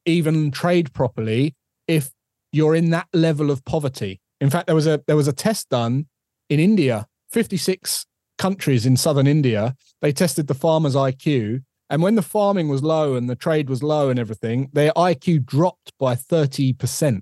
even 0.05 0.51
trade 0.51 0.93
properly 0.93 1.55
if 1.87 2.11
you're 2.51 2.75
in 2.75 2.91
that 2.91 3.07
level 3.11 3.49
of 3.49 3.65
poverty. 3.65 4.21
In 4.39 4.51
fact, 4.51 4.67
there 4.67 4.75
was 4.75 4.85
a 4.85 5.01
there 5.07 5.15
was 5.15 5.27
a 5.27 5.33
test 5.33 5.69
done 5.69 6.05
in 6.49 6.59
India, 6.59 7.07
56 7.31 8.05
countries 8.37 8.85
in 8.85 8.97
southern 8.97 9.27
India. 9.27 9.75
They 10.01 10.11
tested 10.11 10.47
the 10.47 10.53
farmers' 10.53 10.95
IQ, 10.95 11.63
and 11.89 12.01
when 12.01 12.15
the 12.15 12.21
farming 12.21 12.69
was 12.69 12.83
low 12.83 13.15
and 13.15 13.29
the 13.29 13.35
trade 13.35 13.69
was 13.69 13.81
low 13.81 14.09
and 14.09 14.19
everything, 14.19 14.69
their 14.73 14.91
IQ 14.93 15.45
dropped 15.45 15.91
by 15.99 16.15
30%. 16.15 17.21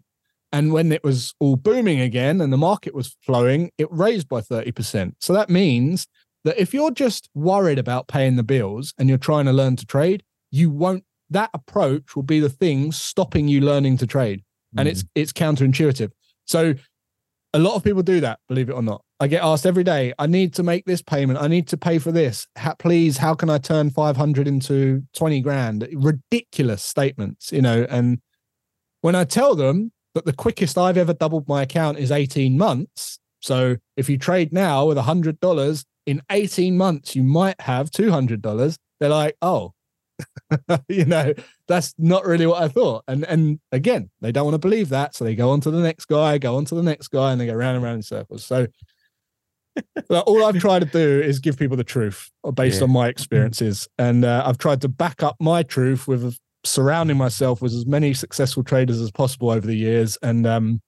And 0.51 0.71
when 0.71 0.91
it 0.91 1.03
was 1.03 1.33
all 1.39 1.55
booming 1.55 1.99
again 1.99 2.41
and 2.41 2.51
the 2.51 2.57
market 2.57 2.93
was 2.93 3.15
flowing, 3.21 3.71
it 3.77 3.91
raised 3.91 4.29
by 4.29 4.41
30%. 4.41 5.13
So 5.19 5.33
that 5.33 5.49
means 5.49 6.07
that 6.43 6.57
if 6.57 6.73
you're 6.73 6.91
just 6.91 7.29
worried 7.33 7.79
about 7.79 8.07
paying 8.07 8.35
the 8.35 8.43
bills 8.43 8.93
and 8.97 9.09
you're 9.09 9.17
trying 9.17 9.45
to 9.45 9.53
learn 9.53 9.75
to 9.77 9.85
trade, 9.85 10.23
you 10.51 10.69
won't, 10.69 11.03
that 11.29 11.49
approach 11.53 12.15
will 12.15 12.23
be 12.23 12.39
the 12.39 12.49
thing 12.49 12.91
stopping 12.91 13.47
you 13.47 13.61
learning 13.61 13.97
to 13.97 14.07
trade 14.07 14.43
and 14.75 14.87
mm. 14.87 14.91
it's 14.91 15.05
it's 15.15 15.33
counterintuitive. 15.33 16.11
So 16.45 16.75
a 17.53 17.59
lot 17.59 17.75
of 17.75 17.83
people 17.83 18.03
do 18.03 18.19
that, 18.21 18.39
believe 18.47 18.69
it 18.69 18.73
or 18.73 18.81
not. 18.81 19.01
I 19.19 19.27
get 19.27 19.43
asked 19.43 19.65
every 19.65 19.83
day, 19.83 20.13
I 20.19 20.27
need 20.27 20.53
to 20.55 20.63
make 20.63 20.85
this 20.85 21.01
payment. 21.01 21.39
I 21.41 21.47
need 21.47 21.67
to 21.69 21.77
pay 21.77 21.97
for 21.97 22.11
this. 22.11 22.47
How, 22.55 22.75
please, 22.75 23.17
how 23.17 23.33
can 23.33 23.49
I 23.49 23.57
turn 23.57 23.89
500 23.89 24.47
into 24.47 25.03
20 25.15 25.41
grand? 25.41 25.87
Ridiculous 25.93 26.83
statements, 26.83 27.51
you 27.51 27.61
know. 27.61 27.87
And 27.89 28.19
when 29.01 29.15
I 29.15 29.23
tell 29.23 29.55
them 29.55 29.91
that 30.13 30.25
the 30.25 30.33
quickest 30.33 30.77
I've 30.77 30.97
ever 30.97 31.13
doubled 31.13 31.47
my 31.47 31.63
account 31.63 31.97
is 31.97 32.11
18 32.11 32.57
months. 32.57 33.19
So 33.39 33.77
if 33.95 34.09
you 34.09 34.17
trade 34.17 34.51
now 34.51 34.85
with 34.85 34.97
$100, 34.97 35.85
in 36.07 36.21
18 36.31 36.77
months, 36.77 37.15
you 37.15 37.23
might 37.23 37.59
have 37.61 37.91
$200. 37.91 38.77
They're 38.99 39.09
like, 39.09 39.35
oh, 39.41 39.73
you 40.87 41.05
know, 41.05 41.33
that's 41.67 41.93
not 41.97 42.25
really 42.25 42.45
what 42.45 42.61
I 42.61 42.67
thought. 42.67 43.03
And 43.07 43.23
and 43.25 43.59
again, 43.71 44.09
they 44.21 44.31
don't 44.31 44.45
want 44.45 44.55
to 44.55 44.59
believe 44.59 44.89
that, 44.89 45.15
so 45.15 45.25
they 45.25 45.35
go 45.35 45.49
on 45.51 45.61
to 45.61 45.71
the 45.71 45.81
next 45.81 46.05
guy, 46.05 46.37
go 46.37 46.55
on 46.55 46.65
to 46.65 46.75
the 46.75 46.83
next 46.83 47.09
guy, 47.09 47.31
and 47.31 47.41
they 47.41 47.45
go 47.45 47.53
round 47.53 47.75
and 47.75 47.83
round 47.83 47.97
in 47.97 48.03
circles. 48.03 48.43
So 48.43 48.67
all 50.09 50.45
I've 50.45 50.59
tried 50.59 50.79
to 50.79 50.85
do 50.85 51.21
is 51.21 51.39
give 51.39 51.57
people 51.57 51.77
the 51.77 51.83
truth 51.83 52.31
based 52.53 52.79
yeah. 52.79 52.85
on 52.85 52.91
my 52.91 53.07
experiences, 53.07 53.87
and 53.97 54.25
uh, 54.25 54.43
I've 54.45 54.57
tried 54.57 54.81
to 54.81 54.89
back 54.89 55.23
up 55.23 55.35
my 55.39 55.63
truth 55.63 56.07
with 56.07 56.37
surrounding 56.63 57.17
myself 57.17 57.61
with 57.61 57.73
as 57.73 57.85
many 57.85 58.13
successful 58.13 58.63
traders 58.63 58.99
as 59.01 59.11
possible 59.11 59.49
over 59.49 59.67
the 59.67 59.75
years, 59.75 60.17
and 60.21 60.47
um, 60.47 60.81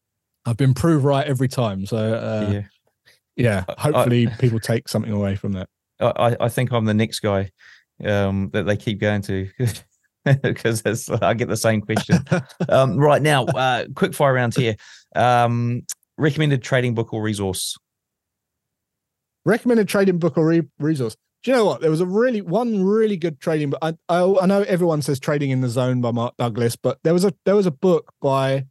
I've 0.46 0.58
been 0.58 0.74
proved 0.74 1.06
right 1.06 1.28
every 1.28 1.48
time. 1.48 1.86
So 1.86 1.98
uh, 1.98 2.52
yeah, 2.52 2.62
yeah, 3.36 3.76
hopefully 3.78 4.28
I, 4.28 4.36
people 4.38 4.60
take 4.60 4.88
something 4.88 5.12
away 5.12 5.36
from 5.36 5.54
that. 5.54 5.70
I, 6.00 6.38
I 6.40 6.50
think 6.50 6.72
I'm 6.72 6.86
the 6.86 6.94
next 6.94 7.20
guy 7.20 7.52
um, 8.06 8.50
that 8.54 8.64
they 8.64 8.78
keep 8.78 9.00
going 9.00 9.22
to 9.24 9.50
because 10.44 11.10
I 11.22 11.34
get 11.34 11.48
the 11.48 11.58
same 11.58 11.82
question. 11.82 12.20
um, 12.68 12.98
right 12.98 13.22
now, 13.22 13.46
uh, 13.56 13.86
quick 13.96 14.14
fire 14.14 14.34
rounds 14.34 14.56
here. 14.56 14.76
Um, 15.16 15.84
recommended 16.18 16.62
trading 16.62 16.96
book 16.96 17.14
or 17.14 17.22
resource? 17.22 17.78
Recommended 19.46 19.88
trading 19.88 20.20
book 20.20 20.38
or 20.38 20.46
re- 20.46 20.68
resource. 20.80 21.16
Do 21.44 21.52
you 21.52 21.58
know 21.58 21.66
what? 21.66 21.80
There 21.80 21.90
was 21.90 22.02
a 22.02 22.06
really 22.06 22.42
one 22.42 22.84
really 22.84 23.16
good 23.16 23.40
trading 23.40 23.70
book. 23.70 23.80
I, 23.82 23.94
I, 24.10 24.24
I 24.42 24.46
know 24.46 24.64
everyone 24.64 25.02
says 25.02 25.20
Trading 25.20 25.52
in 25.52 25.62
the 25.62 25.70
Zone 25.70 26.02
by 26.02 26.12
Mark 26.12 26.36
Douglas, 26.38 26.76
but 26.76 27.00
there 27.04 27.14
was 27.14 27.24
a 27.24 27.34
there 27.46 27.56
was 27.56 27.66
a 27.66 27.72
book 27.72 28.14
by 28.22 28.66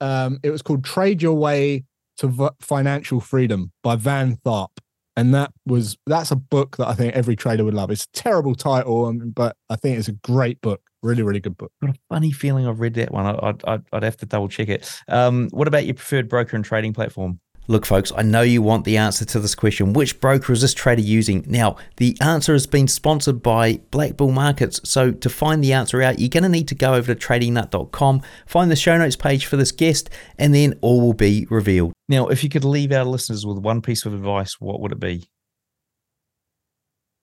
um, 0.00 0.40
it 0.42 0.50
was 0.50 0.62
called 0.62 0.84
Trade 0.84 1.20
Your 1.20 1.34
Way 1.34 1.84
to 2.16 2.28
v- 2.28 2.48
Financial 2.60 3.20
Freedom 3.20 3.72
by 3.82 3.96
Van 3.96 4.36
Tharp 4.36 4.70
and 5.18 5.34
that 5.34 5.50
was 5.66 5.98
that's 6.06 6.30
a 6.30 6.36
book 6.36 6.76
that 6.76 6.86
I 6.86 6.94
think 6.94 7.12
every 7.14 7.34
trader 7.34 7.64
would 7.64 7.74
love. 7.74 7.90
It's 7.90 8.04
a 8.04 8.12
terrible 8.12 8.54
title, 8.54 9.12
but 9.34 9.56
I 9.68 9.74
think 9.74 9.98
it's 9.98 10.06
a 10.06 10.12
great 10.12 10.60
book. 10.60 10.80
Really, 11.02 11.24
really 11.24 11.40
good 11.40 11.56
book. 11.56 11.72
Got 11.82 11.90
a 11.90 11.98
funny 12.08 12.30
feeling 12.30 12.68
I've 12.68 12.78
read 12.78 12.94
that 12.94 13.10
one. 13.10 13.26
I'd 13.26 13.64
I'd, 13.64 13.82
I'd 13.92 14.02
have 14.04 14.16
to 14.18 14.26
double 14.26 14.48
check 14.48 14.68
it. 14.68 14.88
Um, 15.08 15.48
what 15.50 15.66
about 15.66 15.86
your 15.86 15.94
preferred 15.94 16.28
broker 16.28 16.54
and 16.54 16.64
trading 16.64 16.92
platform? 16.92 17.40
Look, 17.70 17.84
folks, 17.84 18.10
I 18.16 18.22
know 18.22 18.40
you 18.40 18.62
want 18.62 18.86
the 18.86 18.96
answer 18.96 19.26
to 19.26 19.38
this 19.38 19.54
question. 19.54 19.92
Which 19.92 20.20
broker 20.20 20.54
is 20.54 20.62
this 20.62 20.72
trader 20.72 21.02
using? 21.02 21.44
Now, 21.46 21.76
the 21.98 22.16
answer 22.18 22.54
has 22.54 22.66
been 22.66 22.88
sponsored 22.88 23.42
by 23.42 23.74
BlackBull 23.92 24.32
Markets. 24.32 24.80
So, 24.84 25.12
to 25.12 25.28
find 25.28 25.62
the 25.62 25.74
answer 25.74 26.00
out, 26.00 26.18
you're 26.18 26.30
going 26.30 26.44
to 26.44 26.48
need 26.48 26.68
to 26.68 26.74
go 26.74 26.94
over 26.94 27.14
to 27.14 27.26
tradingnut.com, 27.26 28.22
find 28.46 28.70
the 28.70 28.76
show 28.76 28.96
notes 28.96 29.16
page 29.16 29.44
for 29.44 29.58
this 29.58 29.70
guest, 29.70 30.08
and 30.38 30.54
then 30.54 30.78
all 30.80 31.02
will 31.02 31.12
be 31.12 31.46
revealed. 31.50 31.92
Now, 32.08 32.28
if 32.28 32.42
you 32.42 32.48
could 32.48 32.64
leave 32.64 32.90
our 32.90 33.04
listeners 33.04 33.44
with 33.44 33.58
one 33.58 33.82
piece 33.82 34.06
of 34.06 34.14
advice, 34.14 34.58
what 34.58 34.80
would 34.80 34.92
it 34.92 35.00
be? 35.00 35.28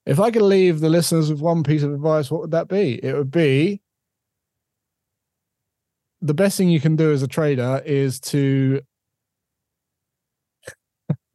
If 0.05 0.19
I 0.19 0.29
could 0.29 0.43
leave 0.43 0.79
the 0.79 0.89
listeners 0.89 1.31
with 1.31 1.41
one 1.41 1.63
piece 1.63 1.81
of 1.81 1.91
advice, 1.91 2.29
what 2.29 2.41
would 2.41 2.51
that 2.51 2.67
be? 2.67 3.03
It 3.03 3.15
would 3.15 3.31
be 3.31 3.81
the 6.21 6.35
best 6.35 6.55
thing 6.55 6.69
you 6.69 6.79
can 6.79 6.95
do 6.95 7.11
as 7.11 7.23
a 7.23 7.27
trader 7.27 7.81
is 7.83 8.19
to 8.19 8.81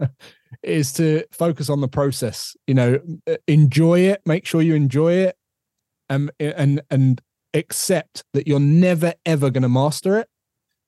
is 0.62 0.92
to 0.94 1.24
focus 1.32 1.70
on 1.70 1.80
the 1.80 1.88
process. 1.88 2.56
You 2.66 2.74
know, 2.74 3.00
enjoy 3.46 4.00
it. 4.00 4.22
Make 4.26 4.46
sure 4.46 4.62
you 4.62 4.74
enjoy 4.74 5.14
it, 5.14 5.36
and 6.08 6.30
and 6.40 6.82
and 6.90 7.20
accept 7.54 8.24
that 8.34 8.46
you're 8.46 8.60
never 8.60 9.14
ever 9.26 9.50
going 9.50 9.62
to 9.62 9.68
master 9.68 10.18
it. 10.18 10.28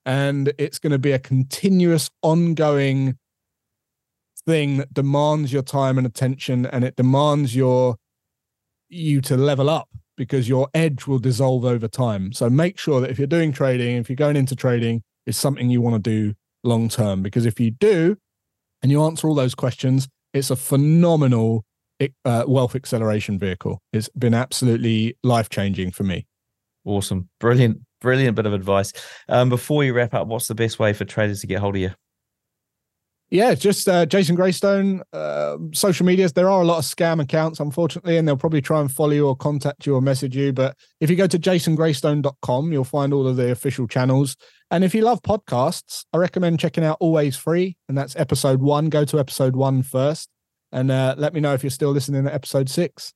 and 0.04 0.52
it's 0.58 0.78
going 0.78 0.92
to 0.92 0.98
be 0.98 1.12
a 1.12 1.18
continuous, 1.18 2.10
ongoing 2.22 3.18
thing 4.46 4.76
that 4.78 4.92
demands 4.92 5.52
your 5.52 5.62
time 5.62 5.98
and 5.98 6.06
attention, 6.06 6.66
and 6.66 6.84
it 6.84 6.96
demands 6.96 7.54
your 7.54 7.96
you 8.88 9.20
to 9.22 9.36
level 9.36 9.70
up 9.70 9.88
because 10.16 10.48
your 10.48 10.68
edge 10.74 11.06
will 11.06 11.18
dissolve 11.18 11.64
over 11.64 11.88
time. 11.88 12.32
So 12.32 12.50
make 12.50 12.78
sure 12.78 13.00
that 13.00 13.10
if 13.10 13.18
you're 13.18 13.26
doing 13.26 13.52
trading, 13.52 13.96
if 13.96 14.08
you're 14.10 14.16
going 14.16 14.36
into 14.36 14.54
trading, 14.56 15.02
it's 15.26 15.38
something 15.38 15.70
you 15.70 15.80
want 15.80 16.02
to 16.02 16.10
do 16.10 16.34
long 16.64 16.88
term. 16.88 17.22
Because 17.22 17.46
if 17.46 17.58
you 17.60 17.70
do, 17.70 18.16
and 18.82 18.90
you 18.90 19.02
answer 19.02 19.28
all 19.28 19.34
those 19.34 19.54
questions, 19.54 20.08
it's 20.32 20.50
a 20.50 20.56
phenomenal 20.56 21.64
uh, 22.24 22.44
wealth 22.46 22.74
acceleration 22.74 23.38
vehicle. 23.38 23.80
It's 23.92 24.08
been 24.10 24.34
absolutely 24.34 25.16
life 25.22 25.48
changing 25.48 25.92
for 25.92 26.02
me. 26.04 26.26
Awesome. 26.84 27.28
Brilliant. 27.38 27.80
Brilliant 28.00 28.34
bit 28.34 28.46
of 28.46 28.52
advice. 28.52 28.92
Um, 29.28 29.48
before 29.48 29.78
we 29.78 29.90
wrap 29.92 30.14
up, 30.14 30.26
what's 30.26 30.48
the 30.48 30.54
best 30.54 30.78
way 30.78 30.92
for 30.92 31.04
traders 31.04 31.40
to 31.42 31.46
get 31.46 31.60
hold 31.60 31.76
of 31.76 31.82
you? 31.82 31.90
Yeah, 33.32 33.54
just 33.54 33.88
uh, 33.88 34.04
Jason 34.04 34.36
Graystone, 34.36 35.00
uh, 35.14 35.56
social 35.72 36.04
medias. 36.04 36.34
There 36.34 36.50
are 36.50 36.60
a 36.60 36.66
lot 36.66 36.78
of 36.78 36.84
scam 36.84 37.18
accounts, 37.18 37.60
unfortunately, 37.60 38.18
and 38.18 38.28
they'll 38.28 38.36
probably 38.36 38.60
try 38.60 38.78
and 38.78 38.92
follow 38.92 39.12
you 39.12 39.26
or 39.26 39.34
contact 39.34 39.86
you 39.86 39.94
or 39.94 40.02
message 40.02 40.36
you. 40.36 40.52
But 40.52 40.76
if 41.00 41.08
you 41.08 41.16
go 41.16 41.26
to 41.26 41.38
jasongraystone.com, 41.38 42.72
you'll 42.74 42.84
find 42.84 43.14
all 43.14 43.26
of 43.26 43.36
the 43.36 43.50
official 43.50 43.88
channels. 43.88 44.36
And 44.72 44.84
if 44.84 44.94
you 44.94 45.02
love 45.02 45.20
podcasts, 45.20 46.06
I 46.14 46.16
recommend 46.16 46.58
checking 46.58 46.82
out 46.82 46.96
Always 46.98 47.36
Free, 47.36 47.76
and 47.90 47.98
that's 47.98 48.16
episode 48.16 48.62
one. 48.62 48.88
Go 48.88 49.04
to 49.04 49.18
episode 49.18 49.54
one 49.54 49.82
first, 49.82 50.30
and 50.72 50.90
uh, 50.90 51.14
let 51.18 51.34
me 51.34 51.40
know 51.40 51.52
if 51.52 51.62
you're 51.62 51.68
still 51.68 51.90
listening 51.90 52.24
to 52.24 52.34
episode 52.34 52.70
six. 52.70 53.12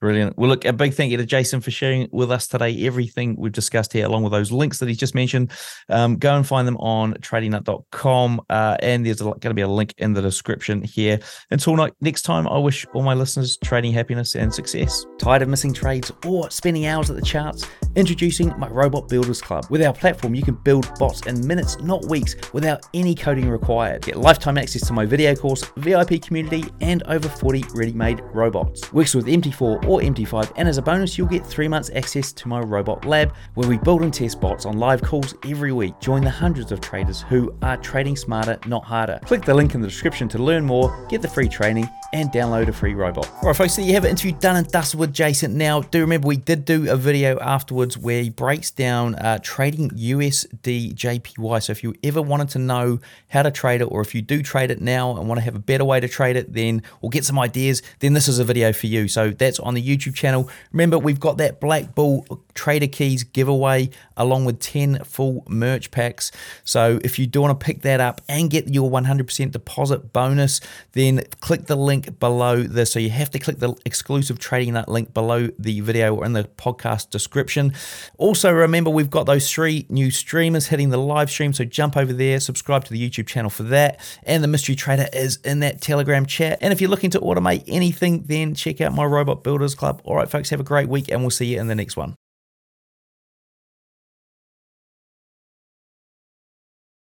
Brilliant. 0.00 0.38
Well, 0.38 0.48
look, 0.48 0.64
a 0.64 0.72
big 0.72 0.94
thank 0.94 1.10
you 1.10 1.18
to 1.18 1.26
Jason 1.26 1.60
for 1.60 1.70
sharing 1.70 2.08
with 2.10 2.32
us 2.32 2.48
today 2.48 2.86
everything 2.86 3.36
we've 3.38 3.52
discussed 3.52 3.92
here, 3.92 4.06
along 4.06 4.22
with 4.22 4.32
those 4.32 4.50
links 4.50 4.78
that 4.78 4.88
he's 4.88 4.96
just 4.96 5.14
mentioned. 5.14 5.50
Um, 5.90 6.16
go 6.16 6.34
and 6.34 6.46
find 6.46 6.66
them 6.66 6.78
on 6.78 7.14
tradingnut.com. 7.16 8.40
Uh, 8.48 8.78
and 8.80 9.04
there's 9.04 9.20
going 9.20 9.40
to 9.40 9.54
be 9.54 9.60
a 9.60 9.68
link 9.68 9.92
in 9.98 10.14
the 10.14 10.22
description 10.22 10.82
here. 10.82 11.20
Until 11.50 11.76
next 12.00 12.22
time, 12.22 12.48
I 12.48 12.56
wish 12.56 12.86
all 12.94 13.02
my 13.02 13.14
listeners 13.14 13.58
trading 13.62 13.92
happiness 13.92 14.34
and 14.34 14.52
success. 14.52 15.04
Tired 15.18 15.42
of 15.42 15.50
missing 15.50 15.74
trades 15.74 16.10
or 16.24 16.50
spending 16.50 16.86
hours 16.86 17.10
at 17.10 17.16
the 17.16 17.22
charts? 17.22 17.64
Introducing 17.94 18.58
my 18.58 18.68
Robot 18.68 19.06
Builders 19.06 19.42
Club. 19.42 19.66
With 19.68 19.82
our 19.82 19.92
platform, 19.92 20.34
you 20.34 20.42
can 20.42 20.54
build 20.54 20.90
bots 20.98 21.26
in 21.26 21.46
minutes, 21.46 21.78
not 21.80 22.06
weeks, 22.06 22.34
without 22.54 22.86
any 22.94 23.14
coding 23.14 23.50
required. 23.50 24.00
Get 24.00 24.16
lifetime 24.16 24.56
access 24.56 24.86
to 24.86 24.94
my 24.94 25.04
video 25.04 25.34
course, 25.34 25.62
VIP 25.76 26.22
community, 26.22 26.64
and 26.80 27.02
over 27.02 27.28
40 27.28 27.64
ready 27.74 27.92
made 27.92 28.22
robots. 28.32 28.90
Works 28.94 29.14
with 29.14 29.26
MT4 29.26 29.84
or 29.86 30.00
MT5, 30.00 30.54
and 30.56 30.66
as 30.70 30.78
a 30.78 30.82
bonus, 30.82 31.18
you'll 31.18 31.26
get 31.26 31.46
three 31.46 31.68
months 31.68 31.90
access 31.94 32.32
to 32.32 32.48
my 32.48 32.60
robot 32.60 33.04
lab 33.04 33.34
where 33.56 33.68
we 33.68 33.76
build 33.76 34.00
and 34.00 34.14
test 34.14 34.40
bots 34.40 34.64
on 34.64 34.78
live 34.78 35.02
calls 35.02 35.34
every 35.46 35.72
week. 35.72 36.00
Join 36.00 36.22
the 36.22 36.30
hundreds 36.30 36.72
of 36.72 36.80
traders 36.80 37.20
who 37.20 37.54
are 37.60 37.76
trading 37.76 38.16
smarter, 38.16 38.58
not 38.66 38.84
harder. 38.84 39.20
Click 39.26 39.44
the 39.44 39.52
link 39.52 39.74
in 39.74 39.82
the 39.82 39.88
description 39.88 40.30
to 40.30 40.38
learn 40.38 40.64
more, 40.64 41.06
get 41.10 41.20
the 41.20 41.28
free 41.28 41.48
training, 41.48 41.86
and 42.14 42.30
download 42.30 42.68
a 42.68 42.72
free 42.72 42.94
robot. 42.94 43.30
All 43.42 43.48
right, 43.48 43.56
folks, 43.56 43.74
so 43.74 43.82
you 43.82 43.92
have 43.94 44.04
an 44.04 44.10
interview 44.10 44.32
done 44.32 44.56
and 44.56 44.66
dusted 44.68 44.98
with 44.98 45.12
Jason. 45.12 45.58
Now, 45.58 45.80
do 45.80 46.00
remember 46.00 46.28
we 46.28 46.36
did 46.36 46.64
do 46.64 46.90
a 46.90 46.96
video 46.96 47.38
afterwards 47.40 47.81
where 47.96 48.22
he 48.22 48.30
breaks 48.30 48.70
down 48.70 49.14
uh, 49.14 49.38
trading 49.42 49.90
USD 49.90 50.94
JPY. 50.94 51.62
So 51.62 51.70
if 51.70 51.82
you 51.82 51.94
ever 52.02 52.20
wanted 52.20 52.48
to 52.50 52.58
know 52.58 52.98
how 53.28 53.42
to 53.42 53.50
trade 53.50 53.80
it, 53.80 53.84
or 53.84 54.00
if 54.00 54.14
you 54.14 54.22
do 54.22 54.42
trade 54.42 54.70
it 54.70 54.80
now 54.80 55.16
and 55.16 55.28
want 55.28 55.38
to 55.38 55.44
have 55.44 55.54
a 55.54 55.60
better 55.60 55.84
way 55.84 56.00
to 56.00 56.08
trade 56.08 56.36
it, 56.36 56.52
then 56.52 56.82
or 57.00 57.10
get 57.10 57.24
some 57.24 57.38
ideas, 57.38 57.82
then 58.00 58.12
this 58.12 58.28
is 58.28 58.38
a 58.38 58.44
video 58.44 58.72
for 58.72 58.88
you. 58.88 59.08
So 59.08 59.30
that's 59.30 59.60
on 59.60 59.74
the 59.74 59.82
YouTube 59.82 60.14
channel. 60.14 60.50
Remember, 60.72 60.98
we've 60.98 61.20
got 61.20 61.38
that 61.38 61.60
BlackBull 61.60 62.40
Trader 62.54 62.88
Keys 62.88 63.22
giveaway 63.22 63.90
along 64.16 64.44
with 64.44 64.60
10 64.60 65.04
full 65.04 65.44
merch 65.48 65.90
packs. 65.90 66.30
So 66.64 66.98
if 67.04 67.18
you 67.18 67.26
do 67.26 67.40
want 67.42 67.58
to 67.58 67.64
pick 67.64 67.82
that 67.82 68.00
up 68.00 68.20
and 68.28 68.50
get 68.50 68.68
your 68.68 68.90
100% 68.90 69.50
deposit 69.52 70.12
bonus, 70.12 70.60
then 70.92 71.22
click 71.40 71.66
the 71.66 71.76
link 71.76 71.92
link 71.92 72.18
below 72.18 72.62
this. 72.62 72.92
So 72.92 72.98
you 72.98 73.10
have 73.10 73.30
to 73.30 73.38
click 73.38 73.58
the 73.58 73.74
exclusive 73.84 74.38
Trading 74.38 74.74
Nut 74.74 74.88
link 74.88 75.12
below 75.12 75.48
the 75.58 75.80
video 75.80 76.14
or 76.14 76.24
in 76.24 76.32
the 76.32 76.44
podcast 76.44 77.10
description. 77.10 77.71
Also, 78.18 78.50
remember 78.50 78.90
we've 78.90 79.10
got 79.10 79.26
those 79.26 79.50
three 79.50 79.86
new 79.88 80.10
streamers 80.10 80.66
hitting 80.66 80.90
the 80.90 80.98
live 80.98 81.30
stream. 81.30 81.52
So 81.52 81.64
jump 81.64 81.96
over 81.96 82.12
there, 82.12 82.40
subscribe 82.40 82.84
to 82.84 82.92
the 82.92 83.10
YouTube 83.10 83.26
channel 83.26 83.50
for 83.50 83.64
that. 83.64 84.00
And 84.24 84.42
the 84.42 84.48
Mystery 84.48 84.74
Trader 84.74 85.08
is 85.12 85.36
in 85.44 85.60
that 85.60 85.80
Telegram 85.80 86.26
chat. 86.26 86.58
And 86.60 86.72
if 86.72 86.80
you're 86.80 86.90
looking 86.90 87.10
to 87.10 87.20
automate 87.20 87.64
anything, 87.66 88.22
then 88.22 88.54
check 88.54 88.80
out 88.80 88.94
my 88.94 89.04
Robot 89.04 89.42
Builders 89.42 89.74
Club. 89.74 90.00
All 90.04 90.16
right, 90.16 90.28
folks, 90.28 90.50
have 90.50 90.60
a 90.60 90.64
great 90.64 90.88
week 90.88 91.10
and 91.10 91.20
we'll 91.20 91.30
see 91.30 91.46
you 91.46 91.60
in 91.60 91.68
the 91.68 91.74
next 91.74 91.96
one. 91.96 92.16